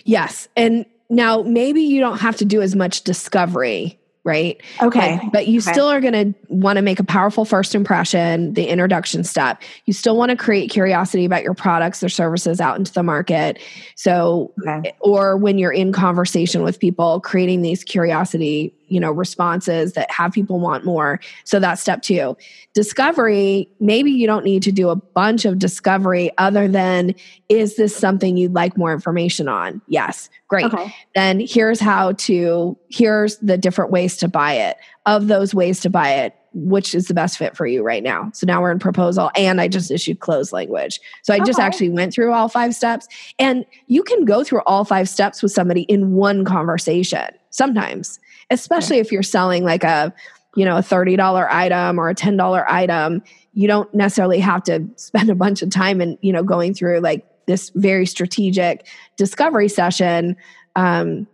Yes. 0.05 0.47
And 0.55 0.85
now 1.09 1.41
maybe 1.41 1.81
you 1.81 1.99
don't 1.99 2.19
have 2.19 2.37
to 2.37 2.45
do 2.45 2.61
as 2.61 2.75
much 2.75 3.03
discovery 3.03 3.98
right? 4.29 4.61
Okay. 4.81 5.19
But, 5.23 5.33
but 5.33 5.47
you 5.47 5.59
okay. 5.59 5.71
still 5.71 5.87
are 5.87 5.99
going 5.99 6.13
to 6.13 6.39
want 6.47 6.77
to 6.77 6.83
make 6.83 6.99
a 6.99 7.03
powerful 7.03 7.45
first 7.45 7.73
impression, 7.73 8.53
the 8.53 8.67
introduction 8.67 9.23
step. 9.23 9.61
You 9.85 9.93
still 9.93 10.15
want 10.15 10.29
to 10.29 10.37
create 10.37 10.69
curiosity 10.69 11.25
about 11.25 11.41
your 11.41 11.55
products 11.55 12.03
or 12.03 12.09
services 12.09 12.61
out 12.61 12.77
into 12.77 12.93
the 12.93 13.01
market. 13.01 13.59
So, 13.95 14.53
okay. 14.61 14.93
or 14.99 15.35
when 15.35 15.57
you're 15.57 15.71
in 15.71 15.91
conversation 15.91 16.61
with 16.61 16.79
people, 16.79 17.19
creating 17.21 17.63
these 17.63 17.83
curiosity 17.83 18.75
you 18.89 18.99
know 18.99 19.11
responses 19.11 19.93
that 19.93 20.09
have 20.11 20.31
people 20.31 20.59
want 20.59 20.85
more 20.85 21.19
so 21.43 21.59
that's 21.59 21.81
step 21.81 22.01
two 22.01 22.35
discovery 22.73 23.69
maybe 23.79 24.11
you 24.11 24.27
don't 24.27 24.43
need 24.43 24.63
to 24.63 24.71
do 24.71 24.89
a 24.89 24.95
bunch 24.95 25.45
of 25.45 25.59
discovery 25.59 26.31
other 26.37 26.67
than 26.67 27.13
is 27.49 27.75
this 27.75 27.95
something 27.95 28.37
you'd 28.37 28.53
like 28.53 28.77
more 28.77 28.93
information 28.93 29.47
on 29.47 29.81
yes 29.87 30.29
great 30.47 30.65
okay. 30.65 30.93
then 31.15 31.39
here's 31.39 31.79
how 31.79 32.11
to 32.13 32.77
here's 32.89 33.37
the 33.37 33.57
different 33.57 33.91
ways 33.91 34.17
to 34.17 34.27
buy 34.27 34.53
it 34.53 34.77
of 35.05 35.27
those 35.27 35.53
ways 35.53 35.79
to 35.79 35.89
buy 35.89 36.09
it 36.09 36.35
which 36.53 36.95
is 36.95 37.07
the 37.07 37.13
best 37.13 37.37
fit 37.37 37.55
for 37.55 37.65
you 37.67 37.83
right 37.83 38.03
now. 38.03 38.31
So 38.33 38.45
now 38.45 38.61
we're 38.61 38.71
in 38.71 38.79
proposal 38.79 39.31
and 39.35 39.61
I 39.61 39.67
just 39.67 39.91
issued 39.91 40.19
close 40.19 40.51
language. 40.51 40.99
So 41.23 41.33
I 41.33 41.37
okay. 41.37 41.45
just 41.45 41.59
actually 41.59 41.89
went 41.89 42.13
through 42.13 42.33
all 42.33 42.49
five 42.49 42.73
steps 42.73 43.07
and 43.37 43.65
you 43.87 44.03
can 44.03 44.25
go 44.25 44.43
through 44.43 44.61
all 44.65 44.85
five 44.85 45.07
steps 45.07 45.41
with 45.43 45.51
somebody 45.51 45.83
in 45.83 46.13
one 46.13 46.45
conversation 46.45 47.27
sometimes 47.51 48.19
especially 48.49 48.97
if 48.97 49.11
you're 49.11 49.23
selling 49.23 49.63
like 49.63 49.83
a 49.83 50.13
you 50.55 50.65
know 50.65 50.77
a 50.77 50.81
$30 50.81 51.47
item 51.49 51.99
or 51.99 52.09
a 52.09 52.15
$10 52.15 52.65
item 52.67 53.21
you 53.53 53.67
don't 53.67 53.93
necessarily 53.93 54.39
have 54.39 54.63
to 54.63 54.87
spend 54.95 55.29
a 55.29 55.35
bunch 55.35 55.61
of 55.61 55.69
time 55.69 56.01
and 56.01 56.17
you 56.21 56.33
know 56.33 56.43
going 56.43 56.73
through 56.73 56.99
like 56.99 57.25
this 57.45 57.71
very 57.75 58.05
strategic 58.05 58.85
discovery 59.17 59.67
session 59.67 60.35
um, 60.75 61.27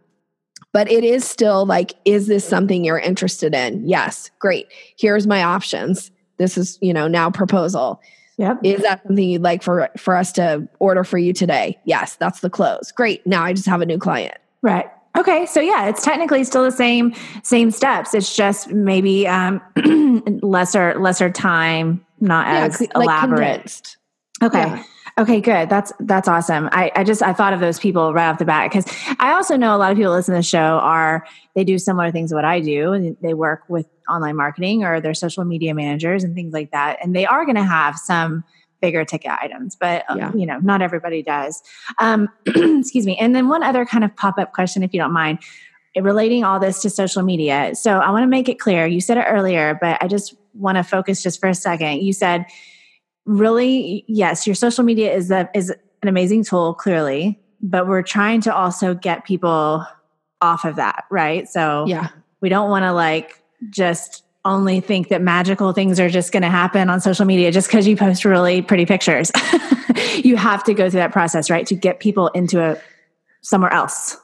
but 0.71 0.91
it 0.91 1.03
is 1.03 1.23
still 1.25 1.65
like 1.65 1.93
is 2.05 2.27
this 2.27 2.47
something 2.47 2.83
you're 2.83 2.99
interested 2.99 3.53
in 3.53 3.87
yes 3.87 4.29
great 4.39 4.67
here's 4.97 5.27
my 5.27 5.43
options 5.43 6.11
this 6.37 6.57
is 6.57 6.77
you 6.81 6.93
know 6.93 7.07
now 7.07 7.29
proposal 7.29 8.01
Yep. 8.37 8.59
Is 8.63 8.81
that 8.81 9.01
something 9.03 9.29
you'd 9.29 9.43
like 9.43 9.63
for 9.63 9.89
for 9.97 10.15
us 10.15 10.33
to 10.33 10.67
order 10.79 11.03
for 11.03 11.17
you 11.17 11.31
today? 11.31 11.79
Yes, 11.85 12.15
that's 12.17 12.41
the 12.41 12.49
close. 12.49 12.91
Great. 12.91 13.25
Now 13.25 13.43
I 13.43 13.53
just 13.53 13.67
have 13.67 13.81
a 13.81 13.85
new 13.85 13.97
client. 13.97 14.35
Right. 14.61 14.87
Okay, 15.17 15.45
so 15.45 15.61
yeah, 15.61 15.87
it's 15.87 16.03
technically 16.03 16.43
still 16.43 16.63
the 16.63 16.71
same 16.71 17.13
same 17.43 17.71
steps. 17.71 18.13
It's 18.13 18.35
just 18.35 18.71
maybe 18.71 19.27
um, 19.27 19.61
lesser 20.41 20.99
lesser 20.99 21.29
time, 21.29 22.05
not 22.19 22.47
yeah, 22.47 22.65
as 22.65 22.81
like 22.81 22.91
elaborate. 22.95 23.39
Condensed. 23.39 23.97
Okay. 24.43 24.59
Yeah. 24.59 24.83
Okay, 25.17 25.39
good. 25.39 25.69
That's 25.69 25.93
that's 26.01 26.27
awesome. 26.27 26.67
I, 26.73 26.91
I 26.93 27.05
just 27.05 27.23
I 27.23 27.31
thought 27.31 27.53
of 27.53 27.61
those 27.61 27.79
people 27.79 28.13
right 28.13 28.29
off 28.29 28.37
the 28.37 28.43
bat 28.43 28.69
because 28.69 28.85
I 29.17 29.31
also 29.31 29.55
know 29.55 29.73
a 29.73 29.77
lot 29.77 29.91
of 29.91 29.97
people 29.97 30.11
listen 30.11 30.33
to 30.33 30.39
the 30.39 30.43
show 30.43 30.59
are 30.59 31.25
they 31.55 31.63
do 31.63 31.79
similar 31.79 32.11
things 32.11 32.31
to 32.31 32.35
what 32.35 32.43
I 32.43 32.59
do 32.59 32.91
and 32.91 33.15
they 33.21 33.33
work 33.33 33.63
with 33.69 33.87
online 34.09 34.35
marketing 34.35 34.83
or 34.83 34.99
they're 34.99 35.13
social 35.13 35.45
media 35.45 35.73
managers 35.73 36.25
and 36.25 36.35
things 36.35 36.51
like 36.51 36.71
that. 36.71 36.97
And 37.01 37.15
they 37.15 37.25
are 37.25 37.45
going 37.45 37.55
to 37.55 37.63
have 37.63 37.95
some 37.97 38.43
bigger 38.85 39.03
ticket 39.03 39.31
items, 39.31 39.75
but 39.75 40.05
um, 40.07 40.19
yeah. 40.19 40.31
you 40.35 40.45
know, 40.45 40.59
not 40.59 40.79
everybody 40.79 41.23
does. 41.23 41.63
Um, 41.97 42.29
excuse 42.45 43.07
me. 43.07 43.17
And 43.17 43.35
then 43.35 43.49
one 43.49 43.63
other 43.63 43.83
kind 43.83 44.03
of 44.03 44.15
pop 44.15 44.37
up 44.37 44.53
question, 44.53 44.83
if 44.83 44.93
you 44.93 44.99
don't 44.99 45.11
mind, 45.11 45.39
relating 45.99 46.43
all 46.43 46.59
this 46.59 46.83
to 46.83 46.89
social 46.91 47.23
media. 47.23 47.71
So 47.73 47.97
I 47.97 48.11
want 48.11 48.21
to 48.21 48.27
make 48.27 48.47
it 48.47 48.59
clear. 48.59 48.85
You 48.85 49.01
said 49.01 49.17
it 49.17 49.25
earlier, 49.27 49.75
but 49.81 49.97
I 50.03 50.07
just 50.07 50.35
want 50.53 50.75
to 50.75 50.83
focus 50.83 51.23
just 51.23 51.39
for 51.39 51.49
a 51.49 51.55
second. 51.55 52.03
You 52.03 52.13
said, 52.13 52.45
really, 53.25 54.05
yes, 54.07 54.45
your 54.45 54.53
social 54.53 54.83
media 54.83 55.11
is 55.11 55.31
a, 55.31 55.49
is 55.55 55.71
an 55.71 56.07
amazing 56.07 56.43
tool, 56.43 56.75
clearly, 56.75 57.39
but 57.59 57.87
we're 57.87 58.03
trying 58.03 58.41
to 58.41 58.53
also 58.53 58.93
get 58.93 59.25
people 59.25 59.83
off 60.41 60.63
of 60.63 60.75
that, 60.75 61.05
right? 61.09 61.49
So 61.49 61.85
yeah, 61.87 62.09
we 62.39 62.49
don't 62.49 62.69
want 62.69 62.83
to 62.83 62.91
like 62.91 63.41
just 63.71 64.24
only 64.45 64.79
think 64.79 65.09
that 65.09 65.21
magical 65.21 65.73
things 65.73 65.99
are 65.99 66.09
just 66.09 66.31
going 66.31 66.43
to 66.43 66.49
happen 66.49 66.89
on 66.89 67.01
social 67.01 67.25
media 67.25 67.51
just 67.51 67.67
because 67.67 67.87
you 67.87 67.97
post 67.97 68.23
really 68.23 68.61
pretty 68.61 68.85
pictures. 68.85 69.31
you 70.23 70.37
have 70.37 70.63
to 70.65 70.73
go 70.73 70.89
through 70.89 70.99
that 70.99 71.11
process, 71.11 71.49
right? 71.49 71.67
To 71.67 71.75
get 71.75 71.99
people 71.99 72.27
into 72.29 72.61
a 72.63 72.79
somewhere 73.41 73.73
else. 73.73 74.17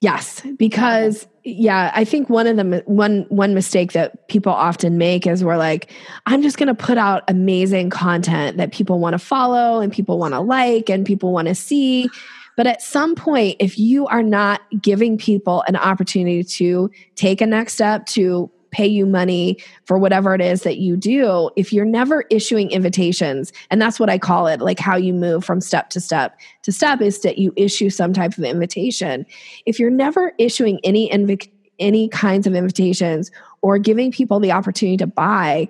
Yes, 0.00 0.42
because 0.58 1.26
yeah, 1.44 1.90
I 1.94 2.04
think 2.04 2.28
one 2.28 2.46
of 2.46 2.56
the 2.56 2.82
one 2.86 3.24
one 3.28 3.54
mistake 3.54 3.92
that 3.92 4.28
people 4.28 4.52
often 4.52 4.98
make 4.98 5.26
is 5.26 5.42
we're 5.42 5.56
like, 5.56 5.90
I'm 6.26 6.42
just 6.42 6.58
going 6.58 6.66
to 6.66 6.74
put 6.74 6.98
out 6.98 7.22
amazing 7.28 7.90
content 7.90 8.58
that 8.58 8.72
people 8.72 8.98
want 8.98 9.14
to 9.14 9.18
follow 9.18 9.80
and 9.80 9.92
people 9.92 10.18
want 10.18 10.34
to 10.34 10.40
like 10.40 10.90
and 10.90 11.06
people 11.06 11.32
want 11.32 11.48
to 11.48 11.54
see. 11.54 12.10
But 12.56 12.66
at 12.66 12.82
some 12.82 13.14
point, 13.14 13.56
if 13.60 13.78
you 13.78 14.06
are 14.06 14.22
not 14.22 14.60
giving 14.80 15.18
people 15.18 15.62
an 15.68 15.76
opportunity 15.76 16.42
to 16.42 16.90
take 17.14 17.40
a 17.40 17.46
next 17.46 17.74
step 17.74 18.06
to 18.06 18.50
pay 18.76 18.86
you 18.86 19.06
money 19.06 19.56
for 19.86 19.96
whatever 19.96 20.34
it 20.34 20.40
is 20.42 20.62
that 20.62 20.76
you 20.76 20.98
do, 20.98 21.48
if 21.56 21.72
you're 21.72 21.86
never 21.86 22.24
issuing 22.30 22.70
invitations, 22.70 23.50
and 23.70 23.80
that's 23.80 23.98
what 23.98 24.10
I 24.10 24.18
call 24.18 24.46
it, 24.48 24.60
like 24.60 24.78
how 24.78 24.96
you 24.96 25.14
move 25.14 25.46
from 25.46 25.62
step 25.62 25.88
to 25.90 26.00
step 26.00 26.38
to 26.62 26.72
step 26.72 27.00
is 27.00 27.22
that 27.22 27.38
you 27.38 27.54
issue 27.56 27.88
some 27.88 28.12
type 28.12 28.36
of 28.36 28.44
invitation. 28.44 29.24
If 29.64 29.78
you're 29.78 29.88
never 29.88 30.34
issuing 30.36 30.78
any 30.84 31.08
invi- 31.08 31.50
any 31.78 32.10
kinds 32.10 32.46
of 32.46 32.54
invitations 32.54 33.30
or 33.62 33.78
giving 33.78 34.12
people 34.12 34.40
the 34.40 34.52
opportunity 34.52 34.98
to 34.98 35.06
buy, 35.06 35.68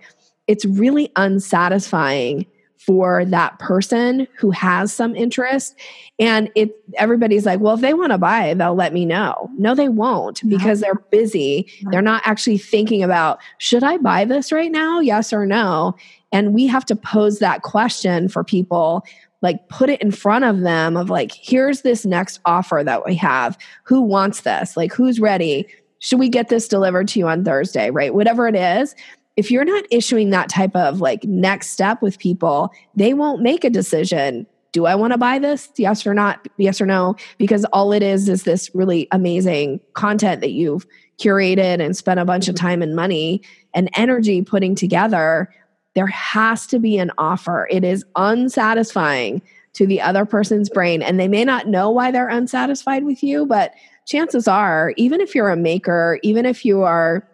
it's 0.48 0.64
really 0.64 1.12
unsatisfying 1.14 2.44
for 2.78 3.24
that 3.24 3.58
person 3.58 4.28
who 4.36 4.50
has 4.50 4.92
some 4.92 5.16
interest. 5.16 5.74
And 6.18 6.50
it 6.54 6.76
everybody's 6.96 7.44
like 7.44 7.60
well 7.60 7.74
if 7.74 7.80
they 7.80 7.94
want 7.94 8.12
to 8.12 8.18
buy 8.18 8.54
they'll 8.54 8.74
let 8.74 8.92
me 8.92 9.04
know. 9.04 9.50
No 9.58 9.74
they 9.74 9.88
won't 9.88 10.48
because 10.48 10.80
they're 10.80 11.02
busy. 11.10 11.70
They're 11.90 12.02
not 12.02 12.22
actually 12.24 12.58
thinking 12.58 13.02
about 13.02 13.38
should 13.58 13.82
i 13.82 13.96
buy 13.98 14.24
this 14.24 14.52
right 14.52 14.70
now? 14.70 15.00
Yes 15.00 15.32
or 15.32 15.46
no. 15.46 15.96
And 16.32 16.54
we 16.54 16.66
have 16.66 16.84
to 16.86 16.96
pose 16.96 17.38
that 17.38 17.62
question 17.62 18.28
for 18.28 18.44
people 18.44 19.04
like 19.42 19.68
put 19.68 19.90
it 19.90 20.00
in 20.00 20.10
front 20.10 20.44
of 20.44 20.60
them 20.60 20.96
of 20.96 21.10
like 21.10 21.32
here's 21.32 21.82
this 21.82 22.06
next 22.06 22.40
offer 22.44 22.82
that 22.84 23.04
we 23.04 23.14
have. 23.16 23.58
Who 23.84 24.00
wants 24.00 24.42
this? 24.42 24.76
Like 24.76 24.92
who's 24.92 25.20
ready? 25.20 25.66
Should 25.98 26.18
we 26.18 26.28
get 26.28 26.48
this 26.48 26.68
delivered 26.68 27.08
to 27.08 27.18
you 27.18 27.28
on 27.28 27.44
thursday 27.44 27.90
right? 27.90 28.14
Whatever 28.14 28.46
it 28.48 28.54
is 28.54 28.94
if 29.36 29.50
you're 29.50 29.64
not 29.64 29.84
issuing 29.90 30.30
that 30.30 30.48
type 30.48 30.74
of 30.74 31.00
like 31.00 31.24
next 31.24 31.70
step 31.70 32.02
with 32.02 32.18
people, 32.18 32.70
they 32.94 33.14
won't 33.14 33.42
make 33.42 33.64
a 33.64 33.70
decision. 33.70 34.46
Do 34.72 34.86
I 34.86 34.94
want 34.94 35.12
to 35.12 35.18
buy 35.18 35.38
this? 35.38 35.70
Yes 35.76 36.06
or 36.06 36.14
not? 36.14 36.48
Yes 36.56 36.80
or 36.80 36.86
no? 36.86 37.16
Because 37.38 37.64
all 37.66 37.92
it 37.92 38.02
is 38.02 38.28
is 38.28 38.42
this 38.42 38.74
really 38.74 39.08
amazing 39.12 39.80
content 39.94 40.40
that 40.40 40.52
you've 40.52 40.86
curated 41.18 41.80
and 41.80 41.96
spent 41.96 42.20
a 42.20 42.24
bunch 42.24 42.48
of 42.48 42.54
mm-hmm. 42.54 42.66
time 42.66 42.82
and 42.82 42.94
money 42.94 43.42
and 43.74 43.90
energy 43.96 44.42
putting 44.42 44.74
together. 44.74 45.52
There 45.94 46.06
has 46.06 46.66
to 46.68 46.78
be 46.78 46.98
an 46.98 47.10
offer. 47.16 47.66
It 47.70 47.84
is 47.84 48.04
unsatisfying 48.16 49.40
to 49.74 49.86
the 49.86 50.00
other 50.00 50.24
person's 50.24 50.68
brain. 50.68 51.02
And 51.02 51.20
they 51.20 51.28
may 51.28 51.44
not 51.44 51.68
know 51.68 51.90
why 51.90 52.10
they're 52.10 52.28
unsatisfied 52.28 53.04
with 53.04 53.22
you, 53.22 53.46
but 53.46 53.72
chances 54.06 54.48
are, 54.48 54.94
even 54.96 55.20
if 55.20 55.34
you're 55.34 55.50
a 55.50 55.56
maker, 55.56 56.18
even 56.22 56.46
if 56.46 56.64
you 56.64 56.82
are 56.82 57.26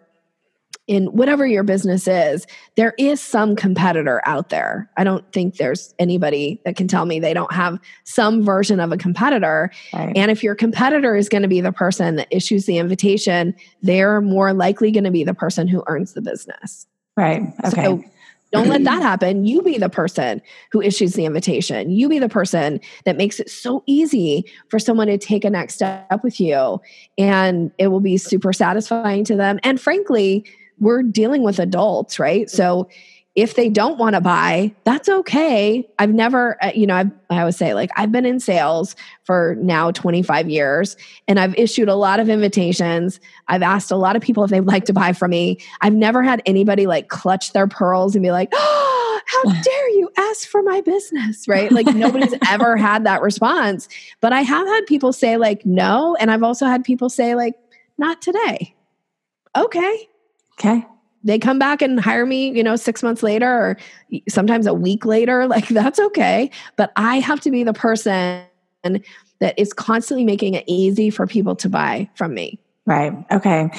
in 0.87 1.05
whatever 1.07 1.47
your 1.47 1.63
business 1.63 2.07
is, 2.07 2.45
there 2.75 2.93
is 2.97 3.21
some 3.21 3.55
competitor 3.55 4.21
out 4.25 4.49
there. 4.49 4.89
I 4.97 5.03
don't 5.03 5.29
think 5.31 5.55
there's 5.55 5.95
anybody 5.97 6.61
that 6.65 6.75
can 6.75 6.87
tell 6.87 7.05
me 7.05 7.19
they 7.19 7.33
don't 7.33 7.53
have 7.53 7.79
some 8.03 8.43
version 8.43 8.79
of 8.81 8.91
a 8.91 8.97
competitor. 8.97 9.71
Right. 9.93 10.11
And 10.15 10.29
if 10.29 10.43
your 10.43 10.55
competitor 10.55 11.15
is 11.15 11.29
going 11.29 11.43
to 11.43 11.47
be 11.47 11.61
the 11.61 11.71
person 11.71 12.17
that 12.17 12.27
issues 12.31 12.65
the 12.65 12.77
invitation, 12.79 13.55
they're 13.81 14.19
more 14.19 14.53
likely 14.53 14.91
going 14.91 15.05
to 15.05 15.11
be 15.11 15.23
the 15.23 15.33
person 15.33 15.67
who 15.67 15.83
earns 15.87 16.13
the 16.13 16.21
business. 16.21 16.85
Right. 17.15 17.43
Okay. 17.65 17.83
So 17.83 18.03
don't 18.51 18.67
let 18.67 18.83
that 18.83 19.01
happen. 19.01 19.45
You 19.45 19.61
be 19.63 19.77
the 19.77 19.89
person 19.89 20.41
who 20.71 20.81
issues 20.81 21.13
the 21.13 21.25
invitation. 21.25 21.89
You 21.89 22.07
be 22.07 22.19
the 22.19 22.29
person 22.29 22.79
that 23.05 23.17
makes 23.17 23.39
it 23.39 23.49
so 23.49 23.83
easy 23.87 24.45
for 24.67 24.77
someone 24.77 25.07
to 25.07 25.17
take 25.17 25.43
a 25.43 25.49
next 25.49 25.75
step 25.75 26.23
with 26.23 26.39
you. 26.39 26.79
And 27.17 27.71
it 27.79 27.87
will 27.87 27.99
be 27.99 28.17
super 28.17 28.53
satisfying 28.53 29.23
to 29.25 29.35
them. 29.35 29.59
And 29.63 29.81
frankly, 29.81 30.45
we're 30.79 31.03
dealing 31.03 31.43
with 31.43 31.59
adults, 31.59 32.19
right? 32.19 32.49
So 32.49 32.89
if 33.35 33.55
they 33.55 33.67
don't 33.67 33.97
want 33.97 34.13
to 34.13 34.21
buy, 34.21 34.73
that's 34.83 35.09
okay. 35.09 35.87
I've 35.97 36.13
never, 36.13 36.63
uh, 36.63 36.71
you 36.75 36.85
know, 36.85 36.95
I've, 36.95 37.11
I 37.31 37.39
always 37.39 37.57
say, 37.57 37.73
like, 37.73 37.89
I've 37.95 38.11
been 38.11 38.27
in 38.27 38.39
sales 38.39 38.95
for 39.23 39.55
now 39.59 39.89
25 39.89 40.49
years 40.49 40.95
and 41.27 41.39
I've 41.39 41.55
issued 41.57 41.89
a 41.89 41.95
lot 41.95 42.19
of 42.19 42.29
invitations. 42.29 43.19
I've 43.47 43.63
asked 43.63 43.89
a 43.89 43.95
lot 43.95 44.15
of 44.15 44.21
people 44.21 44.43
if 44.43 44.51
they'd 44.51 44.61
like 44.61 44.85
to 44.85 44.93
buy 44.93 45.13
from 45.13 45.31
me. 45.31 45.57
I've 45.81 45.95
never 45.95 46.21
had 46.21 46.43
anybody 46.45 46.85
like 46.85 47.07
clutch 47.07 47.53
their 47.53 47.67
pearls 47.67 48.15
and 48.15 48.21
be 48.21 48.29
like, 48.29 48.49
oh, 48.53 49.21
how 49.25 49.51
dare 49.63 49.89
you 49.89 50.11
ask 50.15 50.47
for 50.47 50.61
my 50.61 50.81
business, 50.81 51.47
right? 51.47 51.71
Like, 51.71 51.87
nobody's 51.87 52.35
ever 52.47 52.77
had 52.77 53.03
that 53.05 53.23
response. 53.23 53.89
But 54.21 54.31
I 54.31 54.41
have 54.41 54.67
had 54.67 54.85
people 54.85 55.11
say, 55.11 55.37
like, 55.37 55.65
no. 55.65 56.15
And 56.19 56.29
I've 56.29 56.43
also 56.43 56.67
had 56.67 56.83
people 56.83 57.09
say, 57.09 57.33
like, 57.33 57.55
not 57.97 58.21
today. 58.21 58.75
Okay 59.57 60.07
Okay. 60.59 60.85
They 61.23 61.39
come 61.39 61.57
back 61.57 61.81
and 61.81 61.99
hire 61.99 62.25
me, 62.25 62.49
you 62.51 62.63
know, 62.63 62.75
six 62.75 63.01
months 63.01 63.23
later 63.23 63.47
or 63.47 63.77
sometimes 64.27 64.67
a 64.67 64.73
week 64.73 65.05
later. 65.05 65.47
Like, 65.53 65.67
that's 65.67 65.99
okay. 65.99 66.49
But 66.75 66.91
I 66.95 67.19
have 67.19 67.39
to 67.41 67.51
be 67.51 67.63
the 67.63 67.73
person 67.73 68.43
that 68.83 69.57
is 69.57 69.71
constantly 69.71 70.25
making 70.25 70.55
it 70.55 70.63
easy 70.67 71.09
for 71.09 71.27
people 71.27 71.55
to 71.57 71.69
buy 71.69 72.09
from 72.15 72.33
me. 72.33 72.59
Right. 72.85 73.13
Okay. 73.31 73.69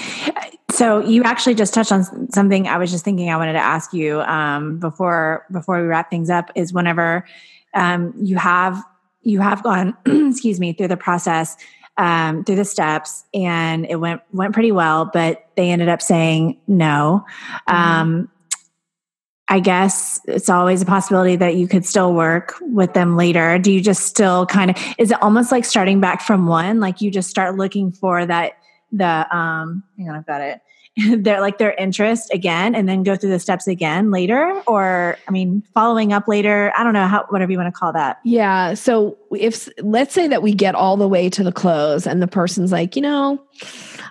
so 0.70 1.00
you 1.04 1.24
actually 1.24 1.54
just 1.54 1.74
touched 1.74 1.92
on 1.92 2.30
something 2.32 2.66
I 2.66 2.78
was 2.78 2.90
just 2.90 3.04
thinking 3.04 3.28
I 3.30 3.36
wanted 3.36 3.52
to 3.52 3.58
ask 3.58 3.92
you 3.92 4.20
um, 4.22 4.78
before 4.78 5.44
before 5.52 5.80
we 5.80 5.86
wrap 5.86 6.10
things 6.10 6.30
up 6.30 6.50
is 6.54 6.72
whenever 6.72 7.26
um, 7.74 8.14
you 8.16 8.36
have 8.36 8.82
you 9.22 9.40
have 9.40 9.62
gone 9.62 9.94
excuse 10.06 10.58
me 10.58 10.72
through 10.72 10.88
the 10.88 10.96
process 10.96 11.56
um, 11.96 12.44
through 12.44 12.56
the 12.56 12.64
steps 12.64 13.24
and 13.32 13.86
it 13.86 13.96
went 13.96 14.20
went 14.32 14.52
pretty 14.52 14.72
well 14.72 15.08
but 15.12 15.46
they 15.56 15.70
ended 15.70 15.88
up 15.88 16.02
saying 16.02 16.58
no 16.66 17.24
mm-hmm. 17.68 17.74
Um, 17.74 18.30
I 19.48 19.60
guess 19.60 20.20
it's 20.24 20.48
always 20.48 20.80
a 20.80 20.86
possibility 20.86 21.36
that 21.36 21.56
you 21.56 21.68
could 21.68 21.84
still 21.84 22.14
work 22.14 22.54
with 22.62 22.94
them 22.94 23.14
later. 23.14 23.58
Do 23.58 23.70
you 23.70 23.82
just 23.82 24.06
still 24.06 24.46
kind 24.46 24.70
of 24.70 24.76
is 24.98 25.10
it 25.10 25.22
almost 25.22 25.52
like 25.52 25.66
starting 25.66 26.00
back 26.00 26.22
from 26.22 26.46
one? 26.46 26.80
Like 26.80 27.02
you 27.02 27.10
just 27.10 27.28
start 27.28 27.56
looking 27.56 27.92
for 27.92 28.24
that 28.24 28.54
the 28.90 29.36
um 29.36 29.84
hang 29.98 30.08
on, 30.08 30.16
I've 30.16 30.26
got 30.26 30.40
it. 30.40 30.60
they're 31.16 31.40
like 31.40 31.58
their 31.58 31.74
interest 31.74 32.32
again 32.32 32.74
and 32.74 32.88
then 32.88 33.02
go 33.02 33.16
through 33.16 33.30
the 33.30 33.38
steps 33.40 33.66
again 33.66 34.12
later 34.12 34.62
or 34.66 35.18
i 35.26 35.30
mean 35.32 35.62
following 35.74 36.12
up 36.12 36.28
later 36.28 36.72
i 36.76 36.84
don't 36.84 36.92
know 36.92 37.08
how 37.08 37.24
whatever 37.30 37.50
you 37.50 37.58
want 37.58 37.72
to 37.72 37.76
call 37.76 37.92
that. 37.92 38.20
Yeah 38.24 38.74
so 38.74 39.16
if 39.32 39.68
let's 39.82 40.14
say 40.14 40.28
that 40.28 40.42
we 40.42 40.54
get 40.54 40.76
all 40.76 40.96
the 40.96 41.08
way 41.08 41.28
to 41.30 41.42
the 41.42 41.50
close 41.50 42.06
and 42.06 42.22
the 42.22 42.28
person's 42.28 42.70
like 42.70 42.94
you 42.94 43.02
know 43.02 43.42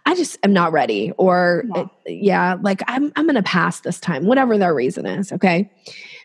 i 0.05 0.13
just 0.13 0.37
am 0.43 0.51
not 0.51 0.73
ready 0.73 1.13
or 1.17 1.63
yeah, 1.73 1.85
yeah 2.05 2.57
like 2.61 2.81
i'm 2.87 3.13
i'm 3.15 3.25
going 3.25 3.35
to 3.35 3.43
pass 3.43 3.79
this 3.81 3.99
time 3.99 4.25
whatever 4.25 4.57
their 4.57 4.73
reason 4.73 5.05
is 5.05 5.31
okay? 5.31 5.71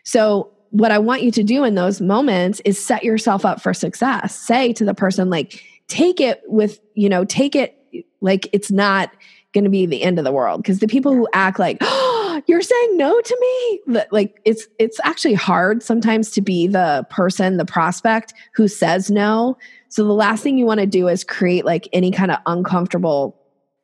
So 0.03 0.51
what 0.71 0.91
i 0.91 0.99
want 0.99 1.23
you 1.23 1.31
to 1.31 1.43
do 1.43 1.63
in 1.63 1.75
those 1.75 2.01
moments 2.01 2.59
is 2.65 2.83
set 2.83 3.03
yourself 3.03 3.45
up 3.45 3.61
for 3.61 3.73
success. 3.73 4.37
Say 4.37 4.73
to 4.73 4.83
the 4.83 4.93
person 4.93 5.29
like 5.29 5.63
take 5.87 6.19
it 6.19 6.41
with 6.47 6.81
you 6.95 7.07
know 7.07 7.23
take 7.23 7.55
it 7.55 7.75
like 8.21 8.49
it's 8.51 8.71
not 8.71 9.09
going 9.53 9.63
to 9.63 9.69
be 9.69 9.85
the 9.85 10.03
end 10.03 10.19
of 10.19 10.25
the 10.25 10.31
world 10.31 10.61
because 10.61 10.79
the 10.79 10.87
people 10.87 11.13
who 11.13 11.27
act 11.33 11.59
like 11.59 11.77
oh, 11.81 12.41
you're 12.47 12.61
saying 12.61 12.97
no 12.97 13.19
to 13.19 13.37
me 13.41 13.95
like 14.11 14.39
it's 14.45 14.67
it's 14.77 14.99
actually 15.03 15.33
hard 15.33 15.81
sometimes 15.81 16.31
to 16.31 16.41
be 16.41 16.67
the 16.67 17.05
person 17.09 17.57
the 17.57 17.65
prospect 17.65 18.33
who 18.53 18.67
says 18.67 19.09
no 19.09 19.57
so 19.89 20.03
the 20.03 20.13
last 20.13 20.43
thing 20.43 20.57
you 20.57 20.65
want 20.65 20.79
to 20.79 20.85
do 20.85 21.07
is 21.07 21.23
create 21.23 21.65
like 21.65 21.87
any 21.93 22.11
kind 22.11 22.31
of 22.31 22.37
uncomfortable 22.45 23.35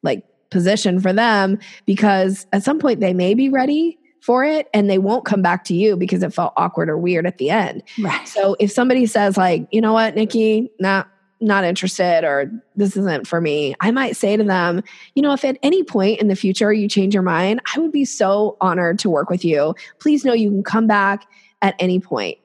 like 0.04 0.24
position 0.52 1.00
for 1.00 1.12
them 1.12 1.60
because 1.86 2.46
at 2.54 2.64
some 2.64 2.80
point 2.80 3.00
they 3.00 3.14
may 3.14 3.34
be 3.34 3.50
ready 3.50 3.98
for 4.22 4.44
it 4.44 4.68
and 4.74 4.90
they 4.90 4.98
won't 4.98 5.24
come 5.24 5.42
back 5.42 5.64
to 5.64 5.76
you 5.76 5.96
because 5.96 6.24
it 6.24 6.34
felt 6.34 6.54
awkward 6.58 6.90
or 6.90 6.98
weird 6.98 7.28
at 7.28 7.38
the 7.38 7.52
end. 7.52 7.84
Right. 8.00 8.28
So 8.28 8.56
if 8.60 8.72
somebody 8.72 9.06
says 9.06 9.38
like, 9.38 9.68
you 9.72 9.80
know 9.82 9.94
what, 9.94 10.16
Nikki, 10.16 10.72
nah, 10.80 11.04
not 11.42 11.64
interested 11.64 12.24
or 12.24 12.52
this 12.76 12.96
isn't 12.96 13.28
for 13.28 13.42
me, 13.42 13.76
I 13.82 13.92
might 13.92 14.16
say 14.16 14.38
to 14.38 14.44
them, 14.44 14.84
you 15.16 15.22
know, 15.22 15.34
if 15.34 15.44
at 15.44 15.58
any 15.62 15.84
point 15.84 16.22
in 16.22 16.28
the 16.28 16.36
future 16.36 16.72
you 16.72 16.88
change 16.88 17.14
your 17.14 17.24
mind, 17.24 17.60
I 17.76 17.80
would 17.80 17.92
be 17.92 18.06
so 18.06 18.58
honored 18.62 19.00
to 19.00 19.10
work 19.10 19.30
with 19.30 19.44
you. 19.44 19.76
Please 20.00 20.24
know 20.24 20.34
you 20.34 20.50
can 20.50 20.64
come 20.64 20.88
back 20.88 21.26
at 21.62 21.76
any 21.80 22.00
point. 22.00 22.38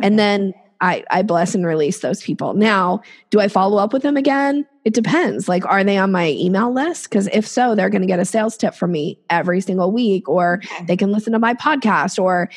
And 0.00 0.18
then 0.18 0.54
I, 0.80 1.04
I 1.10 1.22
bless 1.22 1.54
and 1.54 1.66
release 1.66 2.00
those 2.00 2.22
people. 2.22 2.54
Now, 2.54 3.00
do 3.30 3.40
I 3.40 3.48
follow 3.48 3.78
up 3.78 3.92
with 3.92 4.02
them 4.02 4.16
again? 4.16 4.64
It 4.84 4.94
depends. 4.94 5.48
Like, 5.48 5.66
are 5.66 5.82
they 5.82 5.98
on 5.98 6.12
my 6.12 6.28
email 6.28 6.72
list? 6.72 7.10
Because 7.10 7.28
if 7.32 7.46
so, 7.46 7.74
they're 7.74 7.90
going 7.90 8.02
to 8.02 8.06
get 8.06 8.20
a 8.20 8.24
sales 8.24 8.56
tip 8.56 8.74
from 8.74 8.92
me 8.92 9.18
every 9.28 9.60
single 9.60 9.90
week, 9.90 10.28
or 10.28 10.62
they 10.86 10.96
can 10.96 11.10
listen 11.10 11.32
to 11.32 11.38
my 11.38 11.52
podcast, 11.52 12.22
or 12.22 12.48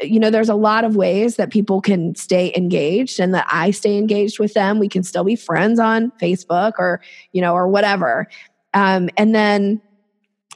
you 0.00 0.20
know, 0.20 0.30
there's 0.30 0.48
a 0.48 0.54
lot 0.54 0.84
of 0.84 0.94
ways 0.94 1.36
that 1.36 1.50
people 1.50 1.80
can 1.80 2.14
stay 2.14 2.52
engaged 2.56 3.18
and 3.18 3.34
that 3.34 3.46
I 3.50 3.72
stay 3.72 3.96
engaged 3.96 4.38
with 4.38 4.54
them. 4.54 4.78
We 4.78 4.88
can 4.88 5.02
still 5.02 5.24
be 5.24 5.36
friends 5.36 5.80
on 5.80 6.12
Facebook 6.20 6.74
or, 6.78 7.00
you 7.32 7.40
know, 7.40 7.54
or 7.54 7.66
whatever. 7.66 8.28
Um, 8.74 9.10
and 9.16 9.34
then 9.34 9.80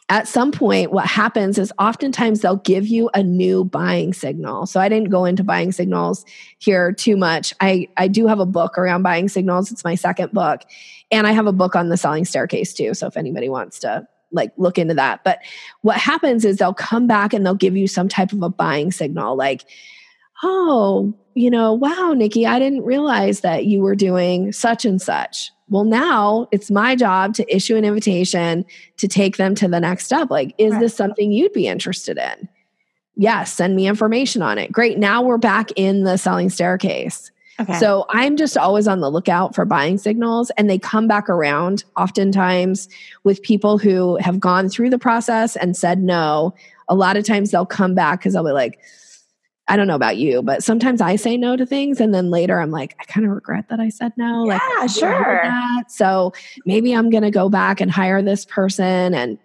at 0.09 0.29
some 0.29 0.53
point, 0.53 0.93
what 0.93 1.07
happens 1.07 1.59
is 1.59 1.73
oftentimes 1.81 2.41
they'll 2.41 2.57
give 2.57 2.87
you 2.87 3.11
a 3.15 3.23
new 3.25 3.65
buying 3.65 4.13
signal. 4.13 4.67
So 4.67 4.79
I 4.79 4.89
didn't 4.89 5.11
go 5.11 5.25
into 5.25 5.43
buying 5.43 5.73
signals 5.73 6.25
here 6.59 6.93
too 6.93 7.17
much. 7.17 7.53
I, 7.61 7.89
I 7.97 8.07
do 8.07 8.29
have 8.29 8.39
a 8.39 8.47
book 8.47 8.79
around 8.79 9.03
buying 9.03 9.29
signals. 9.29 9.73
It's 9.73 9.83
my 9.83 9.97
second 9.97 10.33
book. 10.33 10.63
And 11.11 11.27
I 11.27 11.33
have 11.33 11.49
a 11.49 11.53
book 11.53 11.75
on 11.75 11.89
the 11.89 11.97
selling 11.97 12.25
staircase 12.25 12.73
too. 12.73 12.95
So 12.95 13.09
if 13.09 13.17
anybody 13.17 13.49
wants 13.49 13.81
to 13.81 14.07
like 14.37 14.53
look 14.57 14.79
into 14.79 14.95
that. 14.95 15.25
But 15.25 15.41
what 15.81 15.97
happens 15.97 16.45
is 16.45 16.59
they'll 16.59 16.75
come 16.75 17.07
back 17.07 17.33
and 17.33 17.45
they'll 17.45 17.55
give 17.55 17.77
you 17.77 17.89
some 17.89 18.09
type 18.09 18.33
of 18.33 18.43
a 18.43 18.49
buying 18.49 18.93
signal 18.93 19.37
like, 19.37 19.65
oh, 20.43 21.13
you 21.35 21.51
know, 21.51 21.73
wow, 21.73 22.15
Nikki, 22.15 22.47
I 22.47 22.59
didn't 22.59 22.85
realize 22.85 23.41
that 23.41 23.67
you 23.67 23.81
were 23.81 23.95
doing 23.95 24.53
such 24.53 24.85
and 24.85 25.01
such. 25.01 25.51
Well, 25.69 25.85
now 25.85 26.47
it's 26.53 26.71
my 26.71 26.95
job 26.95 27.35
to 27.35 27.55
issue 27.55 27.77
an 27.77 27.85
invitation 27.85 28.65
to 28.99 29.09
take 29.09 29.37
them 29.37 29.55
to 29.57 29.69
the 29.69 29.81
next 29.81 30.05
step. 30.05 30.31
Like, 30.31 30.55
is 30.59 30.73
right. 30.73 30.81
this 30.81 30.95
something 30.95 31.33
you'd 31.33 31.53
be 31.53 31.67
interested 31.67 32.19
in? 32.19 32.49
Yes, 33.17 33.53
send 33.53 33.75
me 33.75 33.87
information 33.87 34.43
on 34.43 34.59
it. 34.59 34.71
Great. 34.71 34.99
Now 34.99 35.23
we're 35.23 35.39
back 35.39 35.71
in 35.75 36.05
the 36.05 36.17
selling 36.17 36.51
staircase. 36.51 37.31
Okay. 37.59 37.79
So 37.79 38.05
I'm 38.11 38.37
just 38.37 38.59
always 38.59 38.87
on 38.87 39.01
the 39.01 39.11
lookout 39.11 39.55
for 39.55 39.65
buying 39.65 39.99
signals, 39.99 40.51
and 40.59 40.69
they 40.69 40.79
come 40.79 41.09
back 41.09 41.29
around 41.29 41.85
oftentimes 41.97 42.89
with 43.25 43.43
people 43.43 43.79
who 43.79 44.17
have 44.17 44.39
gone 44.39 44.69
through 44.69 44.91
the 44.91 44.99
process 44.99 45.57
and 45.57 45.77
said 45.77 46.03
no. 46.03 46.55
A 46.89 46.95
lot 46.95 47.17
of 47.17 47.25
times 47.25 47.51
they'll 47.51 47.67
come 47.67 47.95
back 47.95 48.21
because 48.21 48.35
they'll 48.35 48.45
be 48.45 48.53
like, 48.53 48.79
I 49.69 49.77
don't 49.77 49.89
know 49.89 49.97
about 49.97 50.17
you, 50.17 50.43
but 50.43 50.63
sometimes 50.63 51.01
I 51.01 51.17
say 51.17 51.37
no 51.37 51.57
to 51.57 51.67
things, 51.67 52.01
and 52.01 52.15
then 52.15 52.31
later 52.31 52.61
I'm 52.61 52.71
like, 52.71 52.95
I 53.01 53.05
kind 53.05 53.27
of 53.27 53.33
regret 53.33 53.69
that 53.71 53.81
I 53.81 53.89
said 53.89 54.13
no. 54.17 54.45
Yeah, 54.47 54.61
like, 54.79 54.91
sure. 54.91 55.43
So 55.89 56.33
maybe 56.67 56.93
I'm 56.93 57.11
going 57.11 57.25
to 57.25 57.33
go 57.33 57.49
back 57.49 57.81
and 57.81 57.91
hire 57.91 58.23
this 58.23 58.45
person 58.45 59.15
and 59.15 59.39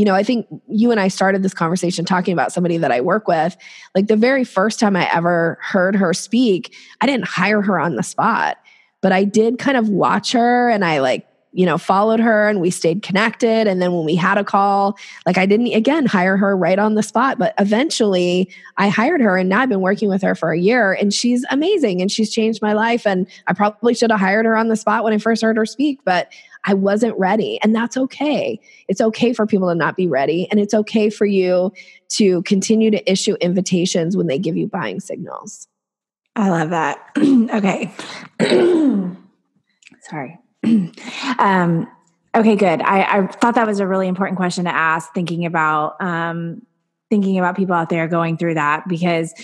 you 0.00 0.06
know, 0.06 0.14
I 0.14 0.22
think 0.22 0.46
you 0.66 0.90
and 0.90 0.98
I 0.98 1.08
started 1.08 1.42
this 1.42 1.52
conversation 1.52 2.06
talking 2.06 2.32
about 2.32 2.52
somebody 2.52 2.78
that 2.78 2.90
I 2.90 3.02
work 3.02 3.28
with. 3.28 3.54
Like 3.94 4.06
the 4.06 4.16
very 4.16 4.44
first 4.44 4.80
time 4.80 4.96
I 4.96 5.06
ever 5.14 5.58
heard 5.60 5.94
her 5.94 6.14
speak, 6.14 6.74
I 7.02 7.06
didn't 7.06 7.28
hire 7.28 7.60
her 7.60 7.78
on 7.78 7.96
the 7.96 8.02
spot, 8.02 8.56
but 9.02 9.12
I 9.12 9.24
did 9.24 9.58
kind 9.58 9.76
of 9.76 9.90
watch 9.90 10.32
her 10.32 10.70
and 10.70 10.86
I 10.86 11.00
like, 11.00 11.26
you 11.52 11.66
know, 11.66 11.76
followed 11.76 12.18
her 12.18 12.48
and 12.48 12.62
we 12.62 12.70
stayed 12.70 13.02
connected. 13.02 13.66
And 13.66 13.82
then 13.82 13.92
when 13.92 14.06
we 14.06 14.14
had 14.14 14.38
a 14.38 14.44
call, 14.44 14.96
like 15.26 15.36
I 15.36 15.44
didn't 15.44 15.66
again 15.74 16.06
hire 16.06 16.38
her 16.38 16.56
right 16.56 16.78
on 16.78 16.94
the 16.94 17.02
spot, 17.02 17.38
but 17.38 17.52
eventually 17.58 18.50
I 18.78 18.88
hired 18.88 19.20
her 19.20 19.36
and 19.36 19.50
now 19.50 19.60
I've 19.60 19.68
been 19.68 19.82
working 19.82 20.08
with 20.08 20.22
her 20.22 20.34
for 20.34 20.50
a 20.50 20.58
year 20.58 20.94
and 20.94 21.12
she's 21.12 21.44
amazing 21.50 22.00
and 22.00 22.10
she's 22.10 22.32
changed 22.32 22.62
my 22.62 22.72
life. 22.72 23.06
And 23.06 23.26
I 23.48 23.52
probably 23.52 23.92
should 23.92 24.12
have 24.12 24.20
hired 24.20 24.46
her 24.46 24.56
on 24.56 24.68
the 24.68 24.76
spot 24.76 25.04
when 25.04 25.12
I 25.12 25.18
first 25.18 25.42
heard 25.42 25.58
her 25.58 25.66
speak, 25.66 26.00
but 26.06 26.32
I 26.64 26.74
wasn't 26.74 27.18
ready. 27.18 27.58
And 27.62 27.74
that's 27.74 27.96
okay. 27.96 28.60
It's 28.88 29.00
okay 29.00 29.32
for 29.32 29.46
people 29.46 29.68
to 29.68 29.74
not 29.74 29.96
be 29.96 30.06
ready. 30.06 30.48
And 30.50 30.60
it's 30.60 30.74
okay 30.74 31.10
for 31.10 31.26
you 31.26 31.72
to 32.10 32.42
continue 32.42 32.90
to 32.90 33.10
issue 33.10 33.36
invitations 33.40 34.16
when 34.16 34.26
they 34.26 34.38
give 34.38 34.56
you 34.56 34.66
buying 34.66 35.00
signals. 35.00 35.68
I 36.36 36.50
love 36.50 36.70
that. 36.70 36.98
okay. 37.18 37.92
Sorry. 40.02 40.38
um, 41.38 41.88
okay, 42.34 42.56
good. 42.56 42.82
I, 42.82 43.02
I, 43.02 43.26
thought 43.26 43.54
that 43.54 43.66
was 43.66 43.80
a 43.80 43.86
really 43.86 44.08
important 44.08 44.36
question 44.36 44.64
to 44.64 44.74
ask, 44.74 45.12
thinking 45.14 45.46
about 45.46 46.00
um, 46.00 46.62
thinking 47.08 47.38
about 47.38 47.56
people 47.56 47.74
out 47.74 47.88
there 47.88 48.06
going 48.06 48.36
through 48.36 48.54
that 48.54 48.86
because 48.88 49.34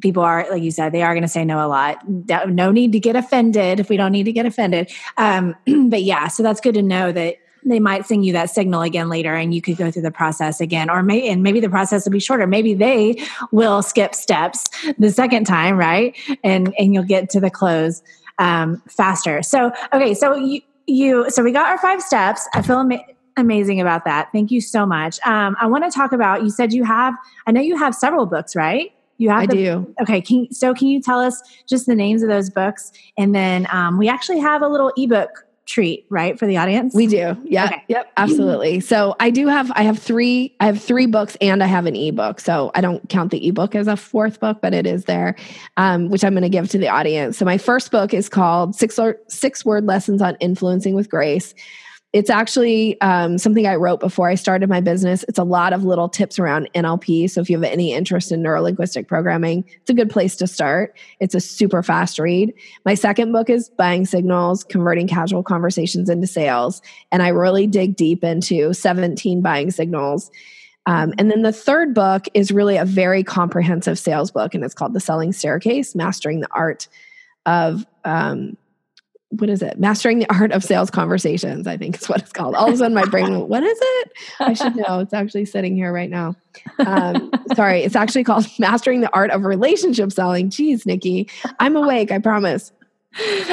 people 0.00 0.22
are 0.22 0.46
like 0.50 0.62
you 0.62 0.70
said 0.70 0.92
they 0.92 1.02
are 1.02 1.14
going 1.14 1.22
to 1.22 1.28
say 1.28 1.44
no 1.44 1.64
a 1.64 1.68
lot. 1.68 1.98
No 2.08 2.70
need 2.70 2.92
to 2.92 3.00
get 3.00 3.16
offended 3.16 3.80
if 3.80 3.88
we 3.88 3.96
don't 3.96 4.12
need 4.12 4.24
to 4.24 4.32
get 4.32 4.46
offended. 4.46 4.90
Um, 5.16 5.54
but 5.88 6.02
yeah 6.02 6.28
so 6.28 6.42
that's 6.42 6.60
good 6.60 6.74
to 6.74 6.82
know 6.82 7.12
that 7.12 7.36
they 7.64 7.80
might 7.80 8.06
sing 8.06 8.22
you 8.22 8.32
that 8.32 8.50
signal 8.50 8.82
again 8.82 9.08
later 9.08 9.34
and 9.34 9.54
you 9.54 9.60
could 9.60 9.76
go 9.76 9.90
through 9.90 10.02
the 10.02 10.10
process 10.10 10.60
again. 10.60 10.90
Or 10.90 11.02
maybe 11.02 11.28
and 11.28 11.42
maybe 11.42 11.60
the 11.60 11.68
process 11.68 12.04
will 12.04 12.12
be 12.12 12.20
shorter. 12.20 12.46
Maybe 12.46 12.74
they 12.74 13.22
will 13.52 13.82
skip 13.82 14.14
steps 14.14 14.64
the 14.98 15.10
second 15.10 15.44
time 15.44 15.76
right? 15.76 16.16
And 16.42 16.74
and 16.78 16.94
you'll 16.94 17.04
get 17.04 17.30
to 17.30 17.40
the 17.40 17.50
close 17.50 18.02
um, 18.38 18.82
faster. 18.88 19.42
So 19.42 19.72
okay 19.92 20.14
so 20.14 20.34
you 20.34 20.60
you 20.86 21.30
so 21.30 21.42
we 21.42 21.52
got 21.52 21.66
our 21.66 21.78
five 21.78 22.02
steps. 22.02 22.48
I 22.54 22.62
feel 22.62 22.78
ama- 22.78 23.04
amazing 23.36 23.80
about 23.80 24.04
that. 24.04 24.30
Thank 24.32 24.50
you 24.50 24.60
so 24.60 24.86
much. 24.86 25.18
Um, 25.26 25.56
i 25.60 25.66
want 25.66 25.84
to 25.84 25.90
talk 25.90 26.12
about 26.12 26.42
you 26.42 26.50
said 26.50 26.72
you 26.72 26.84
have 26.84 27.14
i 27.46 27.52
know 27.52 27.60
you 27.60 27.76
have 27.76 27.94
several 27.94 28.26
books 28.26 28.56
right 28.56 28.92
you 29.18 29.28
have 29.30 29.42
I 29.42 29.46
the, 29.46 29.54
do. 29.54 29.94
Okay. 30.00 30.20
Can, 30.20 30.50
so 30.52 30.72
can 30.72 30.88
you 30.88 31.02
tell 31.02 31.20
us 31.20 31.42
just 31.68 31.86
the 31.86 31.94
names 31.94 32.22
of 32.22 32.28
those 32.28 32.48
books? 32.48 32.92
And 33.16 33.34
then 33.34 33.66
um, 33.70 33.98
we 33.98 34.08
actually 34.08 34.38
have 34.38 34.62
a 34.62 34.68
little 34.68 34.92
ebook 34.96 35.44
treat, 35.68 36.06
right, 36.08 36.38
for 36.38 36.46
the 36.46 36.56
audience? 36.56 36.94
We 36.94 37.06
do. 37.06 37.36
Yeah. 37.44 37.66
Okay. 37.66 37.84
Yep. 37.88 38.12
Absolutely. 38.16 38.80
So 38.80 39.14
I 39.20 39.30
do 39.30 39.46
have 39.48 39.70
I 39.74 39.82
have 39.82 39.98
three 39.98 40.56
I 40.60 40.66
have 40.66 40.82
three 40.82 41.06
books 41.06 41.36
and 41.40 41.62
I 41.62 41.66
have 41.66 41.84
an 41.84 41.94
ebook. 41.94 42.40
So 42.40 42.70
I 42.74 42.80
don't 42.80 43.06
count 43.10 43.30
the 43.30 43.46
ebook 43.46 43.74
as 43.74 43.86
a 43.86 43.96
fourth 43.96 44.40
book, 44.40 44.58
but 44.62 44.72
it 44.72 44.86
is 44.86 45.04
there, 45.04 45.36
um, 45.76 46.08
which 46.08 46.24
I'm 46.24 46.32
going 46.32 46.42
to 46.42 46.48
give 46.48 46.70
to 46.70 46.78
the 46.78 46.88
audience. 46.88 47.36
So 47.36 47.44
my 47.44 47.58
first 47.58 47.90
book 47.90 48.14
is 48.14 48.28
called 48.28 48.74
Six 48.74 48.98
or 48.98 49.18
Six 49.28 49.64
Word 49.64 49.84
Lessons 49.84 50.22
on 50.22 50.36
Influencing 50.36 50.94
with 50.94 51.10
Grace. 51.10 51.54
It's 52.14 52.30
actually 52.30 52.98
um, 53.02 53.36
something 53.36 53.66
I 53.66 53.74
wrote 53.74 54.00
before 54.00 54.30
I 54.30 54.34
started 54.34 54.70
my 54.70 54.80
business. 54.80 55.26
It's 55.28 55.38
a 55.38 55.44
lot 55.44 55.74
of 55.74 55.84
little 55.84 56.08
tips 56.08 56.38
around 56.38 56.70
NLP. 56.74 57.28
So 57.28 57.42
if 57.42 57.50
you 57.50 57.60
have 57.60 57.70
any 57.70 57.92
interest 57.92 58.32
in 58.32 58.40
neuro 58.40 58.62
linguistic 58.62 59.08
programming, 59.08 59.64
it's 59.68 59.90
a 59.90 59.94
good 59.94 60.08
place 60.08 60.34
to 60.36 60.46
start. 60.46 60.96
It's 61.20 61.34
a 61.34 61.40
super 61.40 61.82
fast 61.82 62.18
read. 62.18 62.54
My 62.86 62.94
second 62.94 63.32
book 63.32 63.50
is 63.50 63.68
Buying 63.68 64.06
Signals 64.06 64.64
Converting 64.64 65.06
Casual 65.06 65.42
Conversations 65.42 66.08
into 66.08 66.26
Sales. 66.26 66.80
And 67.12 67.22
I 67.22 67.28
really 67.28 67.66
dig 67.66 67.94
deep 67.94 68.24
into 68.24 68.72
17 68.72 69.42
buying 69.42 69.70
signals. 69.70 70.30
Um, 70.86 71.12
and 71.18 71.30
then 71.30 71.42
the 71.42 71.52
third 71.52 71.92
book 71.92 72.24
is 72.32 72.50
really 72.50 72.78
a 72.78 72.86
very 72.86 73.22
comprehensive 73.22 73.98
sales 73.98 74.30
book, 74.30 74.54
and 74.54 74.64
it's 74.64 74.72
called 74.72 74.94
The 74.94 75.00
Selling 75.00 75.34
Staircase 75.34 75.94
Mastering 75.94 76.40
the 76.40 76.48
Art 76.52 76.88
of 77.44 77.84
um, 78.06 78.56
what 79.30 79.50
is 79.50 79.60
it? 79.60 79.78
Mastering 79.78 80.20
the 80.20 80.32
art 80.32 80.52
of 80.52 80.64
sales 80.64 80.90
conversations, 80.90 81.66
I 81.66 81.76
think 81.76 82.00
is 82.00 82.08
what 82.08 82.22
it's 82.22 82.32
called. 82.32 82.54
All 82.54 82.68
of 82.68 82.74
a 82.74 82.76
sudden, 82.78 82.94
my 82.94 83.04
brain 83.04 83.46
What 83.48 83.62
is 83.62 83.78
it? 83.80 84.12
I 84.40 84.54
should 84.54 84.74
know. 84.74 85.00
It's 85.00 85.12
actually 85.12 85.44
sitting 85.44 85.76
here 85.76 85.92
right 85.92 86.08
now. 86.08 86.34
Um, 86.78 87.30
sorry, 87.54 87.82
it's 87.82 87.96
actually 87.96 88.24
called 88.24 88.46
Mastering 88.58 89.02
the 89.02 89.14
Art 89.14 89.30
of 89.30 89.44
Relationship 89.44 90.12
Selling. 90.12 90.48
Jeez, 90.48 90.86
Nikki, 90.86 91.28
I'm 91.60 91.76
awake, 91.76 92.10
I 92.10 92.18
promise. 92.18 92.72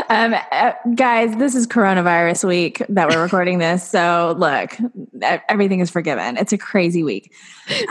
Um, 0.09 0.35
uh, 0.51 0.73
guys, 0.95 1.35
this 1.37 1.55
is 1.55 1.65
coronavirus 1.65 2.47
week 2.47 2.83
that 2.89 3.09
we're 3.09 3.21
recording 3.21 3.57
this. 3.57 3.87
So, 3.87 4.35
look, 4.37 4.77
everything 5.49 5.79
is 5.79 5.89
forgiven. 5.89 6.37
It's 6.37 6.53
a 6.53 6.57
crazy 6.57 7.03
week. 7.03 7.33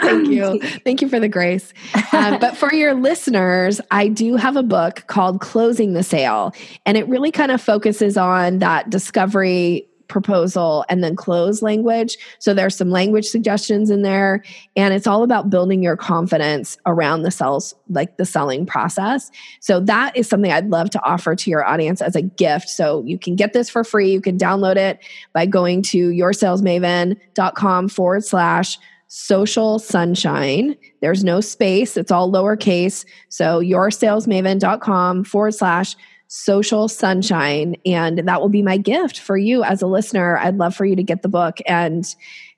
Thank 0.00 0.28
you. 0.28 0.60
Thank 0.84 1.02
you 1.02 1.08
for 1.08 1.18
the 1.18 1.28
grace. 1.28 1.72
Um, 2.12 2.38
but 2.38 2.56
for 2.56 2.72
your 2.72 2.94
listeners, 3.00 3.80
I 3.90 4.08
do 4.08 4.36
have 4.36 4.56
a 4.56 4.62
book 4.62 5.04
called 5.06 5.40
Closing 5.40 5.94
the 5.94 6.02
Sale, 6.02 6.54
and 6.86 6.96
it 6.96 7.08
really 7.08 7.32
kind 7.32 7.50
of 7.50 7.60
focuses 7.60 8.16
on 8.16 8.58
that 8.60 8.90
discovery 8.90 9.88
proposal 10.08 10.84
and 10.88 11.02
then 11.02 11.16
close 11.16 11.62
language. 11.62 12.16
So 12.38 12.54
there's 12.54 12.76
some 12.76 12.90
language 12.90 13.26
suggestions 13.26 13.90
in 13.90 14.02
there 14.02 14.42
and 14.76 14.94
it's 14.94 15.06
all 15.06 15.22
about 15.22 15.50
building 15.50 15.82
your 15.82 15.96
confidence 15.96 16.76
around 16.86 17.22
the 17.22 17.30
sales 17.30 17.74
like 17.88 18.16
the 18.16 18.24
selling 18.24 18.66
process. 18.66 19.30
So 19.60 19.80
that 19.80 20.16
is 20.16 20.28
something 20.28 20.52
I'd 20.52 20.70
love 20.70 20.90
to 20.90 21.02
offer 21.04 21.34
to 21.34 21.50
your 21.50 21.64
audience 21.64 22.02
as 22.02 22.16
a 22.16 22.22
gift. 22.22 22.68
So 22.68 23.02
you 23.04 23.18
can 23.18 23.36
get 23.36 23.52
this 23.52 23.68
for 23.70 23.84
free. 23.84 24.12
You 24.12 24.20
can 24.20 24.38
download 24.38 24.76
it 24.76 25.00
by 25.32 25.46
going 25.46 25.82
to 25.82 26.10
yoursalesmaven.com 26.10 27.88
forward 27.88 28.24
slash 28.24 28.78
social 29.08 29.78
sunshine. 29.78 30.76
There's 31.00 31.22
no 31.22 31.40
space, 31.40 31.96
it's 31.96 32.10
all 32.10 32.30
lowercase. 32.30 33.04
So 33.28 33.60
yoursalesmaven.com 33.60 35.24
forward 35.24 35.54
slash 35.54 35.94
social 36.28 36.88
sunshine. 36.88 37.76
And 37.86 38.26
that 38.26 38.40
will 38.40 38.48
be 38.48 38.62
my 38.62 38.76
gift 38.76 39.20
for 39.20 39.36
you 39.36 39.62
as 39.62 39.82
a 39.82 39.86
listener. 39.86 40.38
I'd 40.38 40.56
love 40.56 40.74
for 40.74 40.84
you 40.84 40.96
to 40.96 41.02
get 41.02 41.22
the 41.22 41.28
book 41.28 41.58
and 41.66 42.04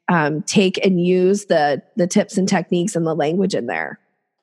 um, 0.09 0.43
take 0.43 0.85
and 0.85 1.05
use 1.05 1.47
the 1.47 1.83
the 1.97 2.07
tips 2.07 2.39
and 2.39 2.49
techniques 2.49 2.95
and 2.95 3.07
the 3.07 3.15
language 3.15 3.55
in 3.55 3.67
there. 3.67 3.99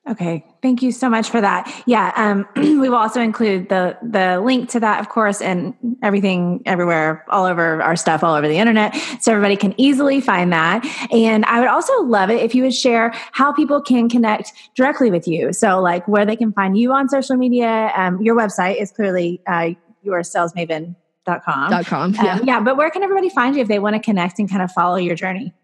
Okay, 0.06 0.44
thank 0.60 0.82
you 0.82 0.92
so 0.92 1.08
much 1.08 1.30
for 1.30 1.40
that. 1.40 1.82
Yeah, 1.86 2.12
um, 2.16 2.46
we 2.56 2.90
will 2.90 2.96
also 2.96 3.22
include 3.22 3.70
the 3.70 3.96
the 4.02 4.38
link 4.38 4.68
to 4.70 4.80
that, 4.80 5.00
of 5.00 5.08
course, 5.08 5.40
and 5.40 5.74
everything 6.02 6.60
everywhere, 6.66 7.24
all 7.30 7.46
over 7.46 7.82
our 7.82 7.96
stuff, 7.96 8.22
all 8.22 8.34
over 8.34 8.46
the 8.46 8.58
internet, 8.58 8.94
so 9.22 9.32
everybody 9.32 9.56
can 9.56 9.74
easily 9.78 10.20
find 10.20 10.52
that. 10.52 10.84
And 11.10 11.46
I 11.46 11.58
would 11.60 11.70
also 11.70 12.02
love 12.02 12.28
it 12.28 12.42
if 12.42 12.54
you 12.54 12.62
would 12.64 12.74
share 12.74 13.12
how 13.32 13.50
people 13.50 13.80
can 13.80 14.10
connect 14.10 14.52
directly 14.74 15.10
with 15.10 15.26
you. 15.26 15.54
So, 15.54 15.80
like 15.80 16.06
where 16.06 16.26
they 16.26 16.36
can 16.36 16.52
find 16.52 16.76
you 16.76 16.92
on 16.92 17.08
social 17.08 17.36
media. 17.36 17.90
Um, 17.96 18.20
your 18.20 18.36
website 18.36 18.80
is 18.80 18.92
clearly 18.92 19.40
uh, 19.46 19.70
your 20.02 20.20
salesmaven.com. 20.20 21.70
Dot 21.70 21.86
com, 21.86 22.12
yeah. 22.12 22.34
Um, 22.34 22.44
yeah, 22.44 22.60
but 22.60 22.76
where 22.76 22.90
can 22.90 23.02
everybody 23.02 23.30
find 23.30 23.56
you 23.56 23.62
if 23.62 23.68
they 23.68 23.78
want 23.78 23.96
to 23.96 24.02
connect 24.02 24.38
and 24.38 24.50
kind 24.50 24.60
of 24.60 24.70
follow 24.70 24.96
your 24.96 25.14
journey? 25.14 25.54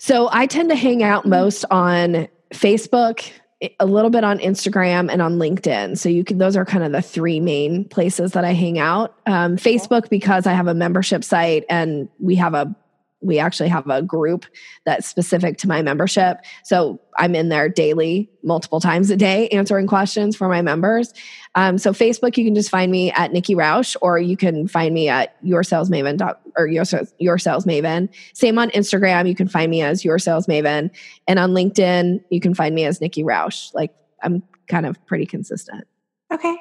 So 0.00 0.28
I 0.32 0.46
tend 0.46 0.70
to 0.70 0.74
hang 0.74 1.04
out 1.04 1.26
most 1.26 1.64
on 1.70 2.26
Facebook, 2.52 3.30
a 3.78 3.86
little 3.86 4.10
bit 4.10 4.24
on 4.24 4.38
Instagram 4.38 5.10
and 5.12 5.20
on 5.20 5.36
LinkedIn. 5.36 5.98
So 5.98 6.08
you 6.08 6.24
can 6.24 6.38
those 6.38 6.56
are 6.56 6.64
kind 6.64 6.82
of 6.82 6.92
the 6.92 7.02
three 7.02 7.40
main 7.40 7.84
places 7.84 8.32
that 8.32 8.44
I 8.44 8.52
hang 8.52 8.78
out. 8.78 9.14
Um, 9.26 9.56
Facebook 9.56 10.08
because 10.08 10.46
I 10.46 10.52
have 10.52 10.66
a 10.66 10.74
membership 10.74 11.24
site 11.24 11.64
and 11.68 12.08
we 12.18 12.36
have 12.36 12.54
a 12.54 12.74
we 13.20 13.38
actually 13.38 13.68
have 13.68 13.86
a 13.88 14.02
group 14.02 14.46
that's 14.84 15.06
specific 15.06 15.58
to 15.58 15.68
my 15.68 15.82
membership. 15.82 16.38
So 16.64 17.00
I'm 17.18 17.34
in 17.34 17.50
there 17.50 17.68
daily, 17.68 18.30
multiple 18.42 18.80
times 18.80 19.10
a 19.10 19.16
day, 19.16 19.48
answering 19.48 19.86
questions 19.86 20.36
for 20.36 20.48
my 20.48 20.62
members. 20.62 21.12
Um, 21.54 21.78
so 21.78 21.92
Facebook, 21.92 22.36
you 22.36 22.44
can 22.44 22.54
just 22.54 22.70
find 22.70 22.90
me 22.90 23.10
at 23.12 23.32
Nikki 23.32 23.54
Rausch, 23.54 23.96
or 24.00 24.18
you 24.18 24.36
can 24.36 24.68
find 24.68 24.94
me 24.94 25.08
at 25.08 25.36
your 25.42 25.62
sales 25.62 25.90
maven 25.90 26.34
or 26.56 26.66
your, 26.66 26.84
your 27.18 27.38
sales 27.38 27.66
maven. 27.66 28.08
Same 28.32 28.58
on 28.58 28.70
Instagram, 28.70 29.28
you 29.28 29.34
can 29.34 29.48
find 29.48 29.70
me 29.70 29.82
as 29.82 30.04
your 30.04 30.18
sales 30.18 30.46
maven, 30.46 30.90
and 31.26 31.38
on 31.38 31.50
LinkedIn, 31.50 32.24
you 32.30 32.40
can 32.40 32.54
find 32.54 32.74
me 32.74 32.84
as 32.84 33.00
Nikki 33.00 33.22
Rausch. 33.22 33.70
Like 33.74 33.92
I'm 34.22 34.42
kind 34.68 34.86
of 34.86 35.04
pretty 35.06 35.26
consistent. 35.26 35.86
Okay, 36.32 36.56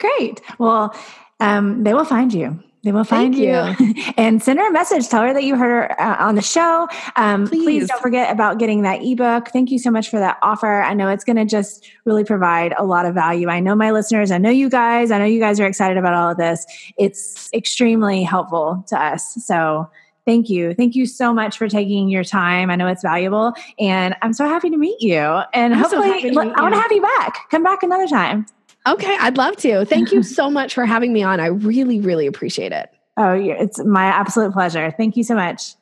great. 0.00 0.42
Well, 0.58 0.94
um, 1.40 1.84
they 1.84 1.94
will 1.94 2.04
find 2.04 2.34
you. 2.34 2.60
They 2.84 2.92
will 2.92 3.04
find 3.04 3.34
you. 3.34 3.74
you. 3.80 3.94
and 4.18 4.42
send 4.42 4.58
her 4.58 4.68
a 4.68 4.72
message. 4.72 5.08
Tell 5.08 5.22
her 5.22 5.32
that 5.32 5.42
you 5.42 5.56
heard 5.56 5.90
her 5.90 6.00
uh, 6.00 6.16
on 6.22 6.34
the 6.34 6.42
show. 6.42 6.86
Um, 7.16 7.48
please. 7.48 7.64
please. 7.64 7.88
don't 7.88 8.02
forget 8.02 8.30
about 8.30 8.58
getting 8.58 8.82
that 8.82 9.02
ebook. 9.02 9.48
Thank 9.48 9.70
you 9.70 9.78
so 9.78 9.90
much 9.90 10.10
for 10.10 10.18
that 10.18 10.38
offer. 10.42 10.82
I 10.82 10.92
know 10.92 11.08
it's 11.08 11.24
going 11.24 11.36
to 11.36 11.46
just 11.46 11.88
really 12.04 12.24
provide 12.24 12.74
a 12.76 12.84
lot 12.84 13.06
of 13.06 13.14
value. 13.14 13.48
I 13.48 13.60
know 13.60 13.74
my 13.74 13.90
listeners, 13.90 14.30
I 14.30 14.38
know 14.38 14.50
you 14.50 14.68
guys, 14.68 15.10
I 15.10 15.18
know 15.18 15.24
you 15.24 15.40
guys 15.40 15.58
are 15.60 15.66
excited 15.66 15.96
about 15.96 16.12
all 16.12 16.30
of 16.30 16.36
this. 16.36 16.66
It's 16.98 17.48
extremely 17.54 18.22
helpful 18.22 18.84
to 18.88 19.02
us. 19.02 19.34
So, 19.44 19.90
Thank 20.26 20.48
you. 20.48 20.72
Thank 20.72 20.94
you 20.94 21.04
so 21.04 21.34
much 21.34 21.58
for 21.58 21.68
taking 21.68 22.08
your 22.08 22.24
time. 22.24 22.70
I 22.70 22.76
know 22.76 22.86
it's 22.86 23.02
valuable 23.02 23.52
and 23.78 24.16
I'm 24.22 24.32
so 24.32 24.46
happy 24.46 24.70
to 24.70 24.76
meet 24.78 25.02
you. 25.02 25.20
And 25.20 25.74
I'm 25.74 25.80
hopefully, 25.80 26.32
so 26.32 26.40
I 26.40 26.62
want 26.62 26.74
to 26.74 26.80
have 26.80 26.90
you 26.90 27.02
back. 27.02 27.50
Come 27.50 27.62
back 27.62 27.82
another 27.82 28.08
time. 28.08 28.46
Okay, 28.86 29.16
I'd 29.20 29.36
love 29.36 29.56
to. 29.58 29.84
Thank 29.84 30.12
you 30.12 30.22
so 30.22 30.50
much 30.50 30.74
for 30.74 30.84
having 30.84 31.12
me 31.12 31.22
on. 31.22 31.40
I 31.40 31.46
really, 31.46 32.00
really 32.00 32.26
appreciate 32.26 32.72
it. 32.72 32.90
Oh, 33.16 33.32
it's 33.32 33.82
my 33.84 34.04
absolute 34.04 34.52
pleasure. 34.52 34.92
Thank 34.96 35.16
you 35.16 35.24
so 35.24 35.34
much. 35.34 35.74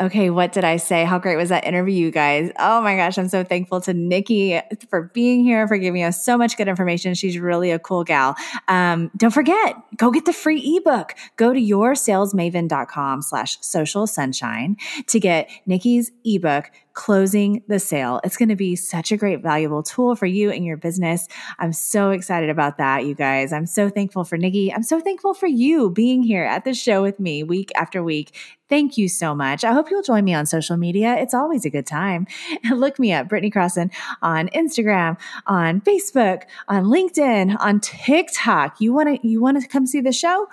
Okay, 0.00 0.30
what 0.30 0.52
did 0.52 0.64
I 0.64 0.76
say? 0.76 1.04
How 1.04 1.18
great 1.18 1.36
was 1.36 1.50
that 1.50 1.64
interview, 1.64 1.94
you 1.94 2.10
guys? 2.10 2.50
Oh 2.58 2.80
my 2.80 2.96
gosh, 2.96 3.16
I'm 3.16 3.28
so 3.28 3.44
thankful 3.44 3.80
to 3.82 3.94
Nikki 3.94 4.60
for 4.90 5.10
being 5.14 5.44
here, 5.44 5.68
for 5.68 5.78
giving 5.78 6.02
us 6.02 6.24
so 6.24 6.36
much 6.36 6.56
good 6.56 6.68
information. 6.68 7.14
She's 7.14 7.38
really 7.38 7.70
a 7.70 7.78
cool 7.78 8.02
gal. 8.02 8.34
Um, 8.66 9.10
don't 9.16 9.30
forget, 9.30 9.76
go 9.96 10.10
get 10.10 10.24
the 10.24 10.32
free 10.32 10.76
ebook. 10.76 11.14
Go 11.36 11.52
to 11.52 11.60
yoursalesmaven.com 11.60 13.22
slash 13.22 13.58
social 13.60 14.06
sunshine 14.06 14.76
to 15.06 15.20
get 15.20 15.48
Nikki's 15.64 16.10
ebook 16.24 16.70
closing 16.96 17.62
the 17.68 17.78
sale. 17.78 18.20
It's 18.24 18.36
going 18.36 18.48
to 18.48 18.56
be 18.56 18.74
such 18.74 19.12
a 19.12 19.16
great, 19.16 19.42
valuable 19.42 19.82
tool 19.82 20.16
for 20.16 20.26
you 20.26 20.50
and 20.50 20.64
your 20.64 20.78
business. 20.78 21.28
I'm 21.58 21.72
so 21.72 22.10
excited 22.10 22.50
about 22.50 22.78
that, 22.78 23.04
you 23.04 23.14
guys. 23.14 23.52
I'm 23.52 23.66
so 23.66 23.88
thankful 23.88 24.24
for 24.24 24.36
Nikki. 24.36 24.72
I'm 24.72 24.82
so 24.82 24.98
thankful 24.98 25.34
for 25.34 25.46
you 25.46 25.90
being 25.90 26.22
here 26.22 26.44
at 26.44 26.64
the 26.64 26.74
show 26.74 27.02
with 27.02 27.20
me 27.20 27.44
week 27.44 27.70
after 27.76 28.02
week. 28.02 28.34
Thank 28.68 28.98
you 28.98 29.08
so 29.08 29.34
much. 29.34 29.62
I 29.62 29.72
hope 29.72 29.90
you'll 29.90 30.02
join 30.02 30.24
me 30.24 30.34
on 30.34 30.46
social 30.46 30.76
media. 30.76 31.14
It's 31.16 31.34
always 31.34 31.64
a 31.64 31.70
good 31.70 31.86
time. 31.86 32.26
Look 32.70 32.98
me 32.98 33.12
up, 33.12 33.28
Britney 33.28 33.52
Crosson, 33.52 33.92
on 34.22 34.48
Instagram, 34.48 35.18
on 35.46 35.82
Facebook, 35.82 36.42
on 36.66 36.84
LinkedIn, 36.84 37.56
on 37.60 37.78
TikTok. 37.78 38.80
You 38.80 38.92
want 38.92 39.20
to 39.20 39.28
you 39.28 39.40
want 39.40 39.60
to 39.62 39.68
come 39.68 39.86
see 39.86 40.00
the 40.00 40.12
show? 40.12 40.48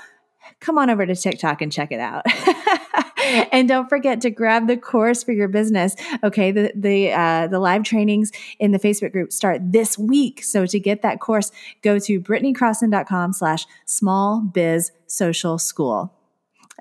Come 0.59 0.77
on 0.77 0.89
over 0.89 1.05
to 1.05 1.15
TikTok 1.15 1.61
and 1.61 1.71
check 1.71 1.91
it 1.91 1.99
out. 1.99 2.25
and 3.51 3.67
don't 3.67 3.89
forget 3.89 4.21
to 4.21 4.29
grab 4.29 4.67
the 4.67 4.77
course 4.77 5.23
for 5.23 5.31
your 5.31 5.47
business. 5.47 5.95
Okay, 6.23 6.51
the 6.51 6.71
the 6.75 7.11
uh, 7.11 7.47
the 7.47 7.59
live 7.59 7.83
trainings 7.83 8.31
in 8.59 8.71
the 8.71 8.79
Facebook 8.79 9.11
group 9.11 9.31
start 9.31 9.61
this 9.71 9.97
week. 9.97 10.43
So 10.43 10.65
to 10.65 10.79
get 10.79 11.01
that 11.01 11.19
course, 11.19 11.51
go 11.81 11.99
to 11.99 12.19
britneycrosson.com 12.19 13.33
slash 13.33 13.65
small 13.85 14.41
biz 14.41 14.91
social 15.07 15.57
school. 15.57 16.13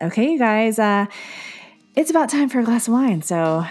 Okay, 0.00 0.32
you 0.32 0.38
guys, 0.38 0.78
uh, 0.78 1.06
it's 1.94 2.10
about 2.10 2.28
time 2.28 2.48
for 2.48 2.60
a 2.60 2.64
glass 2.64 2.88
of 2.88 2.94
wine. 2.94 3.22
So 3.22 3.64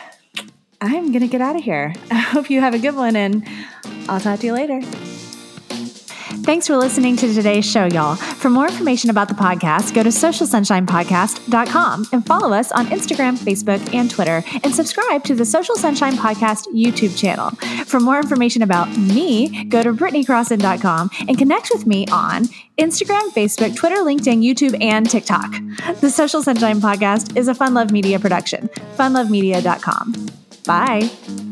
I'm 0.79 1.11
gonna 1.11 1.27
get 1.27 1.41
out 1.41 1.55
of 1.55 1.63
here. 1.63 1.93
I 2.11 2.15
hope 2.15 2.49
you 2.49 2.61
have 2.61 2.73
a 2.73 2.79
good 2.79 2.95
one, 2.95 3.15
and 3.15 3.47
I'll 4.07 4.19
talk 4.19 4.39
to 4.39 4.45
you 4.45 4.53
later. 4.53 4.81
Thanks 6.43 6.67
for 6.67 6.75
listening 6.77 7.15
to 7.17 7.33
today's 7.33 7.69
show, 7.69 7.85
y'all. 7.85 8.15
For 8.15 8.49
more 8.49 8.67
information 8.67 9.09
about 9.09 9.27
the 9.27 9.33
podcast, 9.33 9.93
go 9.93 10.01
to 10.03 10.09
socialsunshinepodcast.com 10.09 12.07
and 12.11 12.25
follow 12.25 12.53
us 12.53 12.71
on 12.71 12.87
Instagram, 12.87 13.37
Facebook, 13.37 13.93
and 13.93 14.09
Twitter, 14.09 14.43
and 14.63 14.73
subscribe 14.73 15.23
to 15.25 15.35
the 15.35 15.45
Social 15.45 15.75
Sunshine 15.75 16.13
Podcast 16.13 16.67
YouTube 16.73 17.17
channel. 17.17 17.51
For 17.85 17.99
more 17.99 18.17
information 18.17 18.61
about 18.63 18.95
me, 18.97 19.65
go 19.65 19.83
to 19.83 19.93
britneycrosson.com 19.93 21.09
and 21.27 21.37
connect 21.37 21.69
with 21.73 21.85
me 21.85 22.07
on 22.07 22.45
Instagram, 22.77 23.29
Facebook, 23.31 23.75
Twitter, 23.75 23.97
LinkedIn, 23.97 24.43
YouTube, 24.43 24.81
and 24.81 25.09
TikTok. 25.09 25.51
The 25.99 26.09
Social 26.09 26.41
Sunshine 26.41 26.79
Podcast 26.81 27.37
is 27.37 27.47
a 27.47 27.53
Fun 27.53 27.73
Love 27.73 27.91
Media 27.91 28.19
production. 28.19 28.67
funlovemedia.com. 28.97 30.27
Bye. 30.65 31.50